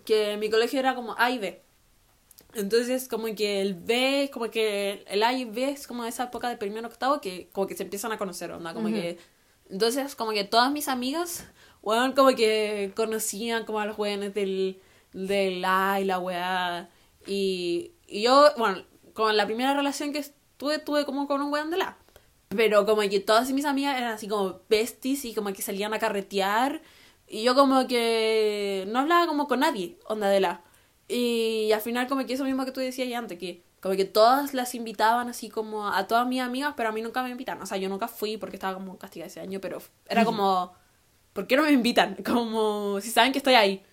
que 0.06 0.38
mi 0.38 0.50
colegio 0.50 0.80
era 0.80 0.96
como 0.96 1.16
A 1.18 1.32
y 1.32 1.40
B. 1.40 1.62
Entonces, 2.54 3.08
como 3.08 3.34
que 3.36 3.62
el 3.62 3.76
B, 3.76 4.30
como 4.34 4.50
que 4.50 5.06
el 5.08 5.24
A 5.24 5.34
y 5.34 5.46
B 5.46 5.70
es 5.70 5.88
como 5.88 6.06
esa 6.06 6.26
época 6.26 6.50
de 6.50 6.58
primero 6.58 6.88
octavo 6.88 7.22
que 7.22 7.50
como 7.52 7.68
que 7.68 7.76
se 7.76 7.84
empiezan 7.84 8.12
a 8.12 8.18
conocer, 8.18 8.52
onda, 8.52 8.74
como 8.74 8.88
que... 8.90 9.18
Entonces, 9.70 10.16
como 10.16 10.32
que 10.32 10.44
todas 10.46 10.72
mis 10.72 10.88
amigas, 10.88 11.46
bueno, 11.84 12.16
como 12.16 12.30
que 12.36 12.92
conocían 12.96 13.66
como 13.66 13.80
a 13.80 13.86
los 13.86 13.96
jóvenes 13.96 14.34
del, 14.34 14.82
del 15.14 15.64
A 15.64 16.00
y 16.02 16.06
la 16.06 16.20
weá. 16.20 16.90
Y, 17.28 17.92
y 18.08 18.24
yo, 18.24 18.50
bueno, 18.58 18.84
con 19.14 19.38
la 19.38 19.46
primera 19.46 19.76
relación 19.76 20.12
que 20.12 20.26
tuve, 20.58 20.80
tuve 20.80 21.06
como 21.06 21.28
con 21.28 21.42
un 21.42 21.52
weón 21.52 21.70
de 21.70 21.78
la. 21.78 21.98
Pero 22.50 22.86
como 22.88 23.02
que 23.04 23.20
todas 23.20 23.52
mis 23.52 23.66
amigas 23.66 23.98
eran 23.98 24.14
así 24.14 24.28
como 24.28 24.62
besties 24.68 25.24
y 25.26 25.36
como 25.36 25.54
que 25.54 25.62
salían 25.62 25.94
a 25.94 26.00
carretear. 26.00 26.82
Y 27.30 27.44
yo 27.44 27.54
como 27.56 27.88
que 27.88 28.86
no 28.90 29.00
hablaba 29.00 29.28
como 29.28 29.48
con 29.48 29.60
nadie, 29.60 29.98
onda 30.06 30.30
de 30.30 30.40
la. 30.40 30.62
Y 31.08 31.72
al 31.72 31.82
final 31.82 32.08
como 32.08 32.26
que 32.26 32.34
eso 32.34 32.44
mismo 32.44 32.66
que 32.66 32.72
tú 32.72 32.80
decías 32.80 33.08
ya 33.08 33.20
antes, 33.20 33.38
que 33.38 33.64
como 33.82 33.96
que 33.96 34.06
todas 34.06 34.54
las 34.54 34.76
invitaban 34.76 35.30
así 35.30 35.50
como 35.50 35.88
a 35.88 36.08
todas 36.08 36.28
mis 36.28 36.42
amigas, 36.42 36.74
pero 36.76 36.90
a 36.90 36.92
mí 36.92 37.02
nunca 37.02 37.24
me 37.24 37.30
invitan. 37.30 37.62
O 37.62 37.66
sea, 37.66 37.78
yo 37.78 37.88
nunca 37.88 38.08
fui 38.08 38.38
porque 38.38 38.56
estaba 38.56 38.74
como 38.74 38.98
castigada 38.98 39.28
ese 39.28 39.40
año, 39.40 39.62
pero 39.62 39.80
era 40.08 40.26
como, 40.26 40.74
¿por 41.34 41.48
qué 41.48 41.56
no 41.56 41.64
me 41.64 41.72
invitan? 41.72 42.16
Como 42.26 43.00
si 43.02 43.12
saben 43.12 43.32
que 43.32 43.38
estoy 43.38 43.54
ahí. 43.54 43.84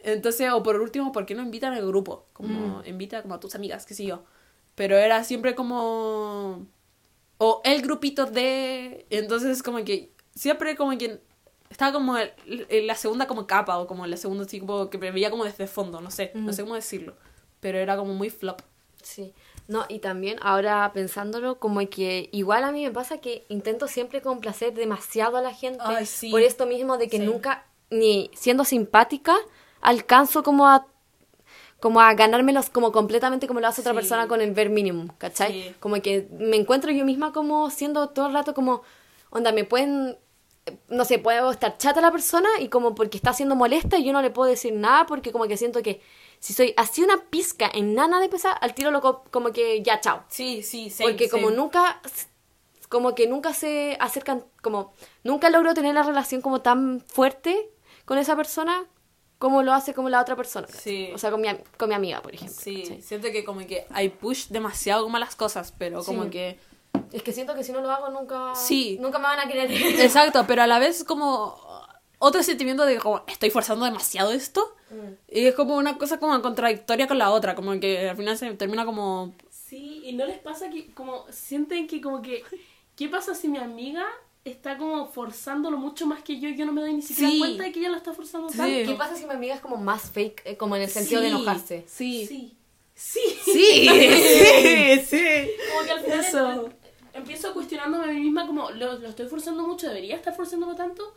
Entonces, 0.00 0.50
o 0.52 0.62
por 0.62 0.80
último, 0.80 1.12
¿por 1.12 1.26
qué 1.26 1.34
no 1.34 1.42
invitan 1.42 1.72
al 1.72 1.86
grupo? 1.86 2.26
Como 2.32 2.82
invita 2.84 3.22
como 3.22 3.34
a 3.34 3.40
tus 3.40 3.54
amigas, 3.54 3.86
qué 3.86 3.94
sé 3.94 4.04
yo. 4.04 4.24
Pero 4.74 4.96
era 4.96 5.24
siempre 5.24 5.54
como 5.54 6.66
o 7.38 7.62
el 7.64 7.82
grupito 7.82 8.26
de 8.26 9.06
entonces 9.10 9.62
como 9.62 9.82
que 9.84 10.12
siempre 10.34 10.76
como 10.76 10.96
que 10.98 11.20
estaba 11.70 11.92
como 11.92 12.18
el- 12.18 12.32
en 12.68 12.86
la 12.86 12.94
segunda 12.96 13.26
como 13.26 13.46
capa 13.46 13.78
o 13.78 13.86
como 13.86 14.04
en 14.04 14.10
la 14.10 14.16
segunda 14.16 14.44
así 14.44 14.60
como 14.60 14.90
que 14.90 14.98
me 14.98 15.10
veía 15.10 15.30
como 15.30 15.44
desde 15.44 15.66
fondo 15.66 16.00
no 16.00 16.10
sé 16.10 16.32
no 16.34 16.52
sé 16.52 16.62
cómo 16.62 16.74
decirlo 16.74 17.14
pero 17.60 17.78
era 17.78 17.96
como 17.96 18.12
muy 18.14 18.28
flop 18.30 18.60
Sí. 19.02 19.32
No, 19.66 19.86
y 19.88 20.00
también 20.00 20.36
ahora 20.42 20.90
pensándolo, 20.92 21.58
como 21.58 21.80
que 21.88 22.28
igual 22.32 22.64
a 22.64 22.70
mí 22.72 22.84
me 22.84 22.90
pasa 22.90 23.16
que 23.18 23.46
intento 23.48 23.88
siempre 23.88 24.20
complacer 24.20 24.74
demasiado 24.74 25.38
a 25.38 25.40
la 25.40 25.54
gente. 25.54 25.78
Ay, 25.82 26.04
sí. 26.04 26.30
Por 26.30 26.42
esto 26.42 26.66
mismo 26.66 26.98
de 26.98 27.08
que 27.08 27.16
Sí. 27.16 27.22
nunca, 27.24 27.64
ni 27.88 28.30
siendo 28.34 28.64
simpática, 28.66 29.34
alcanzo 29.80 30.42
como 30.42 30.68
a 30.68 30.86
como 31.80 32.02
a 32.02 32.12
ganármelos 32.12 32.68
como 32.68 32.92
completamente 32.92 33.46
como 33.46 33.60
lo 33.60 33.68
hace 33.68 33.80
otra 33.80 33.92
Sí. 33.92 33.96
persona 33.96 34.28
con 34.28 34.42
el 34.42 34.52
ver 34.52 34.68
minimum, 34.68 35.08
¿cachai? 35.16 35.74
Como 35.80 36.02
que 36.02 36.28
me 36.38 36.56
encuentro 36.56 36.90
yo 36.92 37.06
misma 37.06 37.32
como 37.32 37.70
siendo 37.70 38.10
todo 38.10 38.26
el 38.26 38.34
rato 38.34 38.52
como, 38.52 38.82
onda, 39.30 39.50
me 39.50 39.64
pueden, 39.64 40.18
no 40.88 41.04
sé, 41.04 41.18
puedo 41.18 41.50
estar 41.50 41.76
chata 41.78 42.00
la 42.00 42.12
persona 42.12 42.48
y 42.60 42.68
como 42.68 42.94
porque 42.94 43.16
está 43.16 43.32
siendo 43.32 43.56
molesta 43.56 43.98
y 43.98 44.04
yo 44.04 44.12
no 44.12 44.22
le 44.22 44.30
puedo 44.30 44.48
decir 44.50 44.72
nada 44.74 45.06
porque 45.06 45.32
como 45.32 45.46
que 45.48 45.56
siento 45.56 45.82
que 45.82 46.00
si 46.38 46.52
soy 46.52 46.74
así 46.76 47.02
una 47.02 47.24
pizca 47.30 47.70
en 47.72 47.94
nana 47.94 48.20
de 48.20 48.28
pesar, 48.28 48.56
al 48.60 48.74
tiro 48.74 48.90
lo 48.90 49.00
co- 49.00 49.24
como 49.30 49.52
que 49.52 49.82
ya, 49.82 50.00
chao. 50.00 50.24
Sí, 50.28 50.62
sí, 50.62 50.88
same, 50.90 51.10
Porque 51.10 51.28
como 51.28 51.50
nunca, 51.50 52.00
como 52.88 53.14
que 53.14 53.26
nunca 53.26 53.52
se 53.54 53.96
acercan, 54.00 54.44
como 54.62 54.92
nunca 55.24 55.50
logro 55.50 55.74
tener 55.74 55.94
la 55.94 56.02
relación 56.02 56.40
como 56.40 56.60
tan 56.60 57.00
fuerte 57.00 57.70
con 58.04 58.18
esa 58.18 58.36
persona 58.36 58.86
como 59.38 59.62
lo 59.62 59.72
hace 59.72 59.94
como 59.94 60.08
la 60.10 60.20
otra 60.20 60.36
persona. 60.36 60.66
Sí. 60.68 61.10
O 61.14 61.18
sea, 61.18 61.30
con 61.30 61.40
mi, 61.40 61.48
con 61.78 61.88
mi 61.88 61.94
amiga, 61.94 62.20
por 62.20 62.34
ejemplo. 62.34 62.56
Sí, 62.60 62.82
¿cachai? 62.82 63.02
siento 63.02 63.30
que 63.32 63.42
como 63.44 63.66
que 63.66 63.86
hay 63.90 64.10
push 64.10 64.48
demasiado 64.48 65.02
como 65.04 65.18
las 65.18 65.34
cosas, 65.36 65.72
pero 65.78 66.04
como 66.04 66.24
Sí. 66.24 66.30
que... 66.30 66.58
Es 67.12 67.22
que 67.22 67.32
siento 67.32 67.54
que 67.54 67.64
si 67.64 67.72
no 67.72 67.80
lo 67.80 67.90
hago 67.90 68.08
nunca, 68.10 68.54
Sí. 68.54 68.96
nunca 69.00 69.18
me 69.18 69.24
van 69.24 69.40
a 69.40 69.48
querer. 69.48 69.70
Exacto, 70.00 70.44
pero 70.46 70.62
a 70.62 70.66
la 70.66 70.78
vez 70.78 71.04
como 71.04 71.56
otro 72.18 72.42
sentimiento 72.42 72.84
de 72.84 72.98
como 72.98 73.22
estoy 73.26 73.50
forzando 73.50 73.84
demasiado 73.84 74.32
esto 74.32 74.74
y 75.28 75.46
es 75.46 75.54
como 75.54 75.76
una 75.76 75.96
cosa 75.98 76.18
como 76.18 76.40
contradictoria 76.42 77.06
con 77.06 77.16
la 77.18 77.30
otra, 77.30 77.54
como 77.54 77.78
que 77.80 78.08
al 78.10 78.16
final 78.16 78.36
se 78.36 78.50
termina 78.54 78.84
como... 78.84 79.32
Sí, 79.50 80.02
y 80.04 80.12
no 80.14 80.26
les 80.26 80.38
pasa 80.38 80.68
que 80.68 80.92
como 80.92 81.24
sienten 81.30 81.86
que 81.86 82.00
como 82.00 82.20
que 82.20 82.42
¿qué 82.96 83.08
pasa 83.08 83.34
si 83.36 83.46
mi 83.48 83.58
amiga 83.58 84.04
está 84.44 84.76
como 84.76 85.06
forzándolo 85.06 85.76
mucho 85.78 86.06
más 86.06 86.22
que 86.22 86.40
yo 86.40 86.48
y 86.48 86.56
yo 86.56 86.66
no 86.66 86.72
me 86.72 86.80
doy 86.80 86.94
ni 86.94 87.02
siquiera 87.02 87.30
Sí. 87.30 87.38
cuenta 87.38 87.62
de 87.64 87.72
que 87.72 87.78
ella 87.80 87.90
lo 87.90 87.96
está 87.96 88.12
forzando 88.12 88.48
Sí. 88.50 88.56
tanto? 88.58 88.90
¿Qué 88.90 88.94
pasa 88.98 89.14
si 89.16 89.24
mi 89.26 89.32
amiga 89.32 89.54
es 89.54 89.60
como 89.60 89.76
más 89.76 90.10
fake, 90.10 90.42
eh, 90.44 90.56
como 90.56 90.74
en 90.76 90.82
el 90.82 90.90
sentido 90.90 91.20
de 91.20 91.28
Sí, 91.28 91.34
enojarse? 91.36 91.84
Sí. 91.86 92.26
Sí. 92.26 92.56
Sí. 92.94 93.20
Sí, 93.44 93.88
sí, 93.88 95.00
sí. 95.06 95.50
Como 95.72 95.84
que 95.86 95.90
al 95.92 96.00
final 96.00 96.20
Eso. 96.20 96.70
Em- 97.20 97.24
empiezo 97.24 97.52
cuestionándome 97.54 98.04
a 98.04 98.08
mí 98.08 98.20
misma 98.20 98.46
como 98.46 98.70
lo, 98.70 98.98
lo 98.98 99.08
estoy 99.08 99.28
forzando 99.28 99.62
mucho, 99.66 99.88
debería 99.88 100.16
estar 100.16 100.34
forzándolo 100.34 100.74
tanto. 100.74 101.14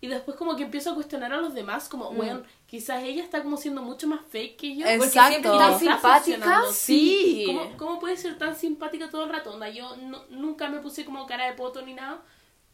Y 0.00 0.08
después 0.08 0.36
como 0.36 0.56
que 0.56 0.64
empiezo 0.64 0.90
a 0.90 0.94
cuestionar 0.96 1.32
a 1.32 1.36
los 1.36 1.54
demás 1.54 1.88
como, 1.88 2.10
bueno, 2.10 2.42
quizás 2.66 3.04
ella 3.04 3.22
está 3.22 3.40
como 3.44 3.56
siendo 3.56 3.82
mucho 3.82 4.08
más 4.08 4.18
fake 4.30 4.56
que 4.56 4.76
yo. 4.76 4.80
Porque 4.84 4.94
Exacto. 5.06 5.30
siempre 5.30 5.50
tan 5.52 5.78
simpática. 5.78 6.60
Sí. 6.72 7.44
¿Cómo, 7.46 7.76
¿Cómo 7.76 8.00
puede 8.00 8.16
ser 8.16 8.36
tan 8.36 8.56
simpática 8.56 9.08
todo 9.08 9.22
el 9.24 9.30
rato? 9.30 9.52
Onda, 9.52 9.68
yo 9.68 9.94
no- 9.96 10.24
nunca 10.28 10.68
me 10.68 10.80
puse 10.80 11.04
como 11.04 11.24
cara 11.26 11.46
de 11.46 11.52
poto 11.52 11.82
ni 11.82 11.94
nada. 11.94 12.20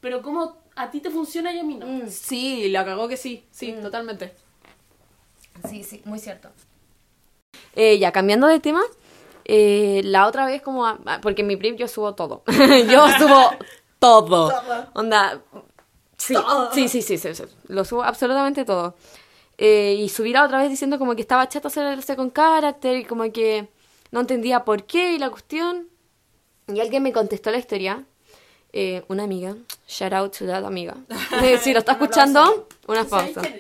Pero 0.01 0.23
como 0.23 0.57
a 0.75 0.91
ti 0.91 1.01
te 1.01 1.11
funciona 1.11 1.53
y 1.53 1.59
a 1.59 1.65
mí 1.65 1.75
no. 1.75 1.87
Mm. 1.87 2.09
Sí, 2.09 2.71
la 2.71 2.85
cagó 2.87 3.09
que 3.09 3.19
sí, 3.19 3.45
sí, 3.51 3.75
totalmente. 3.83 4.33
Sí, 5.69 5.83
sí, 5.83 6.01
muy 6.07 6.19
cierto. 6.19 6.49
Eh, 7.75 7.99
ya, 7.99 8.11
cambiando 8.13 8.47
de 8.47 8.61
tema, 8.61 8.81
eh, 9.49 10.03
la 10.05 10.27
otra 10.27 10.47
vez 10.47 10.63
como... 10.63 10.87
a- 10.87 10.99
porque 11.21 11.43
en 11.43 11.49
mi 11.49 11.57
prip 11.57 11.77
yo 11.77 11.89
subo 11.89 12.15
todo. 12.15 12.45
yo 12.91 13.09
subo 13.19 13.51
todo. 13.99 14.53
Onda... 14.95 15.41
Sí, 16.17 16.35
sí, 16.73 16.89
sí, 16.89 17.03
sí, 17.03 17.17
sí, 17.19 17.35
sí, 17.35 17.43
Lo 17.69 17.85
subo 17.85 18.03
absolutamente 18.03 18.65
todo. 18.65 18.95
Eh, 19.57 19.95
y 19.99 20.09
subí 20.09 20.33
la 20.33 20.45
otra 20.45 20.59
vez 20.59 20.69
diciendo 20.69 20.99
como 20.99 21.15
que 21.15 21.23
estaba 21.23 21.49
chata 21.49 21.69
hacerse 21.69 22.17
con 22.17 22.31
carácter 22.31 22.97
y 22.99 23.05
como 23.05 23.31
que 23.33 23.69
no 24.11 24.21
entendía 24.21 24.65
por 24.65 24.85
qué 24.85 25.15
y 25.15 25.19
la 25.19 25.31
cuestión. 25.31 25.89
Y 26.67 26.81
alguien 26.81 27.03
me 27.03 27.13
contestó 27.13 27.51
la 27.51 27.59
historia. 27.59 28.05
Eh, 28.73 29.05
una 29.09 29.25
amiga. 29.25 29.57
Shout 29.87 30.13
out 30.13 30.37
to 30.37 30.47
that 30.47 30.65
amiga. 30.65 30.97
Si 31.61 31.73
lo 31.73 31.79
está 31.79 31.93
escuchando, 31.93 32.69
una 32.87 33.05
¿Tú 33.05 33.11
sabes 33.11 33.33
pausa. 33.35 33.51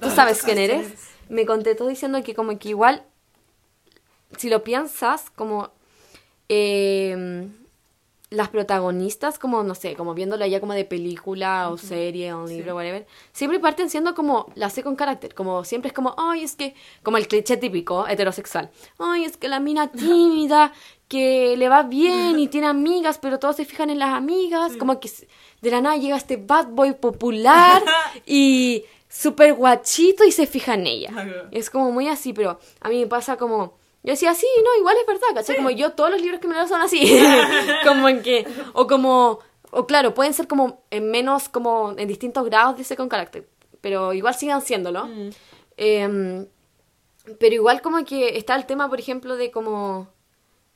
¿Tú 0.00 0.10
sabes 0.10 0.42
quién 0.42 0.58
eres? 0.58 0.86
Me 1.28 1.46
contestó 1.46 1.86
diciendo 1.86 2.22
que 2.22 2.34
como 2.34 2.58
que 2.58 2.70
igual, 2.70 3.04
si 4.36 4.48
lo 4.48 4.64
piensas, 4.64 5.30
como 5.30 5.70
eh, 6.48 7.48
las 8.32 8.48
protagonistas, 8.48 9.38
como, 9.38 9.62
no 9.62 9.74
sé, 9.74 9.94
como 9.94 10.14
viéndolo 10.14 10.46
ya 10.46 10.60
como 10.60 10.72
de 10.72 10.84
película 10.84 11.68
o 11.68 11.76
serie 11.76 12.32
o 12.32 12.46
libro, 12.46 12.74
whatever, 12.74 13.06
siempre 13.32 13.60
parten 13.60 13.90
siendo 13.90 14.14
como 14.14 14.50
la 14.54 14.70
sé 14.70 14.82
con 14.82 14.96
carácter, 14.96 15.34
como 15.34 15.64
siempre 15.64 15.88
es 15.88 15.94
como, 15.94 16.14
ay, 16.16 16.44
es 16.44 16.56
que, 16.56 16.74
como 17.02 17.18
el 17.18 17.28
cliché 17.28 17.58
típico 17.58 18.08
heterosexual, 18.08 18.70
ay, 18.98 19.24
es 19.24 19.36
que 19.36 19.48
la 19.48 19.60
mina 19.60 19.92
tímida, 19.92 20.72
que 21.08 21.56
le 21.58 21.68
va 21.68 21.82
bien 21.82 22.38
y 22.38 22.48
tiene 22.48 22.68
amigas, 22.68 23.18
pero 23.18 23.38
todos 23.38 23.56
se 23.56 23.66
fijan 23.66 23.90
en 23.90 23.98
las 23.98 24.14
amigas, 24.14 24.76
como 24.78 24.98
que 24.98 25.10
de 25.60 25.70
la 25.70 25.82
nada 25.82 25.96
llega 25.96 26.16
este 26.16 26.38
bad 26.38 26.68
boy 26.68 26.94
popular 26.94 27.82
y 28.26 28.84
súper 29.10 29.52
guachito 29.52 30.24
y 30.24 30.32
se 30.32 30.46
fija 30.46 30.72
en 30.72 30.86
ella. 30.86 31.48
Es 31.50 31.68
como 31.68 31.92
muy 31.92 32.08
así, 32.08 32.32
pero 32.32 32.58
a 32.80 32.88
mí 32.88 32.98
me 32.98 33.06
pasa 33.06 33.36
como... 33.36 33.81
Yo 34.04 34.10
decía, 34.10 34.34
sí, 34.34 34.46
no, 34.64 34.78
igual 34.78 34.96
es 35.00 35.06
verdad, 35.06 35.28
¿cachai? 35.34 35.56
Como 35.56 35.70
yo, 35.70 35.92
todos 35.92 36.10
los 36.10 36.20
libros 36.20 36.40
que 36.40 36.48
me 36.48 36.54
leo 36.54 36.66
son 36.66 36.80
así. 36.80 37.20
como 37.86 38.08
en 38.08 38.22
que... 38.22 38.46
O 38.72 38.86
como... 38.86 39.38
O 39.70 39.86
claro, 39.86 40.12
pueden 40.12 40.34
ser 40.34 40.48
como 40.48 40.82
en 40.90 41.10
menos, 41.10 41.48
como 41.48 41.94
en 41.96 42.08
distintos 42.08 42.44
grados 42.44 42.76
de 42.76 42.82
ese 42.82 42.96
con 42.96 43.08
carácter. 43.08 43.48
Pero 43.80 44.12
igual 44.12 44.34
sigan 44.34 44.60
siéndolo. 44.60 45.08
Em, 45.76 46.46
pero 47.38 47.54
igual 47.54 47.80
como 47.80 48.04
que 48.04 48.36
está 48.36 48.54
el 48.56 48.66
tema, 48.66 48.88
por 48.88 48.98
ejemplo, 48.98 49.36
de 49.36 49.50
como... 49.50 50.08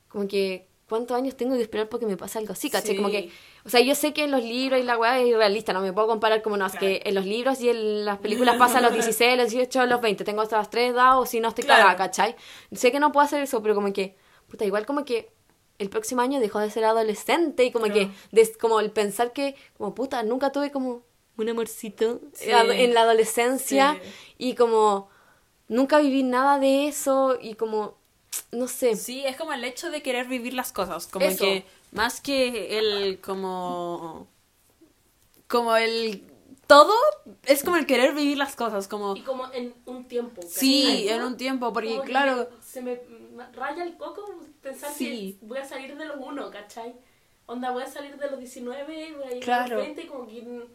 Como 0.07 0.27
que... 0.27 0.67
¿Cuántos 0.87 1.17
años 1.17 1.35
tengo 1.35 1.55
de 1.55 1.63
esperar 1.63 1.89
porque 1.89 2.05
me 2.05 2.15
pase 2.15 2.39
algo 2.39 2.53
así, 2.53 2.69
¿cachai? 2.69 2.91
Sí. 2.91 2.95
Como 2.95 3.09
que... 3.09 3.29
O 3.67 3.69
sea, 3.69 3.81
yo 3.81 3.93
sé 3.95 4.13
que 4.13 4.23
en 4.23 4.31
los 4.31 4.41
libros 4.41 4.79
y 4.79 4.83
la 4.83 4.97
weá 4.97 5.19
es 5.19 5.27
irrealista, 5.27 5.73
no 5.73 5.81
me 5.81 5.91
puedo 5.91 6.07
comparar 6.07 6.41
como 6.41 6.55
no, 6.55 6.65
es 6.65 6.75
que 6.77 7.01
en 7.05 7.13
los 7.13 7.25
libros 7.25 7.59
y 7.61 7.69
en 7.69 8.05
las 8.05 8.17
películas 8.17 8.55
pasan 8.55 8.81
los 8.81 8.93
16, 8.93 9.37
los 9.37 9.49
18, 9.51 9.85
los 9.87 9.99
20, 9.99 10.23
tengo 10.23 10.41
hasta 10.41 10.57
las 10.57 10.69
3 10.69 10.91
edades 10.93 11.15
o 11.17 11.25
si 11.25 11.41
no 11.41 11.49
estoy 11.49 11.65
Claro. 11.65 11.81
cagada, 11.83 11.97
¿cachai? 11.97 12.35
Sé 12.71 12.93
que 12.93 12.99
no 13.01 13.11
puedo 13.11 13.25
hacer 13.25 13.43
eso, 13.43 13.61
pero 13.61 13.75
como 13.75 13.91
que, 13.91 14.15
puta, 14.49 14.63
igual 14.63 14.85
como 14.85 15.03
que 15.03 15.29
el 15.79 15.89
próximo 15.89 16.21
año 16.21 16.39
dejó 16.39 16.59
de 16.59 16.71
ser 16.71 16.85
adolescente 16.85 17.65
y 17.65 17.71
como 17.71 17.85
que, 17.87 18.09
des- 18.31 18.57
como 18.57 18.79
el 18.79 18.89
pensar 18.91 19.33
que, 19.33 19.55
como 19.77 19.93
puta, 19.93 20.23
nunca 20.23 20.51
tuve 20.53 20.71
como 20.71 21.03
un 21.37 21.49
amorcito 21.49 22.21
Sí. 22.33 22.49
en 22.49 22.93
la 22.93 23.01
adolescencia 23.01 23.97
Sí. 24.01 24.09
y 24.37 24.55
como 24.55 25.09
nunca 25.67 25.99
viví 25.99 26.23
nada 26.23 26.57
de 26.57 26.87
eso 26.87 27.37
y 27.41 27.55
como, 27.55 27.96
no 28.51 28.67
sé. 28.67 28.95
Sí, 28.95 29.23
es 29.25 29.35
como 29.35 29.53
el 29.53 29.63
hecho 29.63 29.89
de 29.91 30.01
querer 30.01 30.27
vivir 30.27 30.53
las 30.53 30.71
cosas, 30.71 31.07
como 31.07 31.25
Eso. 31.25 31.43
que 31.43 31.65
más 31.91 32.21
que 32.21 32.77
el 32.79 33.19
como 33.21 34.27
como 35.47 35.75
el 35.77 36.23
todo 36.67 36.93
es 37.45 37.63
como 37.63 37.77
el 37.77 37.85
querer 37.85 38.13
vivir 38.13 38.37
las 38.37 38.55
cosas, 38.57 38.87
como 38.89 39.15
Y 39.15 39.21
como 39.21 39.51
en 39.53 39.73
un 39.85 40.05
tiempo. 40.07 40.41
¿cachai? 40.41 40.49
sí, 40.51 41.07
en 41.09 41.23
un 41.23 41.37
tiempo, 41.37 41.71
porque 41.71 41.99
claro, 42.05 42.49
Se 42.61 42.81
me 42.81 42.99
raya 43.53 43.83
el 43.83 43.95
coco 43.97 44.23
pensar 44.61 44.91
Sí. 44.91 45.37
que 45.39 45.45
voy 45.45 45.59
a 45.59 45.65
salir 45.65 45.95
de 45.97 46.05
los 46.05 46.17
uno, 46.19 46.51
¿cachai? 46.51 46.93
Onda, 47.45 47.71
voy 47.71 47.83
a 47.83 47.87
salir 47.87 48.17
de 48.17 48.29
los 48.29 48.39
19, 48.39 49.13
voy 49.15 49.23
a 49.27 49.35
ir 49.35 49.43
Claro. 49.43 49.75
a 49.75 49.77
los 49.77 49.85
20, 49.85 50.07
como 50.07 50.27
que, 50.27 50.65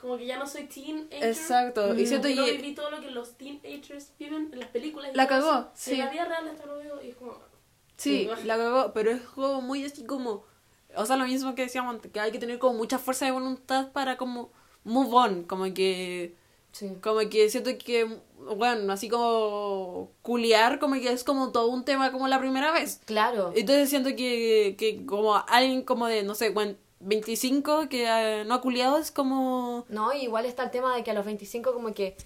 como 0.00 0.16
que 0.18 0.26
ya 0.26 0.38
no 0.38 0.46
soy 0.46 0.64
teenager. 0.64 1.24
Exacto, 1.24 1.86
y 1.86 1.88
Como 1.94 2.06
siento 2.06 2.28
que 2.28 2.34
no 2.34 2.44
viví 2.44 2.74
todo 2.74 2.90
lo 2.90 3.00
que 3.00 3.10
los 3.10 3.36
teenagers 3.36 4.12
viven 4.18 4.50
en 4.52 4.60
las 4.60 4.68
películas. 4.68 5.10
La 5.14 5.26
cagó, 5.26 5.68
sí. 5.74 5.92
En 5.94 6.00
la 6.00 6.10
vida 6.10 6.24
real 6.26 6.48
hasta 6.48 6.66
lo 6.66 6.78
veo 6.78 7.02
y 7.02 7.08
es 7.10 7.16
como... 7.16 7.38
Sí, 7.96 8.28
Sí. 8.38 8.44
la 8.46 8.56
cagó, 8.58 8.92
pero 8.92 9.10
es 9.10 9.22
como 9.22 9.62
muy 9.62 9.84
así 9.84 10.04
como, 10.04 10.44
o 10.94 11.06
sea, 11.06 11.16
lo 11.16 11.24
mismo 11.24 11.54
que 11.54 11.62
decíamos 11.62 11.94
antes, 11.94 12.12
que 12.12 12.20
hay 12.20 12.30
que 12.30 12.38
tener 12.38 12.58
como 12.58 12.74
mucha 12.78 12.98
fuerza 12.98 13.24
de 13.24 13.30
voluntad 13.32 13.90
para 13.92 14.16
como 14.18 14.50
move 14.84 15.14
on, 15.14 15.42
como 15.44 15.72
que, 15.72 16.34
Sí. 16.72 16.92
como 17.02 17.20
que 17.30 17.48
siento 17.48 17.70
que, 17.82 18.18
bueno, 18.54 18.92
así 18.92 19.08
como 19.08 20.12
culiar, 20.20 20.78
como 20.78 20.96
que 20.96 21.10
es 21.10 21.24
como 21.24 21.50
todo 21.52 21.68
un 21.68 21.86
tema 21.86 22.12
como 22.12 22.28
la 22.28 22.38
primera 22.38 22.70
vez. 22.70 23.00
Claro. 23.06 23.52
Entonces 23.56 23.88
siento 23.88 24.10
que, 24.10 24.76
que 24.78 25.06
como 25.06 25.34
alguien 25.48 25.82
como 25.82 26.06
de, 26.06 26.22
no 26.22 26.34
sé, 26.34 26.50
bueno, 26.50 26.74
25 27.06 27.88
que 27.88 28.04
eh, 28.06 28.44
no 28.44 28.54
ha 28.54 28.60
culiado 28.60 28.98
es 28.98 29.10
como... 29.10 29.84
No, 29.88 30.12
igual 30.12 30.44
está 30.44 30.64
el 30.64 30.70
tema 30.70 30.94
de 30.94 31.02
que 31.04 31.10
a 31.10 31.14
los 31.14 31.24
25 31.24 31.72
como 31.72 31.94
que 31.94 32.16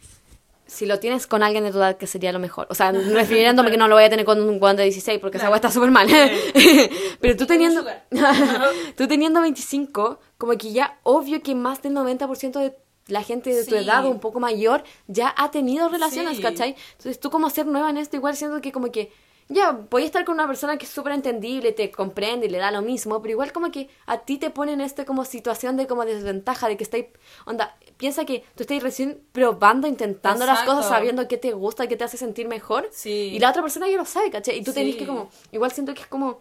si 0.67 0.87
lo 0.87 1.01
tienes 1.01 1.27
con 1.27 1.43
alguien 1.43 1.65
de 1.65 1.73
tu 1.73 1.79
edad 1.79 1.97
que 1.97 2.07
sería 2.07 2.33
lo 2.33 2.39
mejor. 2.39 2.67
O 2.71 2.75
sea, 2.75 2.93
refiriéndome 2.93 3.71
que 3.71 3.77
no 3.77 3.89
lo 3.89 3.97
voy 3.97 4.05
a 4.05 4.11
tener 4.11 4.25
con 4.25 4.41
un 4.41 4.59
guan 4.59 4.77
de 4.77 4.85
16 4.85 5.19
porque 5.21 5.39
esa 5.39 5.49
weá 5.49 5.57
está 5.57 5.71
súper 5.71 5.91
mal. 5.91 6.09
Pero 7.21 7.37
tú 7.37 7.47
teniendo 7.47 7.85
tú 8.97 9.07
teniendo 9.09 9.41
25, 9.41 10.19
como 10.39 10.53
que 10.57 10.73
ya 10.73 10.99
obvio 11.03 11.43
que 11.43 11.55
más 11.55 11.83
del 11.83 11.95
90% 11.95 12.59
de 12.61 12.77
la 13.09 13.23
gente 13.23 13.51
de 13.53 13.65
tu 13.65 13.71
Sí. 13.73 13.77
edad 13.85 14.07
o 14.07 14.11
un 14.11 14.21
poco 14.21 14.39
mayor 14.41 14.85
ya 15.09 15.35
ha 15.37 15.51
tenido 15.51 15.89
relaciones, 15.89 16.37
Sí. 16.37 16.43
¿cachai? 16.43 16.77
Entonces 16.93 17.19
tú 17.19 17.31
como 17.31 17.51
ser 17.51 17.67
nueva 17.67 17.91
en 17.91 17.97
esto 17.97 18.17
igual 18.17 18.37
siento 18.37 18.61
que 18.61 18.71
como 18.73 18.93
que 18.93 19.13
ya, 19.51 19.73
voy 19.91 20.05
a 20.05 20.07
estar 20.07 20.25
con 20.25 20.35
una 20.37 20.47
persona 20.47 20.79
que 20.79 20.87
es 20.87 20.91
súper 20.91 21.13
entendible, 21.13 21.73
te 21.73 21.91
comprende 21.91 22.47
y 22.47 22.49
le 22.49 22.59
da 22.59 22.71
lo 22.71 22.81
mismo, 22.83 23.21
pero 23.21 23.33
igual 23.33 23.53
como 23.53 23.71
que 23.71 23.91
a 24.07 24.19
ti 24.19 24.39
te 24.39 24.49
ponen 24.51 24.81
este 24.81 25.05
como 25.05 25.25
situación 25.25 25.77
de 25.77 25.87
como 25.87 26.05
desventaja, 26.05 26.69
de 26.69 26.77
que 26.77 26.85
estáis, 26.85 27.07
onda, 27.45 27.77
piensa 27.97 28.25
que 28.25 28.45
tú 28.55 28.63
estás 28.63 28.83
recién 28.83 29.21
probando, 29.33 29.87
intentando 29.89 30.47
las 30.47 30.63
cosas, 30.63 30.89
sabiendo 30.89 31.27
qué 31.29 31.37
te 31.37 31.53
gusta, 31.53 31.87
qué 31.89 31.97
te 31.97 32.05
hace 32.05 32.17
sentir 32.17 32.49
mejor, 32.49 32.89
Sí. 32.93 33.31
y 33.35 33.39
la 33.41 33.51
otra 33.51 33.61
persona 33.61 33.89
ya 33.89 33.97
lo 33.97 34.05
sabe, 34.07 34.31
¿cachai? 34.31 34.59
Y 34.59 34.63
tú 34.65 34.73
tenés 34.73 34.95
Sí. 34.95 35.01
que 35.01 35.07
como, 35.07 35.29
igual 35.53 35.73
siento 35.73 35.93
que 35.95 36.03
es 36.03 36.07
como, 36.07 36.41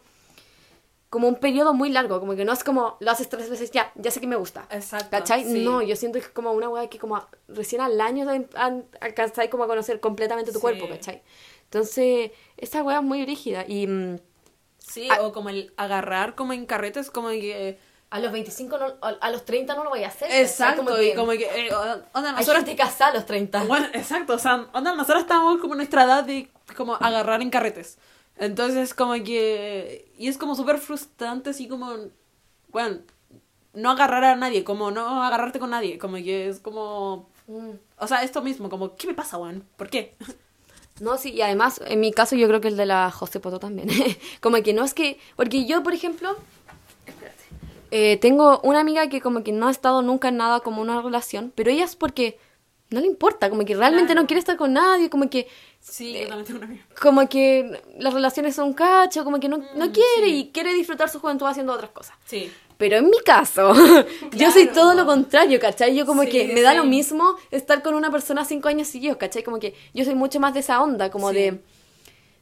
como 1.10 1.28
un 1.28 1.36
periodo 1.36 1.74
muy 1.74 1.90
largo, 1.90 2.20
como 2.20 2.36
que 2.36 2.46
no 2.46 2.54
es 2.54 2.64
como 2.64 2.98
lo 3.00 3.10
haces 3.12 3.30
tres 3.30 3.50
veces, 3.50 3.72
ya, 3.72 3.92
ya 3.96 4.12
sé 4.12 4.20
que 4.22 4.28
me 4.28 4.36
gusta. 4.36 4.68
Exacto, 4.70 5.10
¿Cachai? 5.10 5.44
sí. 5.44 5.64
No, 5.66 5.82
yo 5.82 5.96
siento 5.96 6.20
que 6.20 6.26
es 6.26 6.32
como 6.32 6.52
una 6.52 6.70
weá 6.70 6.88
que 6.88 7.00
como 7.00 7.24
recién 7.48 7.82
al 7.82 8.00
año 8.00 8.28
alcanzáis 9.02 9.50
como 9.50 9.64
a 9.64 9.68
conocer 9.68 10.00
completamente 10.00 10.52
tu 10.52 10.60
Sí. 10.60 10.62
cuerpo, 10.62 10.88
¿cachai? 10.88 11.24
Entonces, 11.64 12.32
esa 12.58 12.84
weá 12.84 12.98
es 12.98 13.04
muy 13.04 13.26
rígida 13.26 13.66
y 13.68 13.88
mm, 13.88 14.18
Sí, 14.78 15.08
Ah. 15.12 15.22
o 15.22 15.32
como 15.34 15.50
el 15.50 15.72
agarrar 15.78 16.34
como 16.36 16.54
en 16.54 16.66
carretes, 16.66 17.12
como 17.12 17.30
que... 17.30 17.78
a 18.10 18.20
los 18.20 18.32
25, 18.32 18.78
no, 18.80 18.86
a 19.02 19.10
a 19.22 19.30
los 19.30 19.46
30 19.46 19.76
no 19.76 19.84
lo 19.84 19.92
voy 19.92 20.04
a 20.04 20.08
hacer. 20.08 20.32
Exacto, 20.32 20.84
Como 20.84 20.98
y 20.98 21.10
que 21.12 21.16
como 21.16 21.32
que... 21.34 21.44
eh, 21.68 21.72
onda, 22.14 22.30
hay 22.32 22.36
nosotros... 22.46 22.64
casada 22.76 23.12
a 23.12 23.14
los 23.16 23.26
30. 23.28 23.66
Bueno, 23.66 23.86
exacto, 23.94 24.34
o 24.34 24.40
sea, 24.40 24.68
onda, 24.74 24.96
nosotros 24.96 25.22
estamos 25.22 25.60
como 25.60 25.74
en 25.74 25.78
nuestra 25.78 26.06
edad 26.06 26.24
de 26.24 26.50
como 26.76 26.96
agarrar 26.96 27.42
en 27.44 27.52
carretes. 27.52 28.00
Entonces, 28.40 28.94
como 28.94 29.14
que... 29.24 30.12
Y 30.18 30.28
es 30.28 30.38
como 30.38 30.56
súper 30.56 30.80
frustrante, 30.80 31.52
así 31.52 31.68
como... 31.68 31.94
Bueno, 32.70 33.00
no 33.74 33.92
agarrar 33.92 34.24
a 34.24 34.36
nadie, 34.36 34.64
como 34.64 34.92
no 34.92 35.24
agarrarte 35.24 35.60
con 35.60 35.70
nadie, 35.72 35.98
como 35.98 36.16
que 36.16 36.50
es 36.50 36.60
como... 36.60 37.30
Mm. 37.48 37.72
O 37.98 38.08
sea, 38.08 38.24
esto 38.24 38.42
mismo, 38.42 38.70
como, 38.70 38.96
¿qué 38.96 39.08
me 39.08 39.14
pasa, 39.14 39.38
weón? 39.38 39.64
¿Por 39.78 39.90
qué? 39.90 40.16
No, 41.00 41.18
sí, 41.18 41.32
y 41.32 41.42
además, 41.42 41.80
en 41.86 42.02
mi 42.02 42.12
caso, 42.12 42.36
yo 42.36 42.46
creo 42.50 42.60
que 42.60 42.68
el 42.68 42.76
de 42.76 42.86
la 42.86 43.10
José 43.10 43.40
Poto 43.40 43.58
también. 43.58 43.88
como 44.42 44.62
que 44.62 44.74
no 44.74 44.84
es 44.84 44.94
que. 44.94 45.18
Porque 45.38 45.66
yo, 45.66 45.82
por 45.82 45.94
ejemplo. 45.94 46.36
espérate, 47.06 47.38
eh, 47.92 48.18
tengo 48.18 48.60
una 48.64 48.82
amiga 48.82 49.08
que, 49.08 49.22
como 49.22 49.42
que 49.42 49.54
no 49.54 49.70
ha 49.70 49.72
estado 49.72 50.02
nunca 50.02 50.28
en 50.28 50.36
nada 50.36 50.60
como 50.60 50.82
una 50.82 51.02
relación, 51.02 51.54
pero 51.56 51.72
ella 51.72 51.86
es 51.86 51.96
porque 51.96 52.38
no 52.90 53.00
le 53.00 53.08
importa, 53.08 53.50
como 53.50 53.64
que 53.64 53.76
realmente 53.76 54.08
Claro. 54.08 54.22
no 54.24 54.28
quiere 54.28 54.40
estar 54.40 54.58
con 54.58 54.74
nadie, 54.74 55.10
como 55.10 55.30
que. 55.30 55.48
Sí, 55.80 56.14
yo 56.14 56.28
también 56.28 56.46
tengo 56.46 56.58
una 56.60 56.68
amiga. 56.68 56.86
Como 57.02 57.28
que 57.28 57.82
las 57.98 58.14
relaciones 58.14 58.56
son 58.56 58.74
cacho, 58.74 59.24
como 59.24 59.40
que 59.40 59.50
no, 59.50 59.58
no 59.76 59.92
quiere 59.92 60.28
y 60.28 60.52
quiere 60.52 60.74
disfrutar 60.74 61.10
su 61.10 61.20
juventud 61.20 61.48
haciendo 61.48 61.74
otras 61.74 61.92
cosas. 61.92 62.16
Sí. 62.26 62.52
Pero 62.78 62.98
en 62.98 63.10
mi 63.10 63.20
caso, 63.20 63.74
yo 64.32 64.52
soy 64.52 64.68
todo 64.68 64.94
lo 64.94 65.06
contrario, 65.06 65.60
¿cachai? 65.60 65.96
Yo 65.96 66.06
como 66.06 66.24
Sí, 66.24 66.30
que 66.30 66.48
me 66.54 66.62
da 66.62 66.74
lo 66.74 66.86
mismo 66.86 67.36
estar 67.52 67.82
con 67.82 67.94
una 67.94 68.12
persona 68.12 68.46
cinco 68.46 68.70
años 68.70 68.88
seguidos, 68.88 69.18
¿cachai? 69.18 69.44
Como 69.44 69.60
que 69.60 69.74
yo 69.94 70.06
soy 70.06 70.16
mucho 70.16 70.40
más 70.40 70.54
de 70.54 70.62
esa 70.62 70.82
onda, 70.82 71.10
como 71.12 71.32
de 71.32 71.62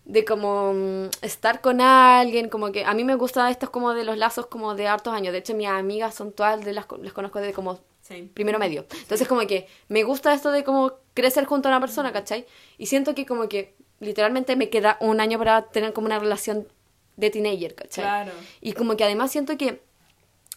de 0.08 0.24
como 0.24 0.74
mm, 0.74 1.10
estar 1.22 1.60
con 1.62 1.82
alguien, 1.82 2.50
como 2.50 2.72
que 2.72 2.86
a 2.86 2.94
mí 2.94 3.04
me 3.04 3.16
gusta 3.16 3.50
estos 3.50 3.70
como 3.70 3.94
de 3.94 4.06
los 4.06 4.18
lazos 4.18 4.48
como 4.48 4.74
de 4.74 4.88
hartos 4.88 5.14
años. 5.14 5.34
De 5.34 5.40
hecho, 5.40 5.54
mis 5.54 5.68
amigas 5.68 6.16
son 6.16 6.32
todas, 6.32 6.64
de 6.64 6.74
las, 6.74 6.86
las 7.02 7.14
conozco 7.14 7.40
desde 7.40 7.54
como 7.54 7.80
Sí. 8.08 8.30
primero 8.34 8.58
medio. 8.60 8.86
Entonces 9.01 9.28
como 9.28 9.41
que 9.47 9.68
me 9.89 10.03
gusta 10.03 10.34
esto 10.34 10.51
de 10.51 10.64
como 10.64 10.93
crecer 11.14 11.45
junto 11.45 11.68
a 11.68 11.72
una 11.72 11.80
persona, 11.82 12.12
¿cachai? 12.14 12.45
Y 12.78 12.86
siento 12.86 13.14
que 13.16 13.26
como 13.26 13.49
que 13.49 13.76
literalmente 13.99 14.55
me 14.55 14.70
queda 14.70 14.97
un 15.01 15.20
año 15.20 15.38
para 15.38 15.64
tener 15.64 15.91
como 15.93 16.05
una 16.08 16.20
relación 16.20 16.68
de 17.16 17.30
teenager, 17.32 17.76
¿cachai? 17.76 18.03
Claro. 18.03 18.32
Y 18.62 18.74
como 18.74 18.95
que 18.95 19.03
además 19.03 19.32
siento 19.32 19.58
que 19.58 19.82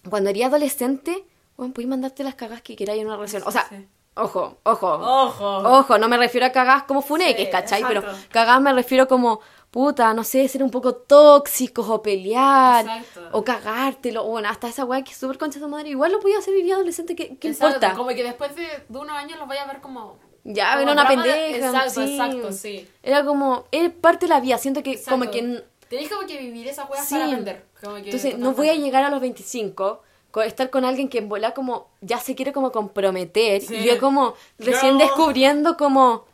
cuando 0.08 0.30
eres 0.30 0.44
adolescente, 0.44 1.24
bueno, 1.56 1.72
puedes 1.74 1.88
mandarte 1.88 2.22
las 2.24 2.34
cagas 2.34 2.62
que 2.62 2.76
queráis 2.76 3.00
en 3.00 3.06
una 3.08 3.16
relación. 3.16 3.42
O 3.46 3.50
sea, 3.50 3.66
Sí. 3.68 3.86
ojo, 4.14 4.58
ojo. 4.62 4.86
Ojo. 4.92 5.56
Ojo, 5.78 5.98
no 5.98 6.08
me 6.08 6.16
refiero 6.18 6.46
a 6.46 6.50
cagas 6.52 6.84
como 6.84 7.02
funeques, 7.02 7.48
¿cachai? 7.48 7.82
Pero 7.86 8.02
cagas 8.30 8.60
me 8.60 8.72
refiero 8.72 9.08
como, 9.08 9.40
puta, 9.70 10.12
no 10.14 10.24
sé, 10.24 10.46
ser 10.48 10.62
un 10.62 10.70
poco 10.70 10.94
tóxicos 10.94 11.88
o 11.88 12.02
pelear. 12.02 12.84
Exacto. 12.84 13.28
O 13.32 13.44
cagártelo. 13.44 14.24
O 14.24 14.30
bueno, 14.30 14.48
hasta 14.48 14.68
esa 14.68 14.84
weá 14.84 15.02
que 15.02 15.12
es 15.12 15.16
súper 15.16 15.38
concha 15.38 15.60
de 15.60 15.66
madre. 15.66 15.90
Igual 15.90 16.12
lo 16.12 16.20
podía 16.20 16.38
hacer 16.38 16.54
vivir 16.54 16.74
adolescente, 16.74 17.14
¿qué, 17.14 17.36
qué 17.36 17.48
Exacto, 17.48 17.76
importa? 17.76 17.94
Como 17.96 18.08
que 18.10 18.22
después 18.22 18.54
de, 18.56 18.66
de 18.88 18.98
unos 18.98 19.16
años 19.16 19.38
los 19.38 19.46
vaya 19.48 19.62
a 19.62 19.66
ver 19.66 19.80
como... 19.80 20.18
Ya, 20.42 20.70
como 20.72 20.82
era 20.82 20.92
una 20.92 21.04
drama 21.04 21.22
de- 21.24 21.32
pendeja. 21.32 21.66
Exacto, 21.66 22.04
sí. 22.06 22.12
exacto, 22.16 22.52
sí. 22.52 22.88
Era 23.02 23.24
como, 23.24 23.64
es 23.70 23.90
parte 23.92 24.26
de 24.26 24.30
la 24.30 24.40
vida. 24.40 24.58
Siento 24.58 24.82
que 24.82 25.00
como 25.02 25.30
que... 25.30 25.62
Tenés 25.88 26.08
como 26.08 26.26
que 26.26 26.38
vivir 26.38 26.66
esa 26.68 26.84
weá 26.86 27.02
Sí. 27.02 27.14
para 27.14 27.26
aprender. 27.26 27.64
Como 27.82 27.94
que 27.96 28.02
Entonces, 28.04 28.38
no 28.38 28.52
voy 28.52 28.68
a 28.70 28.74
llegar 28.74 29.02
a 29.04 29.10
los 29.10 29.20
25 29.20 30.02
con 30.30 30.44
estar 30.46 30.70
con 30.70 30.84
alguien 30.84 31.08
que 31.08 31.18
en 31.18 31.28
bola 31.28 31.54
como 31.54 31.88
ya 32.00 32.18
se 32.20 32.34
quiere 32.36 32.52
como 32.52 32.70
comprometer 32.70 33.60
Sí. 33.62 33.74
y 33.74 33.84
yo 33.84 33.98
como 33.98 34.34
recién 34.60 34.96
descubriendo 34.98 35.76
como 35.76 36.24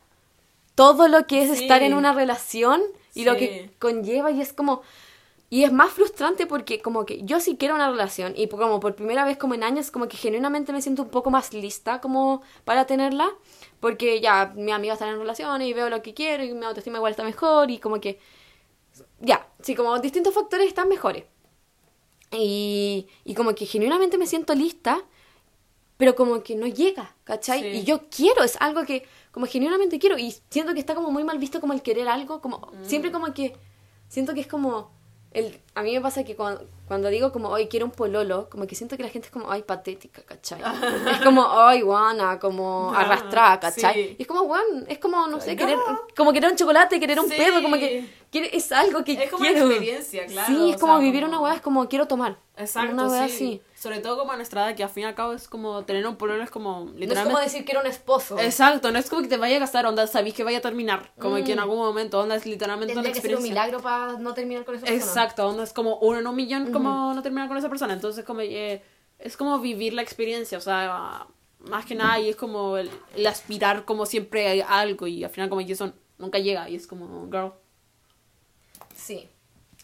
todo 0.74 1.08
lo 1.08 1.26
que 1.26 1.42
es 1.42 1.56
Sí. 1.58 1.64
estar 1.64 1.82
en 1.82 1.94
una 1.94 2.12
relación 2.12 2.82
y 3.16 3.24
lo 3.24 3.36
que 3.36 3.70
conlleva 3.78 4.30
y 4.30 4.40
es 4.40 4.52
como 4.52 4.82
y 5.48 5.62
es 5.62 5.72
más 5.72 5.92
frustrante 5.92 6.46
porque 6.46 6.80
como 6.80 7.06
que 7.06 7.22
yo 7.22 7.38
sí 7.38 7.56
quiero 7.56 7.74
una 7.76 7.90
relación 7.90 8.34
y 8.36 8.48
como 8.48 8.80
por 8.80 8.94
primera 8.96 9.24
vez 9.24 9.36
como 9.36 9.54
en 9.54 9.62
años 9.62 9.90
como 9.90 10.08
que 10.08 10.16
genuinamente 10.16 10.72
me 10.72 10.82
siento 10.82 11.02
un 11.02 11.08
poco 11.08 11.30
más 11.30 11.52
lista 11.52 12.00
como 12.00 12.42
para 12.64 12.86
tenerla 12.86 13.28
porque 13.80 14.20
ya 14.20 14.52
mi 14.56 14.72
amiga 14.72 14.94
está 14.94 15.08
en 15.08 15.18
relaciones 15.18 15.68
y 15.68 15.72
veo 15.72 15.88
lo 15.88 16.02
que 16.02 16.14
quiero 16.14 16.42
y 16.44 16.52
mi 16.52 16.64
autoestima 16.64 16.98
igual 16.98 17.12
está 17.12 17.24
mejor 17.24 17.70
y 17.70 17.78
como 17.78 18.00
que 18.00 18.18
ya, 19.20 19.48
sí, 19.62 19.74
como 19.74 19.98
distintos 19.98 20.34
factores 20.34 20.68
están 20.68 20.88
mejores. 20.88 21.24
Y, 22.32 23.06
y 23.24 23.34
como 23.34 23.54
que 23.54 23.66
genuinamente 23.66 24.18
me 24.18 24.26
siento 24.26 24.54
lista, 24.54 25.02
pero 25.96 26.14
como 26.14 26.42
que 26.42 26.54
no 26.54 26.66
llega, 26.66 27.14
¿cachai? 27.24 27.60
Sí. 27.60 27.66
Y 27.68 27.84
yo 27.84 28.02
quiero, 28.08 28.42
es 28.42 28.56
algo 28.60 28.84
que 28.84 29.04
como 29.30 29.46
genuinamente 29.46 29.98
quiero 29.98 30.18
y 30.18 30.34
siento 30.50 30.74
que 30.74 30.80
está 30.80 30.94
como 30.94 31.10
muy 31.10 31.24
mal 31.24 31.38
visto 31.38 31.60
como 31.60 31.72
el 31.72 31.82
querer 31.82 32.08
algo, 32.08 32.40
como 32.40 32.70
siempre 32.82 33.12
como 33.12 33.32
que 33.32 33.54
siento 34.08 34.34
que 34.34 34.40
es 34.40 34.46
como 34.46 34.90
el 35.32 35.60
a 35.74 35.82
mí 35.82 35.92
me 35.92 36.00
pasa 36.00 36.24
que 36.24 36.36
cuando, 36.36 36.66
cuando 36.86 37.08
digo 37.08 37.32
como 37.32 37.48
hoy 37.48 37.66
quiero 37.68 37.86
un 37.86 37.92
pololo, 37.92 38.48
como 38.50 38.66
que 38.66 38.74
siento 38.74 38.96
que 38.96 39.02
la 39.02 39.08
gente 39.08 39.26
es 39.28 39.32
como 39.32 39.50
ay 39.50 39.62
patética, 39.62 40.22
¿cachai? 40.22 40.60
es 41.12 41.20
como 41.24 41.46
ay 41.60 41.82
guana, 41.82 42.38
como 42.38 42.90
No, 42.92 42.98
arrastrada, 42.98 43.60
¿cachai? 43.60 43.94
sí. 43.94 44.16
Y 44.18 44.22
es 44.22 44.28
como 44.28 44.42
guan, 44.42 44.64
es 44.88 44.98
como 44.98 45.26
no 45.26 45.40
sé, 45.40 45.56
querer 45.56 45.78
como 46.16 46.32
querer 46.32 46.50
un 46.50 46.56
chocolate, 46.56 46.98
querer 47.00 47.18
un 47.20 47.28
Sí. 47.28 47.34
perro, 47.36 47.62
como 47.62 47.76
que 47.76 48.08
quiere- 48.30 48.56
es 48.56 48.70
algo 48.72 49.02
que 49.04 49.12
Es 49.14 49.30
como 49.30 49.42
una 49.42 49.50
quiero. 49.52 49.66
experiencia, 49.70 50.26
claro, 50.26 50.46
Sí, 50.46 50.70
es 50.70 50.80
como 50.80 50.94
sea, 50.94 51.02
vivir 51.04 51.22
como- 51.24 51.32
una 51.36 51.40
weá, 51.42 51.54
es 51.54 51.60
como 51.60 51.88
quiero 51.88 52.06
tomar. 52.06 52.38
Exacto, 52.58 52.92
Una 52.94 53.06
weá 53.08 53.28
sí. 53.28 53.34
así. 53.34 53.62
Sobre 53.74 53.98
todo 53.98 54.16
como 54.16 54.32
a 54.32 54.36
nuestra 54.36 54.66
edad, 54.66 54.74
que 54.74 54.82
al 54.82 54.88
fin 54.88 55.02
y 55.02 55.06
al 55.06 55.14
cabo 55.14 55.34
es 55.34 55.46
como 55.46 55.84
tener 55.84 56.06
un 56.06 56.16
pololo 56.16 56.42
es 56.42 56.50
como 56.50 56.86
No 56.86 56.90
es 56.92 56.94
literalmente... 57.00 57.30
como 57.34 57.44
decir 57.44 57.64
que 57.66 57.72
era 57.72 57.82
un 57.82 57.86
esposo. 57.86 58.38
Exacto, 58.38 58.90
no 58.90 58.98
es 58.98 59.10
como 59.10 59.20
que 59.20 59.28
te 59.28 59.36
vaya 59.36 59.56
a 59.56 59.58
gastar, 59.58 59.84
onda, 59.84 60.06
sabéis 60.06 60.34
que 60.34 60.42
vaya 60.42 60.58
a 60.58 60.60
terminar. 60.62 61.12
Como 61.20 61.36
que 61.44 61.52
en 61.52 61.58
algún 61.58 61.76
momento, 61.76 62.18
onda, 62.18 62.36
es 62.36 62.46
literalmente 62.46 62.94
una 62.94 63.02
Mm. 63.02 63.04
Tendría 63.04 63.12
que 63.12 63.20
ser 63.20 63.36
un 63.36 63.44
experiencia. 63.44 63.64
milagro 63.66 63.82
para 63.82 64.18
no 64.18 64.32
terminar 64.32 64.64
con 64.64 64.76
esa 64.76 64.86
persona. 64.86 65.04
Exacto, 65.04 65.46
onda, 65.46 65.62
es 65.64 65.74
como 65.74 65.96
uno 65.98 66.18
en 66.18 66.26
un 66.26 66.34
millón 66.34 66.72
como 66.78 67.14
no 67.14 67.22
terminar 67.22 67.48
con 67.48 67.56
esa 67.56 67.68
persona. 67.68 67.92
Entonces, 67.94 68.24
como 68.24 68.40
eh, 68.40 68.82
es 69.18 69.36
como 69.36 69.58
vivir 69.60 69.92
la 69.94 70.02
experiencia, 70.02 70.58
o 70.58 70.60
sea, 70.60 71.26
más 71.60 71.84
que 71.86 71.94
nada, 71.94 72.20
y 72.20 72.28
es 72.28 72.36
como 72.36 72.76
el, 72.76 72.90
el 73.16 73.26
aspirar 73.26 73.84
como 73.84 74.06
siempre 74.06 74.62
a 74.62 74.78
algo 74.80 75.06
y 75.06 75.24
al 75.24 75.30
final 75.30 75.48
como 75.48 75.64
que 75.66 75.72
eso 75.72 75.92
nunca 76.18 76.38
llega 76.38 76.68
y 76.68 76.76
es 76.76 76.86
como, 76.86 77.26
girl. 77.30 77.52
Sí. 78.94 79.28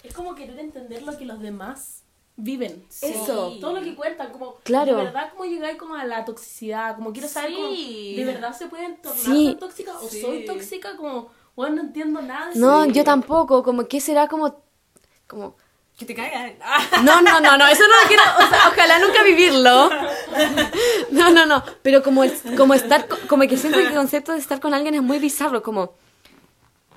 Es 0.03 0.15
como 0.15 0.35
querer 0.35 0.59
entender 0.59 1.03
lo 1.03 1.17
que 1.17 1.25
los 1.25 1.41
demás 1.41 2.03
viven. 2.37 2.85
Eso. 3.01 3.45
Como 3.51 3.61
Todo 3.61 3.73
lo 3.75 3.83
que 3.83 3.95
cuentan, 3.95 4.33
como 4.33 4.55
Claro. 4.65 4.97
de 4.97 5.05
verdad 5.05 5.31
como 5.31 5.45
llegar 5.45 5.77
como 5.77 5.95
a 5.95 6.05
la 6.05 6.25
toxicidad, 6.25 6.97
como 6.97 7.13
quiero 7.13 7.29
saber 7.29 7.55
como 7.55 7.69
Sí. 7.69 8.15
de 8.17 8.25
verdad 8.25 8.53
se 8.57 8.67
pueden 8.67 8.97
tornar 9.01 9.21
Sí. 9.25 9.47
tan 9.51 9.59
tóxica 9.61 9.99
o 9.99 10.09
Sí. 10.09 10.21
soy 10.21 10.45
tóxica 10.47 10.97
como 10.97 11.31
bueno 11.55 11.77
no 11.77 11.83
entiendo 11.83 12.21
nada 12.23 12.49
de 12.51 12.59
No, 12.59 12.85
eso. 12.85 12.93
yo 12.93 13.05
tampoco, 13.05 13.63
como 13.63 13.87
que 13.87 14.01
será 14.01 14.29
como 14.29 14.61
como 15.29 15.57
Que 15.99 16.07
te 16.07 16.15
caigan. 16.15 16.55
No, 17.05 17.21
no, 17.23 17.41
no, 17.41 17.57
no, 17.57 17.67
eso 17.69 17.83
no 17.87 18.03
lo 18.03 18.09
quiero, 18.09 18.23
o 18.39 18.49
sea, 18.49 18.69
ojalá 18.73 18.99
nunca 18.99 19.23
vivirlo. 19.23 19.91
No, 21.11 21.31
no, 21.31 21.47
no, 21.47 21.63
pero 21.83 22.03
como 22.03 22.25
el- 22.25 22.33
como 22.57 22.75
estar 22.75 23.07
co- 23.07 23.19
como 23.29 23.43
que 23.47 23.57
siento 23.57 23.79
que 23.79 23.87
el 23.89 23.95
concepto 23.95 24.33
de 24.33 24.39
estar 24.39 24.59
con 24.61 24.75
alguien 24.75 24.95
es 24.95 25.03
muy 25.03 25.19
bizarro, 25.19 25.63
como 25.63 25.95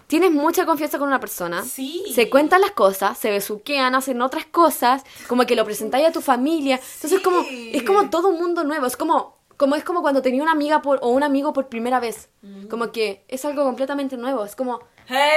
tienes 0.08 0.32
mucha 0.32 0.66
confianza 0.66 0.98
con 0.98 1.08
una 1.08 1.20
persona, 1.20 1.64
Sí. 1.64 2.04
se 2.14 2.30
cuentan 2.30 2.62
las 2.62 2.72
cosas, 2.72 3.18
se 3.18 3.32
besuquean, 3.32 3.96
hacen 3.96 4.22
otras 4.22 4.46
cosas, 4.46 5.04
como 5.28 5.46
que 5.46 5.56
lo 5.56 5.66
presentáis 5.66 6.08
a 6.08 6.12
tu 6.12 6.22
familia. 6.22 6.80
Entonces 6.96 7.20
como 7.22 7.44
Sí. 7.44 7.72
es 7.74 7.84
como 7.84 8.10
todo 8.10 8.30
un 8.30 8.40
mundo 8.40 8.64
nuevo, 8.64 8.86
es 8.86 8.96
como 8.98 9.36
como 9.58 9.76
es 9.76 9.84
como 9.84 10.02
cuando 10.02 10.22
tenía 10.22 10.44
una 10.44 10.52
amiga 10.52 10.82
por, 10.82 11.00
o 11.02 11.10
un 11.10 11.24
amigo 11.24 11.54
por 11.54 11.70
primera 11.70 12.00
vez. 12.00 12.30
Como 12.70 12.92
que 12.92 13.24
es 13.28 13.44
algo 13.46 13.64
completamente 13.64 14.18
nuevo, 14.18 14.46
es 14.46 14.56
como 14.56 14.82
Hey, 15.08 15.30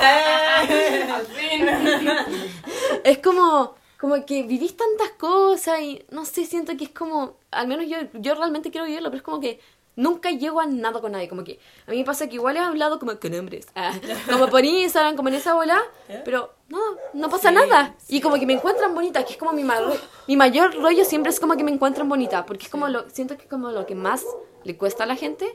hey. 0.00 1.04
Fin. 1.36 1.68
es 3.04 3.18
como 3.18 3.74
como 4.02 4.26
que 4.26 4.42
vivís 4.42 4.76
tantas 4.76 5.10
cosas 5.10 5.80
y 5.80 6.04
no 6.10 6.24
sé, 6.24 6.44
siento 6.44 6.76
que 6.76 6.84
es 6.84 6.90
como, 6.90 7.36
al 7.52 7.68
menos 7.68 7.86
yo, 7.88 7.98
yo 8.14 8.34
realmente 8.34 8.72
quiero 8.72 8.84
vivirlo, 8.84 9.10
pero 9.10 9.18
es 9.18 9.22
como 9.22 9.38
que 9.38 9.60
nunca 9.96 10.30
llego 10.30 10.60
a 10.60 10.66
nada 10.66 11.00
con 11.00 11.12
nadie, 11.12 11.28
como 11.28 11.44
que 11.44 11.58
a 11.86 11.90
mí 11.90 11.98
me 11.98 12.04
pasa 12.04 12.26
que 12.28 12.36
igual 12.36 12.56
he 12.56 12.60
hablado 12.60 12.98
como 12.98 13.18
con 13.18 13.34
hombres, 13.34 13.66
ah, 13.74 13.92
como 14.30 14.48
por 14.48 14.64
Instagram, 14.64 15.16
como 15.16 15.28
en 15.28 15.34
esa 15.34 15.54
bola, 15.54 15.82
pero 16.24 16.54
no, 16.68 16.78
no 17.12 17.28
pasa 17.28 17.50
Sí, 17.50 17.54
nada. 17.54 17.94
Y 18.08 18.20
como 18.20 18.36
que 18.36 18.46
me 18.46 18.54
encuentran 18.54 18.94
bonita, 18.94 19.24
que 19.24 19.32
es 19.32 19.38
como 19.38 19.52
mi, 19.52 19.64
ma- 19.64 19.80
mi 20.26 20.36
mayor 20.36 20.74
rollo 20.76 21.04
siempre 21.04 21.30
es 21.30 21.38
como 21.40 21.56
que 21.56 21.64
me 21.64 21.70
encuentran 21.72 22.08
bonita, 22.08 22.46
porque 22.46 22.64
es 22.64 22.70
como 22.70 22.88
lo, 22.88 23.08
siento 23.10 23.36
que 23.36 23.42
es 23.42 23.48
como 23.48 23.70
lo 23.70 23.84
que 23.86 23.94
más 23.94 24.24
le 24.64 24.76
cuesta 24.76 25.04
a 25.04 25.06
la 25.06 25.16
gente, 25.16 25.52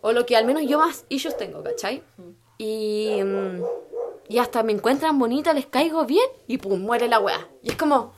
o 0.00 0.12
lo 0.12 0.26
que 0.26 0.36
al 0.36 0.44
menos 0.44 0.62
yo 0.68 0.78
más 0.78 1.04
issues 1.08 1.36
tengo, 1.36 1.62
¿cachai? 1.62 2.02
Y, 2.58 3.20
mm, 3.22 3.62
y 4.28 4.38
hasta 4.38 4.62
me 4.62 4.72
encuentran 4.72 5.18
bonita, 5.18 5.52
les 5.52 5.66
caigo 5.66 6.04
bien 6.04 6.28
y 6.46 6.58
pum, 6.58 6.80
muere 6.80 7.08
la 7.08 7.18
weá. 7.18 7.48
Y 7.62 7.70
es 7.70 7.76
como, 7.76 8.12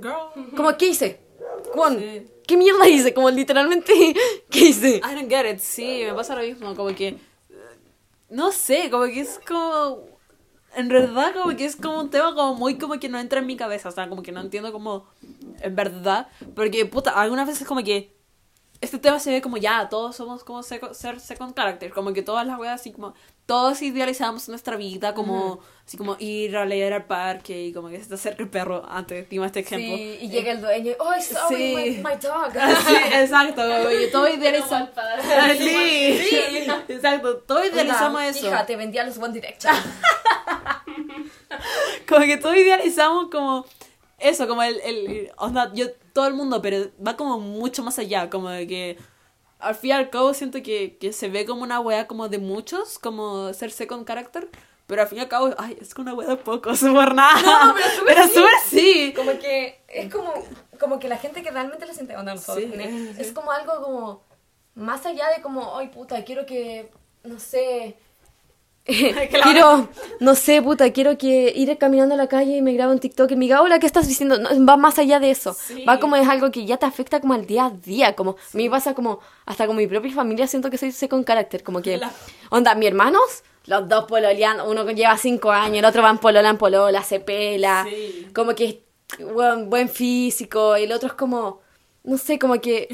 Girl. 0.00 0.54
como 0.56 0.76
¿qué 0.76 0.86
hice? 0.86 1.20
Juan, 1.74 1.98
Sí. 1.98 2.26
¿qué 2.46 2.56
mierda 2.56 2.88
hice? 2.88 3.12
Como 3.14 3.30
literalmente, 3.30 3.92
¿qué 4.50 4.60
hice? 4.60 4.96
I 4.96 5.14
don't 5.14 5.28
get 5.28 5.50
it, 5.52 5.58
sí, 5.60 6.02
me 6.06 6.14
pasa 6.14 6.34
lo 6.34 6.42
mismo, 6.42 6.74
como 6.74 6.94
que, 6.94 7.16
no 8.30 8.52
sé, 8.52 8.90
como 8.90 9.04
que 9.04 9.20
es 9.20 9.40
como, 9.46 9.98
en 10.74 10.88
verdad 10.88 11.32
como 11.34 11.56
que 11.56 11.64
es 11.64 11.76
como 11.76 12.00
un 12.00 12.10
tema 12.10 12.34
como 12.34 12.54
muy 12.54 12.78
como 12.78 12.98
que 12.98 13.08
no 13.08 13.18
entra 13.18 13.40
en 13.40 13.46
mi 13.46 13.56
cabeza, 13.56 13.88
o 13.88 13.92
sea, 13.92 14.08
como 14.08 14.22
que 14.22 14.32
no 14.32 14.40
entiendo 14.40 14.72
como 14.72 15.06
en 15.60 15.76
verdad, 15.76 16.28
porque 16.54 16.84
puta, 16.86 17.10
algunas 17.10 17.46
veces 17.46 17.66
como 17.66 17.82
que 17.82 18.12
este 18.80 18.98
tema 18.98 19.18
se 19.18 19.30
ve 19.30 19.40
como 19.40 19.56
ya, 19.56 19.88
todos 19.88 20.16
somos 20.16 20.44
como 20.44 20.62
seco- 20.62 20.92
ser 20.94 21.20
second 21.20 21.54
character, 21.54 21.92
como 21.92 22.12
que 22.12 22.22
todas 22.22 22.46
las 22.46 22.58
weas 22.58 22.80
así 22.80 22.92
como, 22.92 23.14
todos 23.46 23.82
idealizamos 23.82 24.48
nuestra 24.48 24.76
vida 24.76 25.14
como, 25.14 25.60
así 25.86 25.96
como 25.98 26.16
ir 26.18 26.56
a 26.56 26.64
leer 26.64 26.94
al 26.94 27.04
parque 27.04 27.66
y 27.66 27.72
como 27.72 27.88
que 27.90 28.00
se 28.02 28.08
te 28.08 28.14
acerca 28.14 28.42
el 28.42 28.48
perro 28.48 28.82
antes, 28.88 29.28
dimos 29.28 29.46
este 29.46 29.60
ejemplo. 29.60 29.96
Sí, 29.96 30.18
y 30.22 30.28
llega 30.30 30.52
el 30.52 30.60
dueño 30.62 30.92
y, 30.92 30.96
oh, 30.98 31.12
sorry, 31.20 31.56
Sí. 31.56 31.74
my, 31.76 31.90
my 32.02 32.16
dog. 32.20 32.52
Sí, 32.86 32.94
exacto, 33.14 33.56
Pero 33.56 34.28
idealizamos. 34.28 34.88
padre. 34.90 35.58
Sí, 35.58 36.18
sí, 36.30 36.36
exacto, 36.88 37.36
todos 37.38 37.66
idealizamos 37.66 38.20
Onda, 38.20 38.28
eso. 38.28 38.46
Hija, 38.46 38.64
te 38.64 38.76
vendía 38.76 39.04
los 39.04 39.18
One 39.18 39.34
Direction. 39.34 39.74
Como 42.08 42.24
que 42.26 42.36
todos 42.36 42.56
idealizamos 42.56 43.28
como 43.30 43.64
eso, 44.18 44.46
como 44.48 44.62
el, 44.62 44.80
el 44.80 45.30
onda, 45.36 45.70
yo, 45.74 45.90
todo 46.12 46.26
el 46.26 46.34
mundo, 46.34 46.62
pero 46.62 46.90
va 47.04 47.16
como 47.16 47.38
mucho 47.38 47.82
más 47.82 47.98
allá, 47.98 48.30
como 48.30 48.48
de 48.48 48.66
que 48.66 48.98
al 49.64 49.74
fin 49.74 49.90
y 49.90 49.92
al 49.92 50.10
cabo 50.10 50.34
siento 50.34 50.62
que, 50.62 50.96
que 50.98 51.12
se 51.12 51.28
ve 51.28 51.44
como 51.46 51.62
una 51.62 51.80
wea 51.80 52.06
como 52.06 52.28
de 52.28 52.38
muchos, 52.38 52.98
como 52.98 53.52
ser 53.52 53.70
second 53.70 54.06
character, 54.06 54.48
pero 54.86 55.02
al 55.02 55.08
fin 55.08 55.18
y 55.18 55.20
al 55.22 55.28
cabo, 55.28 55.54
ay, 55.58 55.76
es 55.80 55.94
que 55.94 56.00
una 56.02 56.14
wea 56.14 56.28
de 56.28 56.36
pocos, 56.36 56.80
por 56.94 57.14
nada. 57.14 57.40
No, 57.68 57.74
pero 57.74 58.22
súper 58.26 58.26
pero 58.34 58.48
sí. 58.68 58.76
sí. 58.76 59.12
Como 59.16 59.32
que 59.38 59.80
es 59.88 60.12
como, 60.12 60.32
como 60.78 60.98
que 60.98 61.08
la 61.08 61.16
gente 61.18 61.42
que 61.42 61.50
realmente 61.50 61.86
lo 61.86 61.94
siente, 61.94 62.16
onda, 62.16 62.34
nosotros, 62.34 62.64
Sí, 62.70 62.76
¿ne? 62.76 63.14
sí. 63.14 63.20
es 63.20 63.32
como 63.32 63.50
algo 63.50 63.82
como 63.82 64.22
más 64.74 65.06
allá 65.06 65.28
de 65.34 65.40
como, 65.42 65.76
ay 65.78 65.88
puta, 65.88 66.22
quiero 66.24 66.46
que, 66.46 66.90
no 67.22 67.38
sé. 67.38 67.96
Quiero, 68.84 69.88
no 70.20 70.34
sé, 70.34 70.60
puta, 70.62 70.92
quiero 70.92 71.16
que 71.16 71.52
ir 71.56 71.76
caminando 71.78 72.14
a 72.14 72.18
la 72.18 72.28
calle 72.28 72.56
y 72.56 72.62
me 72.62 72.72
grabe 72.74 72.92
un 72.92 72.98
TikTok 72.98 73.30
y 73.30 73.36
me 73.36 73.46
diga, 73.46 73.62
hola, 73.62 73.78
¿qué 73.78 73.86
estás 73.86 74.06
diciendo? 74.06 74.38
No, 74.38 74.50
va 74.66 74.76
más 74.76 74.98
allá 74.98 75.20
de 75.20 75.30
eso, 75.30 75.54
Sí. 75.54 75.84
va 75.84 75.98
como 76.00 76.16
es 76.16 76.28
algo 76.28 76.50
que 76.50 76.66
ya 76.66 76.76
te 76.76 76.86
afecta 76.86 77.20
como 77.20 77.32
al 77.34 77.46
día 77.46 77.66
a 77.66 77.70
día, 77.70 78.14
como, 78.14 78.32
a 78.32 78.56
mí 78.56 78.64
me 78.64 78.70
pasa 78.70 78.94
como, 78.94 79.20
hasta 79.46 79.66
con 79.66 79.76
mi 79.76 79.86
propia 79.86 80.12
familia 80.12 80.46
siento 80.46 80.70
que 80.70 80.78
soy 80.78 80.92
second 80.92 81.24
character, 81.26 81.62
como 81.62 81.80
que, 81.80 81.96
La- 81.96 82.12
onda, 82.50 82.74
mis 82.74 82.88
hermanos, 82.88 83.42
los 83.66 83.88
dos 83.88 84.04
pololeando, 84.04 84.68
uno 84.70 84.84
lleva 84.90 85.16
cinco 85.16 85.50
años, 85.50 85.78
el 85.78 85.84
otro 85.86 86.02
va 86.02 86.10
en 86.10 86.18
polola 86.18 86.50
en 86.50 86.58
polola, 86.58 87.02
se 87.02 87.20
pela, 87.20 87.86
Sí. 87.88 88.28
como 88.34 88.54
que 88.54 88.82
buen, 89.32 89.70
buen 89.70 89.88
físico, 89.88 90.76
y 90.76 90.82
el 90.84 90.92
otro 90.92 91.08
es 91.08 91.14
como, 91.14 91.60
no 92.02 92.18
sé, 92.18 92.38
como 92.38 92.60
que, 92.60 92.88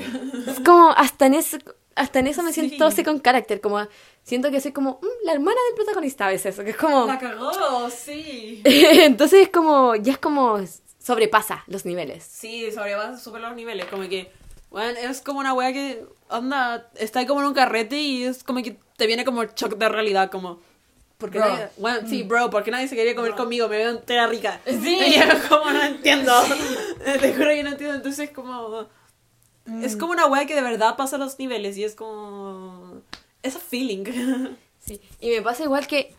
es 0.47 0.61
como, 0.64 0.91
hasta 0.91 1.26
en 1.26 1.34
eso, 1.34 1.59
hasta 2.01 2.18
en 2.18 2.26
eso 2.26 2.42
me 2.42 2.53
siento 2.53 2.90
Sí. 2.90 2.96
second 2.96 3.22
character, 3.22 3.61
como, 3.61 3.86
siento 4.22 4.51
que 4.51 4.61
soy 4.61 4.72
como, 4.72 4.98
mm, 5.03 5.26
la 5.26 5.32
hermana 5.32 5.59
del 5.68 5.76
protagonista 5.76 6.26
a 6.26 6.30
veces, 6.30 6.57
que 6.57 6.70
es 6.70 6.76
como, 6.76 7.07
La 7.07 7.18
cagó, 7.18 7.90
sí. 7.90 8.62
entonces 8.64 9.42
es 9.42 9.48
como, 9.51 9.94
ya 9.96 10.12
es 10.12 10.18
como, 10.18 10.59
sobrepasa 10.98 11.64
los 11.66 11.84
niveles. 11.84 12.24
Sí, 12.24 12.70
sobrepasa 12.72 13.18
súper 13.18 13.42
los 13.42 13.55
niveles, 13.55 13.86
como 13.86 14.09
que, 14.09 14.30
bueno, 14.70 14.98
es 14.98 15.20
como 15.20 15.40
una 15.40 15.53
wea 15.53 15.72
que, 15.72 16.05
onda, 16.28 16.88
está 16.96 17.20
ahí 17.20 17.26
como 17.26 17.40
en 17.40 17.48
un 17.48 17.55
carrete 17.55 17.96
y 18.01 18.24
es 18.24 18.42
como 18.44 18.62
que 18.62 18.76
te 18.96 19.07
viene 19.07 19.24
como 19.24 19.42
el 19.42 19.51
shock 19.55 19.76
de 19.76 19.88
realidad, 19.88 20.30
como... 20.30 20.59
Porque 21.18 21.38
Bro. 21.38 21.48
nadie, 21.51 21.68
bueno, 21.76 22.09
sí, 22.09 22.22
bro, 22.22 22.48
porque 22.48 22.70
nadie 22.70 22.88
se 22.88 22.96
quería 22.96 23.14
comer 23.14 23.32
conmigo, 23.34 23.68
me 23.68 23.76
veo 23.76 23.90
entera 23.90 24.26
rica. 24.26 24.59
Sí. 24.64 24.98
Y 25.07 25.18
yo 25.18 25.24
como 25.51 25.70
no 25.70 25.82
entiendo. 25.82 26.32
Te 27.20 27.34
juro 27.34 27.51
que 27.51 27.62
no 27.62 27.70
entiendo, 27.72 27.94
entonces 27.96 28.30
como... 28.30 28.88
Es 29.82 29.96
como 29.96 30.12
una 30.12 30.26
wea 30.26 30.46
que 30.46 30.54
de 30.54 30.62
verdad 30.62 30.96
pasa 30.96 31.18
los 31.18 31.38
niveles 31.38 31.76
y 31.76 31.84
es 31.84 31.94
como... 31.94 33.02
Es 33.42 33.56
a 33.56 33.58
feeling. 33.60 34.04
Sí. 34.80 34.98
Y 35.20 35.28
me 35.28 35.42
pasa 35.42 35.62
igual 35.62 35.86
que, 35.86 36.14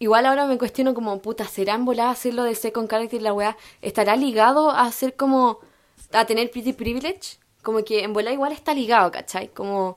igual 0.00 0.26
ahora 0.26 0.44
me 0.46 0.58
cuestiono 0.58 0.94
como, 0.94 1.22
puta, 1.22 1.46
¿será 1.46 1.74
en 1.74 1.84
volada 1.84 2.10
hacerlo 2.10 2.42
de 2.42 2.56
second 2.56 2.90
character 2.90 3.22
la 3.22 3.32
weá? 3.32 3.56
¿Estará 3.82 4.16
ligado 4.16 4.70
a 4.72 4.90
ser 4.90 5.14
como, 5.14 5.60
a 6.12 6.24
tener 6.24 6.50
pretty 6.50 6.72
privilege? 6.72 7.38
Como 7.62 7.84
que 7.84 8.02
en 8.02 8.12
volada 8.12 8.34
igual 8.34 8.50
está 8.52 8.74
ligado, 8.74 9.12
¿cachai? 9.12 9.48
Como, 9.48 9.96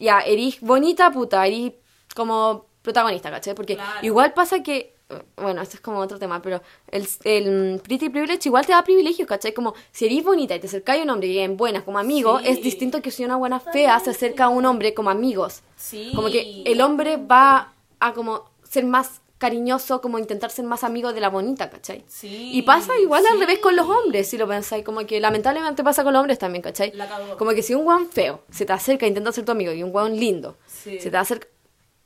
ya, 0.00 0.20
eres 0.20 0.60
bonita, 0.62 1.10
puta, 1.12 1.46
eres 1.46 1.72
como 2.16 2.64
protagonista, 2.80 3.30
¿cachai? 3.30 3.54
Porque 3.54 3.74
Claro. 3.76 4.00
igual 4.06 4.32
pasa 4.32 4.62
que, 4.62 4.94
bueno, 5.36 5.62
esto 5.62 5.76
es 5.76 5.80
como 5.80 5.98
otro 5.98 6.18
tema, 6.18 6.40
pero 6.42 6.60
el, 6.88 7.06
el 7.24 7.80
pretty 7.82 8.08
privilege 8.08 8.48
igual 8.48 8.66
te 8.66 8.72
da 8.72 8.82
privilegios, 8.84 9.26
¿cachai? 9.28 9.52
Como, 9.52 9.74
si 9.90 10.06
eres 10.06 10.24
bonita 10.24 10.54
y 10.54 10.60
te 10.60 10.66
acercas 10.66 10.98
a 10.98 11.02
un 11.02 11.10
hombre 11.10 11.28
y 11.28 11.38
en 11.38 11.56
buenas 11.56 11.82
como 11.82 11.98
amigo, 11.98 12.38
Sí. 12.40 12.48
es 12.48 12.62
distinto 12.62 13.00
que 13.02 13.10
si 13.10 13.24
una 13.24 13.36
buena 13.36 13.60
fea 13.60 13.98
se 14.00 14.10
acerca 14.10 14.44
a 14.44 14.48
un 14.48 14.64
hombre 14.66 14.94
como 14.94 15.10
amigos. 15.10 15.62
Sí. 15.76 16.12
Como 16.14 16.28
que 16.28 16.62
el 16.64 16.80
hombre 16.80 17.16
va 17.16 17.72
a 18.00 18.12
como 18.12 18.50
ser 18.62 18.84
más 18.84 19.20
cariñoso, 19.38 20.00
como 20.00 20.20
intentar 20.20 20.52
ser 20.52 20.64
más 20.64 20.84
amigo 20.84 21.12
de 21.12 21.18
la 21.20 21.28
bonita, 21.28 21.68
¿cachai? 21.68 22.04
Sí, 22.06 22.50
Y 22.52 22.62
pasa 22.62 22.96
igual 23.00 23.24
al 23.26 23.40
revés 23.40 23.58
con 23.58 23.74
los 23.74 23.88
hombres, 23.88 24.28
si 24.28 24.38
lo 24.38 24.46
pensáis, 24.46 24.84
como 24.84 25.04
que 25.04 25.18
lamentablemente 25.18 25.82
pasa 25.82 26.04
con 26.04 26.12
los 26.12 26.20
hombres 26.20 26.38
también, 26.38 26.62
¿cachai? 26.62 26.92
Como 27.38 27.50
que 27.50 27.62
si 27.64 27.74
un 27.74 27.82
guan 27.82 28.06
feo 28.08 28.42
se 28.52 28.64
te 28.64 28.72
acerca 28.72 29.04
e 29.04 29.08
intenta 29.08 29.32
ser 29.32 29.44
tu 29.44 29.50
amigo 29.50 29.72
y 29.72 29.82
un 29.82 29.90
guan 29.90 30.16
lindo 30.16 30.56
Sí. 30.66 31.00
se 31.00 31.10
te 31.10 31.16
acerca... 31.16 31.48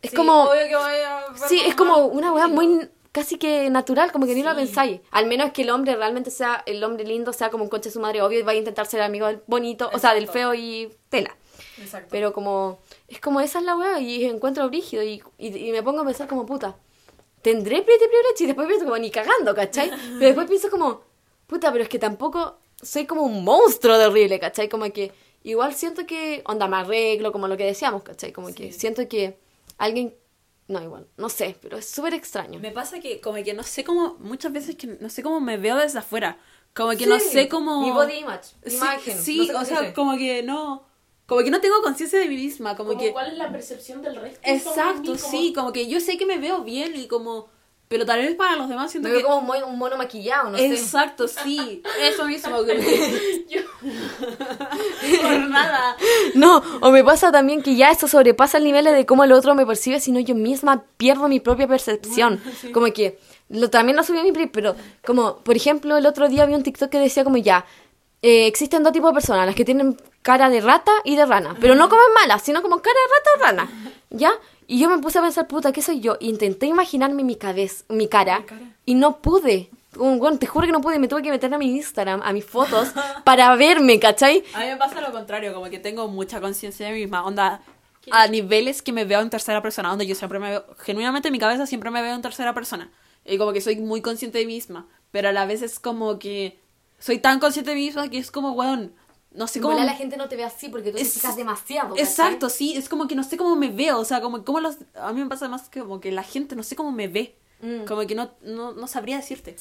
Es 0.00 0.10
Sí, 0.12 0.16
como... 0.16 0.44
obvio 0.44 0.66
que 0.68 0.76
voy 0.76 0.84
a 0.84 1.16
ver 1.30 1.48
Sí, 1.48 1.60
es 1.66 1.74
como 1.74 2.06
una 2.06 2.32
weá 2.32 2.46
muy 2.48 2.88
casi 3.16 3.38
que 3.38 3.70
natural, 3.70 4.12
como 4.12 4.26
que 4.26 4.34
ni 4.34 4.42
lo 4.42 4.54
pensáis. 4.54 5.00
Al 5.10 5.24
menos 5.24 5.50
que 5.52 5.62
el 5.62 5.70
hombre 5.70 5.96
realmente 5.96 6.30
sea, 6.30 6.62
el 6.66 6.84
hombre 6.84 7.02
lindo 7.06 7.32
sea 7.32 7.48
como 7.48 7.64
un 7.64 7.70
coche 7.70 7.88
de 7.88 7.94
su 7.94 7.98
madre, 7.98 8.20
obvio, 8.20 8.40
y 8.40 8.42
vaya 8.42 8.58
a 8.58 8.58
intentar 8.58 8.84
ser 8.84 9.00
amigo 9.00 9.26
del 9.26 9.40
bonito, 9.46 9.88
o 9.90 9.98
sea, 9.98 10.12
del 10.12 10.28
feo 10.28 10.52
y 10.52 10.94
tela. 11.08 11.34
Exacto. 11.80 12.08
Pero 12.10 12.34
como, 12.34 12.78
es 13.08 13.18
como 13.18 13.40
esa 13.40 13.60
es 13.60 13.64
la 13.64 13.74
weá 13.74 14.00
y 14.00 14.26
encuentro 14.26 14.68
brígido 14.68 15.02
y, 15.02 15.22
y, 15.38 15.46
y 15.56 15.72
me 15.72 15.82
pongo 15.82 16.02
a 16.02 16.04
pensar 16.04 16.28
como 16.28 16.44
puta, 16.44 16.76
¿tendré 17.40 17.80
pretty 17.80 18.04
privilege? 18.04 18.44
Y 18.44 18.46
después 18.48 18.66
pienso 18.68 18.84
como 18.84 18.98
ni 18.98 19.10
cagando, 19.10 19.54
¿cachai? 19.54 19.88
Pero 20.18 20.18
después 20.18 20.46
pienso 20.46 20.68
como, 20.68 21.00
puta, 21.46 21.72
pero 21.72 21.84
es 21.84 21.88
que 21.88 21.98
tampoco 21.98 22.58
soy 22.82 23.06
como 23.06 23.22
un 23.22 23.42
monstruo 23.44 23.96
de 23.96 24.08
horrible, 24.08 24.38
¿cachai? 24.38 24.68
Como 24.68 24.92
que 24.92 25.10
igual 25.42 25.72
siento 25.74 26.06
que, 26.06 26.42
onda, 26.44 26.68
me 26.68 26.76
arreglo, 26.76 27.32
como 27.32 27.48
lo 27.48 27.56
que 27.56 27.64
decíamos, 27.64 28.02
¿cachai? 28.02 28.30
Como 28.32 28.54
que 28.54 28.72
siento 28.72 29.08
que 29.08 29.38
alguien, 29.78 30.14
no, 30.68 30.82
igual, 30.82 31.06
no 31.16 31.28
sé, 31.28 31.56
pero 31.62 31.78
es 31.78 31.88
súper 31.88 32.14
extraño. 32.14 32.58
Me 32.60 32.70
pasa 32.72 32.98
que 33.00 33.20
como 33.20 33.42
que 33.42 33.54
no 33.54 33.62
sé 33.62 33.84
cómo, 33.84 34.16
muchas 34.18 34.52
veces 34.52 34.76
que 34.76 34.86
no 34.88 35.08
sé 35.08 35.22
cómo 35.22 35.40
me 35.40 35.56
veo 35.56 35.76
desde 35.76 35.98
afuera. 36.00 36.38
Como 36.74 36.90
que 36.96 37.06
no 37.06 37.18
Sí, 37.18 37.28
sé 37.30 37.48
cómo... 37.48 37.80
Mi 37.82 37.90
body 37.90 38.18
image, 38.18 38.54
mi 38.64 38.70
Sí, 38.70 38.76
imagen. 38.76 39.18
Sí, 39.18 39.38
no 39.38 39.44
sé 39.46 39.52
cómo 39.52 39.62
o 39.62 39.64
se 39.64 39.70
sea, 39.70 39.80
dice. 39.82 39.94
como 39.94 40.16
que 40.18 40.42
no... 40.42 40.86
Como 41.26 41.42
que 41.42 41.50
no 41.50 41.60
tengo 41.60 41.82
conciencia 41.82 42.18
de 42.18 42.28
mí 42.28 42.36
misma, 42.36 42.76
como, 42.76 42.90
Como 42.90 43.00
que... 43.00 43.12
cuál 43.12 43.32
es 43.32 43.38
la 43.38 43.50
percepción 43.50 44.02
del 44.02 44.16
resto. 44.16 44.40
Exacto, 44.44 45.00
mí, 45.12 45.18
como- 45.18 45.30
sí, 45.30 45.52
como 45.54 45.72
que 45.72 45.88
yo 45.88 46.00
sé 46.00 46.16
que 46.18 46.26
me 46.26 46.38
veo 46.38 46.62
bien 46.62 46.94
y 46.96 47.08
como... 47.08 47.48
Pero 47.88 48.04
tal 48.04 48.18
vez 48.20 48.34
para 48.34 48.56
los 48.56 48.68
demás 48.68 48.90
siento 48.90 49.08
Me 49.08 49.12
veo 49.14 49.20
que... 49.22 49.26
como 49.26 49.38
un 49.38 49.46
mono, 49.46 49.66
un 49.68 49.78
mono 49.78 49.96
maquillado, 49.96 50.50
no 50.50 50.58
sé. 50.58 50.66
Exacto, 50.66 51.28
sí, 51.28 51.82
eso 52.00 52.24
mismo. 52.24 52.50
como 52.50 52.64
que- 52.64 53.46
Yo- 53.48 53.60
Por 55.22 55.38
nada. 55.48 55.96
No, 56.34 56.62
o 56.80 56.90
me 56.90 57.04
pasa 57.04 57.30
también 57.30 57.62
que 57.62 57.76
ya 57.76 57.90
eso 57.90 58.08
sobrepasa 58.08 58.58
el 58.58 58.64
nivel 58.64 58.84
de 58.86 59.06
cómo 59.06 59.24
el 59.24 59.32
otro 59.32 59.54
me 59.54 59.64
percibe, 59.66 60.00
sino 60.00 60.18
yo 60.20 60.34
misma 60.34 60.84
pierdo 60.96 61.28
mi 61.28 61.40
propia 61.40 61.68
percepción. 61.68 62.40
Como 62.72 62.86
que, 62.92 63.18
lo, 63.48 63.70
también 63.70 63.96
lo 63.96 64.02
subí 64.02 64.18
a 64.18 64.22
mi 64.24 64.32
pri, 64.32 64.46
pero 64.48 64.74
como, 65.04 65.36
por 65.38 65.54
ejemplo, 65.56 65.96
el 65.96 66.06
otro 66.06 66.28
día 66.28 66.44
vi 66.46 66.54
un 66.54 66.64
TikTok 66.64 66.90
que 66.90 66.98
decía 66.98 67.22
como 67.22 67.36
ya, 67.36 67.64
eh, 68.22 68.46
existen 68.48 68.82
dos 68.82 68.92
tipos 68.92 69.10
de 69.10 69.14
personas, 69.14 69.46
las 69.46 69.54
que 69.54 69.64
tienen 69.64 69.96
cara 70.22 70.50
de 70.50 70.60
rata 70.60 70.90
y 71.04 71.14
de 71.14 71.24
rana, 71.24 71.56
pero 71.60 71.76
no 71.76 71.88
como 71.88 72.02
malas, 72.16 72.42
sino 72.42 72.60
como 72.62 72.82
cara 72.82 72.96
de 72.98 73.14
rata 73.14 73.30
o 73.36 73.42
rana, 73.46 73.92
¿ya? 74.10 74.32
Y 74.66 74.80
yo 74.80 74.88
me 74.88 74.98
puse 74.98 75.18
a 75.18 75.22
pensar, 75.22 75.46
puta, 75.46 75.72
¿qué 75.72 75.80
soy 75.80 76.00
yo? 76.00 76.16
Intenté 76.20 76.66
imaginarme 76.66 77.22
mi, 77.22 77.36
cabeza, 77.36 77.84
mi 77.88 78.08
cara 78.08 78.44
y 78.84 78.94
no 78.94 79.18
pude. 79.18 79.70
Bueno, 79.94 80.38
te 80.38 80.46
juro 80.46 80.66
que 80.66 80.72
no 80.72 80.80
pude, 80.80 80.98
me 80.98 81.08
tuve 81.08 81.22
que 81.22 81.30
meter 81.30 81.52
a 81.54 81.58
mi 81.58 81.70
Instagram, 81.76 82.20
a 82.22 82.32
mis 82.32 82.44
fotos, 82.44 82.88
para 83.24 83.54
verme, 83.56 83.98
¿cachai? 83.98 84.44
A 84.54 84.60
mí 84.60 84.66
me 84.66 84.76
pasa 84.76 85.00
lo 85.00 85.12
contrario, 85.12 85.54
como 85.54 85.70
que 85.70 85.78
tengo 85.78 86.08
mucha 86.08 86.40
conciencia 86.40 86.86
de 86.86 86.92
mí 86.92 87.00
misma, 87.00 87.24
onda, 87.24 87.62
a 88.10 88.26
niveles 88.26 88.82
que 88.82 88.92
me 88.92 89.04
veo 89.04 89.20
en 89.20 89.30
tercera 89.30 89.62
persona, 89.62 89.88
donde 89.88 90.06
yo 90.06 90.14
siempre 90.14 90.38
me 90.38 90.50
veo, 90.50 90.66
genuinamente 90.78 91.28
en 91.28 91.32
mi 91.32 91.38
cabeza 91.38 91.66
siempre 91.66 91.90
me 91.90 92.02
veo 92.02 92.14
en 92.14 92.20
tercera 92.20 92.52
persona, 92.52 92.90
y 93.24 93.38
como 93.38 93.54
que 93.54 93.62
soy 93.62 93.76
muy 93.76 94.02
consciente 94.02 94.38
de 94.38 94.46
mí 94.46 94.54
misma, 94.54 94.86
pero 95.12 95.30
a 95.30 95.32
la 95.32 95.46
vez 95.46 95.62
es 95.62 95.80
como 95.80 96.18
que 96.18 96.58
soy 96.98 97.18
tan 97.18 97.40
consciente 97.40 97.70
de 97.70 97.76
mí 97.76 97.86
misma 97.86 98.10
que 98.10 98.18
es 98.18 98.30
como, 98.30 98.52
weón, 98.52 98.92
no 99.36 99.46
sé 99.46 99.60
cómo... 99.60 99.72
Igual 99.74 99.86
la 99.86 99.94
gente 99.94 100.16
no 100.16 100.28
te 100.28 100.36
ve 100.36 100.44
así 100.44 100.68
porque 100.68 100.90
tú 100.90 100.96
te 100.96 101.02
Es- 101.02 101.14
fijas 101.14 101.36
demasiado. 101.36 101.90
¿cachai? 101.90 102.04
Exacto, 102.04 102.48
sí, 102.48 102.74
es 102.76 102.88
como 102.88 103.06
que 103.06 103.14
no 103.14 103.22
sé 103.22 103.36
cómo 103.36 103.54
me 103.56 103.68
veo, 103.70 103.98
o 104.00 104.04
sea, 104.04 104.20
como, 104.20 104.44
como 104.44 104.60
los, 104.60 104.76
a 104.94 105.12
mí 105.12 105.20
me 105.22 105.28
pasa 105.28 105.48
más 105.48 105.68
que 105.68 105.80
como 105.80 106.00
que 106.00 106.10
la 106.12 106.22
gente 106.22 106.56
no 106.56 106.62
sé 106.62 106.74
cómo 106.76 106.90
me 106.92 107.06
ve, 107.08 107.36
Mm. 107.58 107.86
como 107.86 108.06
que 108.06 108.14
no, 108.14 108.32
no, 108.42 108.72
no 108.72 108.86
sabría 108.86 109.16
decirte. 109.16 109.56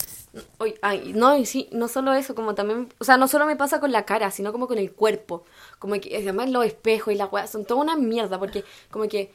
Oy, 0.58 0.76
ay, 0.82 1.14
no, 1.16 1.38
y 1.38 1.46
sí, 1.46 1.70
no 1.72 1.88
solo 1.88 2.14
eso, 2.14 2.36
como 2.36 2.54
también, 2.54 2.90
o 3.00 3.06
sea, 3.06 3.16
no 3.16 3.30
solo 3.30 3.46
me 3.46 3.56
pasa 3.56 3.80
con 3.80 3.94
la 3.94 4.04
cara, 4.04 4.32
sino 4.32 4.52
como 4.52 4.68
con 4.68 4.78
el 4.78 4.92
cuerpo. 4.92 5.46
Como 5.80 5.94
que 6.02 6.18
además 6.18 6.50
los 6.50 6.66
espejos 6.66 7.14
y 7.14 7.18
las 7.18 7.32
weas 7.32 7.50
son 7.50 7.64
toda 7.64 7.80
una 7.82 7.96
mierda, 7.96 8.38
porque 8.38 8.66
como 8.92 9.08
que 9.08 9.32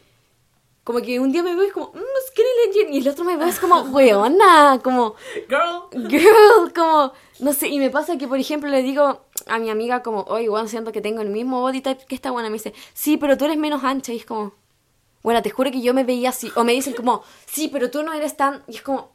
como 0.85 1.01
que 1.03 1.21
un 1.21 1.31
día 1.31 1.43
me 1.43 1.55
veo 1.55 1.65
y 1.65 1.69
es 1.69 1.73
como, 1.73 1.89
mmm, 1.95 2.01
skinny 2.29 2.49
legend, 2.67 2.95
y 2.95 2.99
el 2.99 3.09
otro 3.09 3.25
me 3.25 3.37
veo 3.37 3.47
y 3.47 3.51
es 3.51 3.61
como, 3.61 3.81
weona, 3.93 4.79
como, 4.83 5.15
Girl. 5.49 6.09
girl, 6.11 6.73
como, 6.75 7.13
no 7.39 7.53
sé, 7.53 7.69
y 7.69 7.79
me 7.79 7.91
pasa 7.91 8.19
que, 8.19 8.27
por 8.29 8.39
ejemplo, 8.39 8.69
le 8.69 8.83
digo 8.83 9.23
a 9.47 9.59
mi 9.59 9.71
amiga 9.71 10.03
como, 10.03 10.23
oye, 10.23 10.49
weón, 10.49 10.69
siento 10.69 10.93
que 10.93 11.01
tengo 11.01 11.21
el 11.21 11.31
mismo 11.31 11.61
body 11.61 11.81
type 11.81 12.05
que 12.07 12.15
esta 12.15 12.31
buena, 12.31 12.49
me 12.49 12.55
dice, 12.55 12.75
sí, 12.95 13.17
pero 13.17 13.37
tú 13.37 13.45
eres 13.45 13.57
menos 13.59 13.85
ancha, 13.85 14.13
y 14.13 14.17
es 14.17 14.27
como, 14.27 14.55
bueno, 15.23 15.43
te 15.43 15.51
juro 15.51 15.71
que 15.71 15.81
yo 15.81 15.95
me 15.95 16.05
veía 16.05 16.31
así, 16.31 16.51
o 16.57 16.65
me 16.65 16.73
dicen 16.73 16.95
como, 16.95 17.23
sí, 17.47 17.69
pero 17.73 17.91
tú 17.91 18.03
no 18.03 18.13
eres 18.13 18.37
tan, 18.37 18.63
y 18.67 18.77
es 18.77 18.83
como, 18.83 19.13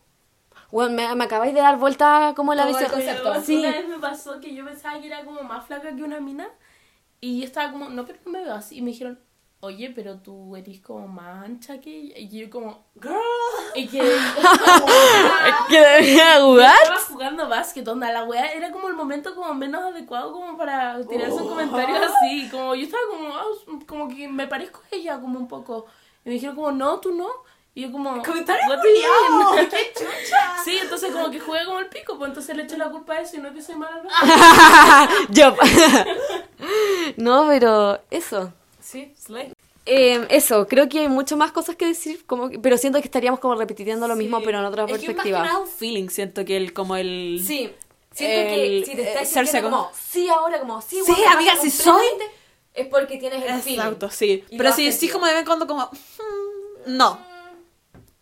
bueno, 0.71 0.93
me, 0.93 1.15
me 1.15 1.23
acabáis 1.23 1.53
de 1.53 1.61
dar 1.61 1.77
vuelta 1.77 2.33
como 2.35 2.53
la 2.53 2.65
concepto. 2.65 3.41
Sí. 3.41 3.59
Una 3.59 3.71
vez 3.71 3.87
me 3.87 3.99
pasó 3.99 4.41
que 4.41 4.53
yo 4.53 4.65
pensaba 4.65 4.99
que 4.99 5.07
era 5.07 5.23
como 5.23 5.41
más 5.43 5.65
flaca 5.65 5.95
que 5.95 6.03
una 6.03 6.19
mina. 6.19 6.49
Y 7.21 7.39
yo 7.39 7.45
estaba 7.45 7.71
como, 7.71 7.89
no, 7.89 8.05
pero 8.05 8.19
no 8.25 8.31
me 8.31 8.43
veo 8.43 8.53
así. 8.53 8.77
Y 8.77 8.81
me 8.81 8.91
dijeron, 8.91 9.19
oye, 9.59 9.91
pero 9.95 10.19
tú 10.19 10.55
eres 10.55 10.79
como 10.79 11.07
más 11.07 11.45
ancha 11.45 11.79
que 11.79 11.95
ella. 11.95 12.17
Y 12.17 12.29
yo 12.29 12.49
como, 12.49 12.85
girl. 13.01 13.15
Y 13.75 13.87
que... 13.87 13.99
¿Que 15.69 15.79
debería 15.79 16.41
jugar? 16.41 16.75
Estaba 16.81 16.99
jugando 17.01 17.49
básquet, 17.49 17.87
onda, 17.87 18.11
la 18.11 18.23
wea 18.23 18.51
era 18.53 18.71
como 18.71 18.87
el 18.87 18.95
momento 18.95 19.35
como 19.35 19.53
menos 19.53 19.83
adecuado 19.83 20.31
como 20.31 20.57
para 20.57 21.05
tirarse 21.07 21.35
un 21.35 21.49
comentario 21.49 21.95
así, 22.03 22.47
como 22.49 22.75
yo 22.75 22.83
estaba 22.83 23.03
como, 23.09 23.35
ah, 23.35 23.43
como 23.87 24.07
que 24.07 24.27
me 24.27 24.47
parezco 24.47 24.81
a 24.91 24.95
ella 24.95 25.19
como 25.19 25.39
un 25.39 25.47
poco, 25.47 25.87
y 26.23 26.29
me 26.29 26.33
dijeron 26.35 26.55
como, 26.55 26.71
no, 26.71 26.99
tú 26.99 27.13
no, 27.13 27.27
y 27.73 27.81
yo 27.81 27.91
como, 27.91 28.23
Comentario? 28.23 28.63
¡Qué 29.69 29.91
chucha! 29.93 30.63
Sí, 30.63 30.77
entonces 30.81 31.11
como 31.11 31.29
que 31.29 31.41
jugué 31.41 31.65
como 31.65 31.79
el 31.79 31.87
pico, 31.87 32.17
pues 32.17 32.29
entonces 32.29 32.55
le 32.55 32.63
echo 32.63 32.77
la 32.77 32.89
culpa 32.89 33.15
a 33.15 33.21
eso 33.21 33.35
y 33.35 33.39
no 33.39 33.53
que 33.53 33.61
soy 33.61 33.75
mala. 33.75 34.01
¿no? 34.01 35.27
Yo. 35.29 35.53
no, 37.17 37.47
pero 37.47 37.99
eso. 38.09 38.53
Sí, 38.85 39.13
Slay. 39.19 39.51
Eh, 39.87 40.25
eso, 40.29 40.67
creo 40.67 40.87
que 40.89 40.99
hay 40.99 41.07
mucho 41.09 41.37
más 41.37 41.51
cosas 41.51 41.75
que 41.75 41.85
decir, 41.85 42.25
como 42.25 42.49
que- 42.49 42.59
pero 42.59 42.77
siento 42.77 42.99
que 42.99 43.05
estaríamos 43.05 43.39
como 43.39 43.55
repitiendo 43.55 44.07
lo 44.07 44.15
mismo, 44.15 44.39
Sí. 44.39 44.43
pero 44.45 44.59
en 44.59 44.65
otra 44.65 44.83
Es 44.83 44.87
que 44.87 44.91
más 44.93 45.01
que 45.01 45.07
perspectiva. 45.07 45.43
nada 45.43 45.59
un 45.59 45.67
feeling, 45.67 46.09
siento 46.09 46.43
que 46.45 46.57
el, 46.57 46.73
como 46.73 46.95
el... 46.95 47.39
Sí, 47.45 47.71
siento 48.11 48.49
que 48.55 48.83
si 48.85 48.95
te 48.95 49.13
estás 49.23 49.61
como- 49.61 49.69
como, 49.77 49.91
sí, 49.93 50.27
ahora 50.29 50.59
como, 50.59 50.81
sí, 50.81 50.99
Sí, 51.05 51.11
guapa, 51.15 51.31
amiga, 51.33 51.53
sí 51.61 51.69
soy. 51.71 52.05
Es 52.73 52.87
porque 52.87 53.17
tienes 53.17 53.43
el 53.43 53.61
feeling. 53.61 53.79
Exacto, 53.79 54.09
sí. 54.09 54.43
Pero 54.57 54.71
si 54.73 54.85
sí 54.85 54.91
sentido. 54.91 55.13
como 55.13 55.25
de 55.27 55.31
vez 55.33 55.39
en 55.41 55.45
cuando 55.47 55.65
como... 55.67 55.85
mm, 55.85 56.97
No. 56.97 57.19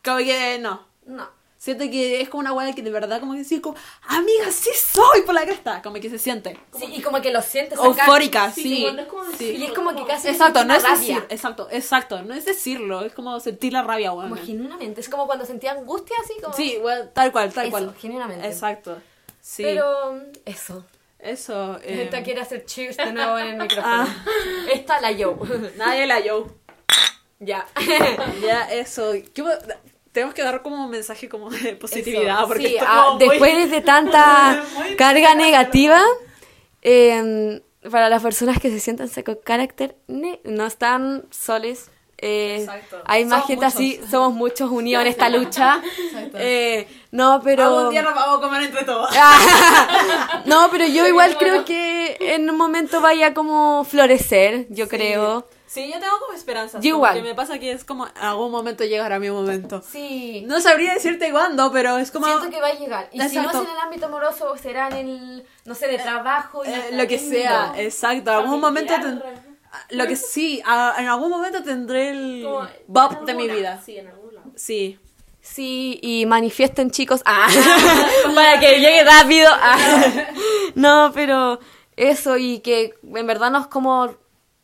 Como 0.04 0.18
que 0.18 0.60
no. 0.60 0.86
No. 1.06 1.28
Siento 1.64 1.86
que 1.90 2.20
es 2.20 2.28
como 2.28 2.42
una 2.42 2.52
weá 2.52 2.74
que 2.76 2.82
de 2.82 2.90
verdad 2.92 3.22
como 3.22 3.32
que 3.32 3.40
decir 3.40 3.62
como... 3.62 3.78
Amiga, 4.10 4.52
sí 4.52 4.70
soy 4.76 5.22
por 5.22 5.34
la 5.34 5.46
cresta. 5.46 5.82
Como 5.82 5.96
que 5.96 6.10
se 6.10 6.20
siente. 6.20 6.60
Sí, 6.78 6.88
y 6.94 7.02
como 7.02 7.22
que 7.22 7.32
lo 7.32 7.42
sientes. 7.42 7.80
Eufórica, 7.80 8.52
Sí, 8.52 8.64
sí. 8.64 8.82
como 8.84 8.92
no 8.96 9.02
es 9.02 9.08
como 9.08 9.24
decirlo, 9.24 9.60
Y 9.60 9.64
es 9.68 9.72
como 9.72 9.96
que 9.96 10.06
casi 10.06 10.28
Exacto, 10.28 10.66
no 10.66 10.74
es 10.76 10.84
rabia. 10.84 10.98
decir, 10.98 11.26
exacto, 11.30 11.70
exacto, 11.72 12.22
no 12.22 12.34
es 12.34 12.44
decirlo, 12.44 13.06
es 13.06 13.14
como 13.14 13.40
sentir 13.40 13.72
la 13.72 13.82
rabia, 13.82 14.12
weón. 14.12 14.30
Como 14.32 14.46
genuinamente, 14.46 15.00
es 15.00 15.08
como 15.08 15.26
cuando 15.26 15.46
sentía 15.46 15.72
angustia 15.72 16.18
así 16.22 16.34
como... 16.42 16.54
Sí, 16.54 16.78
weón, 16.84 17.12
tal 17.14 17.32
cual, 17.32 17.54
tal 17.54 17.64
Eso, 17.68 17.72
cual. 17.72 17.96
genuinamente. 17.98 18.46
Exacto. 18.46 18.98
Sí. 19.40 19.64
Pero 19.64 20.22
eso. 20.44 20.84
Eso. 21.18 21.78
eh, 21.82 22.04
Esta 22.04 22.24
quiere 22.24 22.42
hacer 22.42 22.66
cheers 22.66 22.98
de 22.98 23.14
nuevo 23.14 23.40
en 23.40 23.48
el 23.48 23.56
micrófono. 23.62 23.88
Ah. 24.06 24.26
Esta 24.74 25.00
la 25.00 25.12
yo. 25.14 25.38
Nadie 25.78 26.08
la 26.08 26.20
yo. 26.20 26.46
ya. 27.40 27.66
Ya, 28.42 28.70
eso. 28.70 29.14
¿Qué 29.34 29.42
tenemos 30.14 30.34
que 30.34 30.44
dar 30.44 30.62
como 30.62 30.86
un 30.86 30.90
mensaje 30.92 31.28
como 31.28 31.50
de 31.50 31.76
positividad. 31.76 32.40
Eso, 32.40 32.48
Porque 32.48 32.68
sí, 32.70 32.78
ah, 32.80 33.16
muy- 33.18 33.28
después 33.28 33.70
de 33.72 33.82
tanta 33.82 34.64
carga 34.98 35.36
negativa, 35.36 36.00
eh, 36.82 37.62
para 37.92 38.08
las 38.10 38.22
personas 38.24 38.60
que 38.60 38.70
se 38.70 38.80
sientan 38.80 39.10
seco 39.10 39.40
carácter, 39.44 39.98
no 40.08 40.66
están 40.66 41.26
soles. 41.32 41.90
eh, 42.26 42.66
hay 43.06 43.26
más 43.26 43.40
Somos 43.42 43.48
gente 43.48 43.66
así, 43.66 44.00
somos 44.10 44.34
muchos 44.34 44.72
unidos 44.72 45.02
en 45.02 45.08
esta 45.10 45.28
lucha. 45.30 45.82
Eh, 46.36 46.88
no, 47.12 47.42
pero... 47.44 47.64
Algún 47.66 47.90
día 47.90 48.02
nos 48.02 48.16
vamos 48.16 48.38
a 48.38 48.42
comer 48.42 48.64
entre 48.64 48.86
todos. 48.86 49.10
no, 50.46 50.70
pero 50.72 50.86
yo 50.88 51.06
igual 51.14 51.38
creo 51.38 51.66
que 51.66 52.16
en 52.20 52.50
un 52.50 52.56
momento 52.58 53.02
vaya 53.02 53.34
como 53.34 53.84
florecer, 53.84 54.68
yo 54.70 54.88
creo. 54.88 55.48
Sí, 55.74 55.92
yo 55.92 56.00
tengo 56.00 56.20
como 56.20 56.34
esperanza. 56.34 56.80
Yo 56.80 56.90
igual. 56.90 57.16
Que 57.16 57.24
me 57.24 57.34
pasa 57.34 57.58
que 57.58 57.72
es 57.72 57.84
como 57.84 58.06
en 58.06 58.12
algún 58.18 58.52
momento 58.52 58.84
llegará 58.84 59.18
mi 59.18 59.32
momento. 59.32 59.82
Sí. 59.82 60.44
No 60.46 60.60
sabría 60.62 60.94
decirte 60.94 61.32
cuándo, 61.32 61.72
pero 61.72 61.98
es 61.98 62.12
como. 62.12 62.28
Siento 62.28 62.50
que 62.52 62.62
va 62.62 62.68
a 62.68 62.74
llegar. 62.76 63.10
Y 63.12 63.20
si 63.22 63.38
no 63.38 63.50
es 63.50 63.56
en 63.56 63.62
el 63.64 63.78
ámbito 63.82 64.06
amoroso, 64.06 64.56
será 64.62 64.90
en 64.90 65.08
el, 65.08 65.46
no 65.66 65.74
sé, 65.74 65.88
de 65.88 65.98
trabajo. 65.98 66.64
y 66.64 66.68
eh, 66.70 66.90
lo 66.92 67.08
que 67.08 67.18
lindo. 67.18 67.36
sea, 67.38 67.74
exacto. 67.78 68.32
En 68.32 68.38
algún 68.38 68.60
momento. 68.62 68.94
Ten- 68.94 69.24
Lo 69.90 70.06
que 70.06 70.16
sí, 70.16 70.62
a- 70.66 70.94
en 71.00 71.08
algún 71.08 71.32
momento 71.32 71.64
tendré 71.64 72.12
el 72.12 72.44
como- 72.44 72.68
bob 72.86 73.26
de 73.26 73.34
mi 73.34 73.48
vida. 73.50 73.82
Sí, 73.84 73.98
en 73.98 74.08
algún 74.10 74.36
lado. 74.36 74.52
Sí. 74.56 75.00
Sí, 75.42 76.00
y 76.04 76.26
manifiesten, 76.28 76.92
chicos. 76.92 77.22
Ah, 77.26 77.48
para 78.36 78.60
que 78.60 78.80
llegue 78.80 79.04
rápido. 79.04 79.50
Ah. 79.52 79.78
No, 80.76 81.12
pero 81.14 81.60
eso, 81.96 82.38
y 82.38 82.60
que 82.60 82.94
en 83.04 83.28
verdad 83.28 83.50
no 83.52 83.60
es 83.62 83.68
como. 83.68 84.16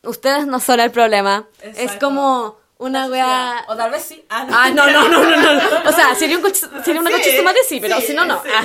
Ustedes 0.03 0.47
no 0.47 0.59
son 0.59 0.79
el 0.79 0.91
problema. 0.91 1.47
Es 1.61 1.77
Exacto. 1.79 2.07
como 2.07 2.57
una 2.77 3.07
wea. 3.07 3.65
O 3.67 3.75
tal 3.75 3.91
vez 3.91 4.03
sí. 4.03 4.23
Ah, 4.29 4.45
no. 4.45 4.53
Ah, 4.55 4.69
no, 4.69 4.89
no, 4.89 5.09
no, 5.09 5.23
no, 5.23 5.53
no. 5.53 5.59
O 5.89 5.91
sea, 5.91 6.15
sería, 6.15 6.37
un 6.37 6.43
coche- 6.43 6.67
sería 6.85 7.01
una 7.01 7.09
Sí, 7.09 7.15
coche 7.17 7.31
de 7.35 7.41
madre, 7.41 7.59
sí, 7.67 7.79
pero 7.81 7.97
sí, 7.99 8.07
si 8.07 8.13
no, 8.13 8.25
no. 8.25 8.41
sí. 8.41 8.49
Ah. 8.53 8.63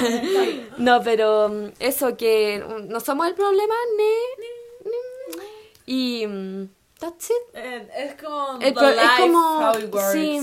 No, 0.79 1.03
pero 1.03 1.49
mm, 1.49 1.67
eso, 1.81 2.17
que 2.17 2.65
mm, 2.67 2.89
no 2.89 3.01
somos 3.01 3.27
el 3.27 3.35
problema, 3.35 3.75
ne, 3.99 4.91
ne. 4.91 5.45
Y. 5.87 6.27
mm, 6.27 6.69
That's 7.01 7.29
it. 7.31 7.55
Eh, 7.55 7.89
es 7.97 8.23
como. 8.23 8.59
El 8.61 8.73
pro- 8.73 8.89
es 8.89 8.97
life, 8.97 9.09
como- 9.19 9.59
how 9.71 9.79
it 9.79 9.93
works. 9.93 10.13
sí, 10.13 10.41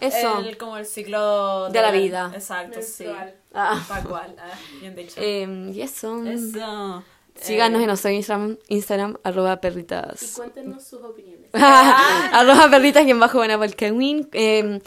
Eso. 0.00 0.38
El, 0.40 0.56
como 0.58 0.76
el 0.76 0.86
ciclo 0.86 1.70
De 1.70 1.80
la 1.82 1.90
vida. 1.90 2.30
Exacto, 2.34 2.80
sí. 2.82 3.04
Menstrual. 3.04 3.34
Ah. 3.54 3.82
Tal 3.88 4.04
cual. 4.04 4.36
ah, 4.38 4.50
bien 4.80 4.94
dicho. 4.94 5.14
Eh, 5.16 5.70
y 5.72 5.80
eso. 5.80 6.22
Eso. 6.26 7.02
Síganos 7.40 7.80
Eh, 7.80 7.82
en 7.84 7.86
nuestro 7.88 8.10
Instagram, 8.10 8.56
Instagram 8.68 9.16
arroba 9.22 9.54
Y 9.54 9.56
perritas. 9.58 10.32
cuéntenos 10.36 10.84
sus 10.84 11.02
opiniones. 11.02 11.48
arroba 11.52 12.68
perritas 12.70 13.06
y 13.06 13.10
en 13.10 13.20
bajo 13.20 13.38
buena. 13.38 13.58
Eh, 14.32 14.80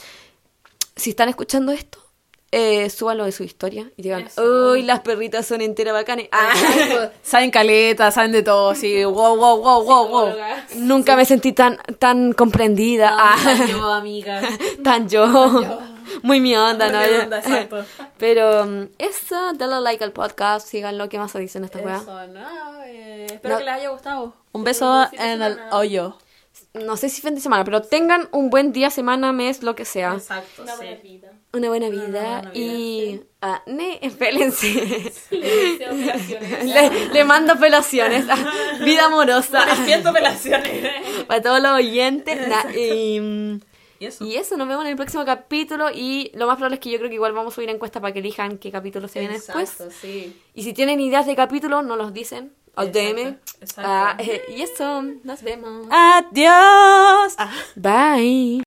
si 0.96 1.10
están 1.12 1.30
escuchando 1.30 1.72
esto, 1.72 2.00
eh, 2.54 2.90
súbanlo 2.90 3.24
de 3.24 3.32
su 3.32 3.44
historia 3.44 3.90
y 3.96 4.02
digan, 4.02 4.28
uy, 4.38 4.82
las 4.84 5.00
perritas 5.00 5.46
son 5.48 5.62
enteras 5.62 5.94
bacanes. 5.94 6.28
Ah, 6.34 7.10
Saben 7.24 7.50
caleta, 7.50 8.12
saben 8.12 8.34
de 8.34 8.44
todo, 8.44 8.76
sí. 8.76 9.04
Wow, 9.06 9.38
wow, 9.38 9.58
wow, 9.62 9.84
wow, 9.86 10.08
wow. 10.10 10.34
Nunca 10.76 11.16
me 11.16 11.24
sentí 11.26 11.54
tan, 11.54 11.78
tan 11.98 12.34
comprendida. 12.34 13.16
Ah, 13.18 13.36
Ah, 13.38 13.66
yo, 13.70 13.86
amiga. 13.94 14.42
tan 14.84 15.08
yo. 15.08 15.80
Muy 16.24 16.40
mi 16.40 16.56
onda, 16.56 16.90
¿no? 16.92 17.00
Muy 17.00 17.08
mi 17.10 17.18
onda, 17.18 17.40
exacto. 17.40 17.86
Pero 18.18 18.66
mm, 18.66 18.88
eso, 18.98 19.54
dale 19.54 19.80
like 19.82 20.04
al 20.04 20.12
podcast, 20.12 20.68
síganlo, 20.68 21.10
¿qué 21.10 21.18
más 21.18 21.32
se 21.32 21.40
dice 21.40 21.58
en 21.58 21.66
esta 21.66 21.80
weá? 21.80 21.98
Eso, 21.98 22.28
no, 22.28 22.84
eh, 22.86 23.26
espero 23.32 23.54
No. 23.56 23.60
que 23.60 23.66
les 23.66 23.74
haya 23.74 23.90
gustado. 23.90 24.34
Un 24.52 24.62
Sí, 24.62 24.66
beso 24.66 25.08
en 25.14 25.42
el 25.42 25.54
semana. 25.56 25.78
hoyo. 25.78 26.18
No 26.74 26.98
sé 26.98 27.10
si 27.10 27.22
fin 27.22 27.34
de 27.36 27.42
semana, 27.42 27.64
pero 27.64 27.82
tengan 27.82 28.28
un 28.32 28.50
buen 28.50 28.72
día, 28.74 28.90
semana, 28.90 29.32
mes, 29.32 29.64
lo 29.64 29.74
que 29.76 29.86
sea. 29.86 30.14
Exacto, 30.14 30.64
Una 30.64 30.74
sí. 30.74 30.78
buena 30.80 31.02
vida. 31.02 31.32
Una 31.54 31.68
buena 31.70 31.88
Una 31.88 31.96
vida 31.96 32.12
buena 32.32 32.52
vida, 32.52 32.52
y... 32.54 33.22
Ah, 33.42 33.62
ne, 33.66 34.00
espérense. 34.02 35.12
Le 35.32 37.10
le, 37.14 37.24
mando 37.24 37.54
apelaciones. 37.54 38.26
Vida 38.82 39.06
amorosa. 39.06 39.66
Siento 39.86 40.14
pelaciones. 40.14 40.92
Para 41.28 41.42
todos 41.42 41.62
los 41.62 41.72
oyentes. 41.72 42.48
Na- 42.48 42.66
y, 42.76 43.20
mm, 43.20 43.60
Y 44.02 44.08
eso. 44.08 44.26
y 44.26 44.36
eso, 44.36 44.58
nos 44.58 44.68
vemos 44.68 44.84
en 44.84 44.90
el 44.90 44.96
próximo 44.96 45.24
capítulo. 45.24 45.92
Y 45.94 46.32
lo 46.34 46.48
más 46.48 46.56
probable 46.56 46.78
es 46.78 46.80
que 46.80 46.90
yo 46.90 46.98
creo 46.98 47.08
que 47.10 47.16
igual 47.16 47.34
vamos 47.34 47.54
a 47.54 47.56
subir 47.56 47.70
encuesta 47.70 48.02
para 48.02 48.12
que 48.12 48.20
elijan 48.20 48.58
qué 48.58 48.72
capítulo 48.72 49.08
se 49.08 49.20
viene 49.20 49.36
después. 49.36 49.78
Sí. 50.02 50.36
Y 50.56 50.64
si 50.64 50.74
tienen 50.74 51.00
ideas 51.00 51.28
de 51.28 51.36
capítulo, 51.36 51.84
nos 51.84 52.00
los 52.00 52.12
dicen. 52.12 52.52
Al 52.76 52.92
DM. 52.92 53.38
exacto. 53.60 53.82
Ah, 53.86 54.16
eh, 54.18 54.42
y 54.58 54.62
eso, 54.64 55.04
nos 55.24 55.44
vemos. 55.44 55.86
Adiós. 55.92 57.36
Ah. 57.38 57.54
Bye. 57.76 58.64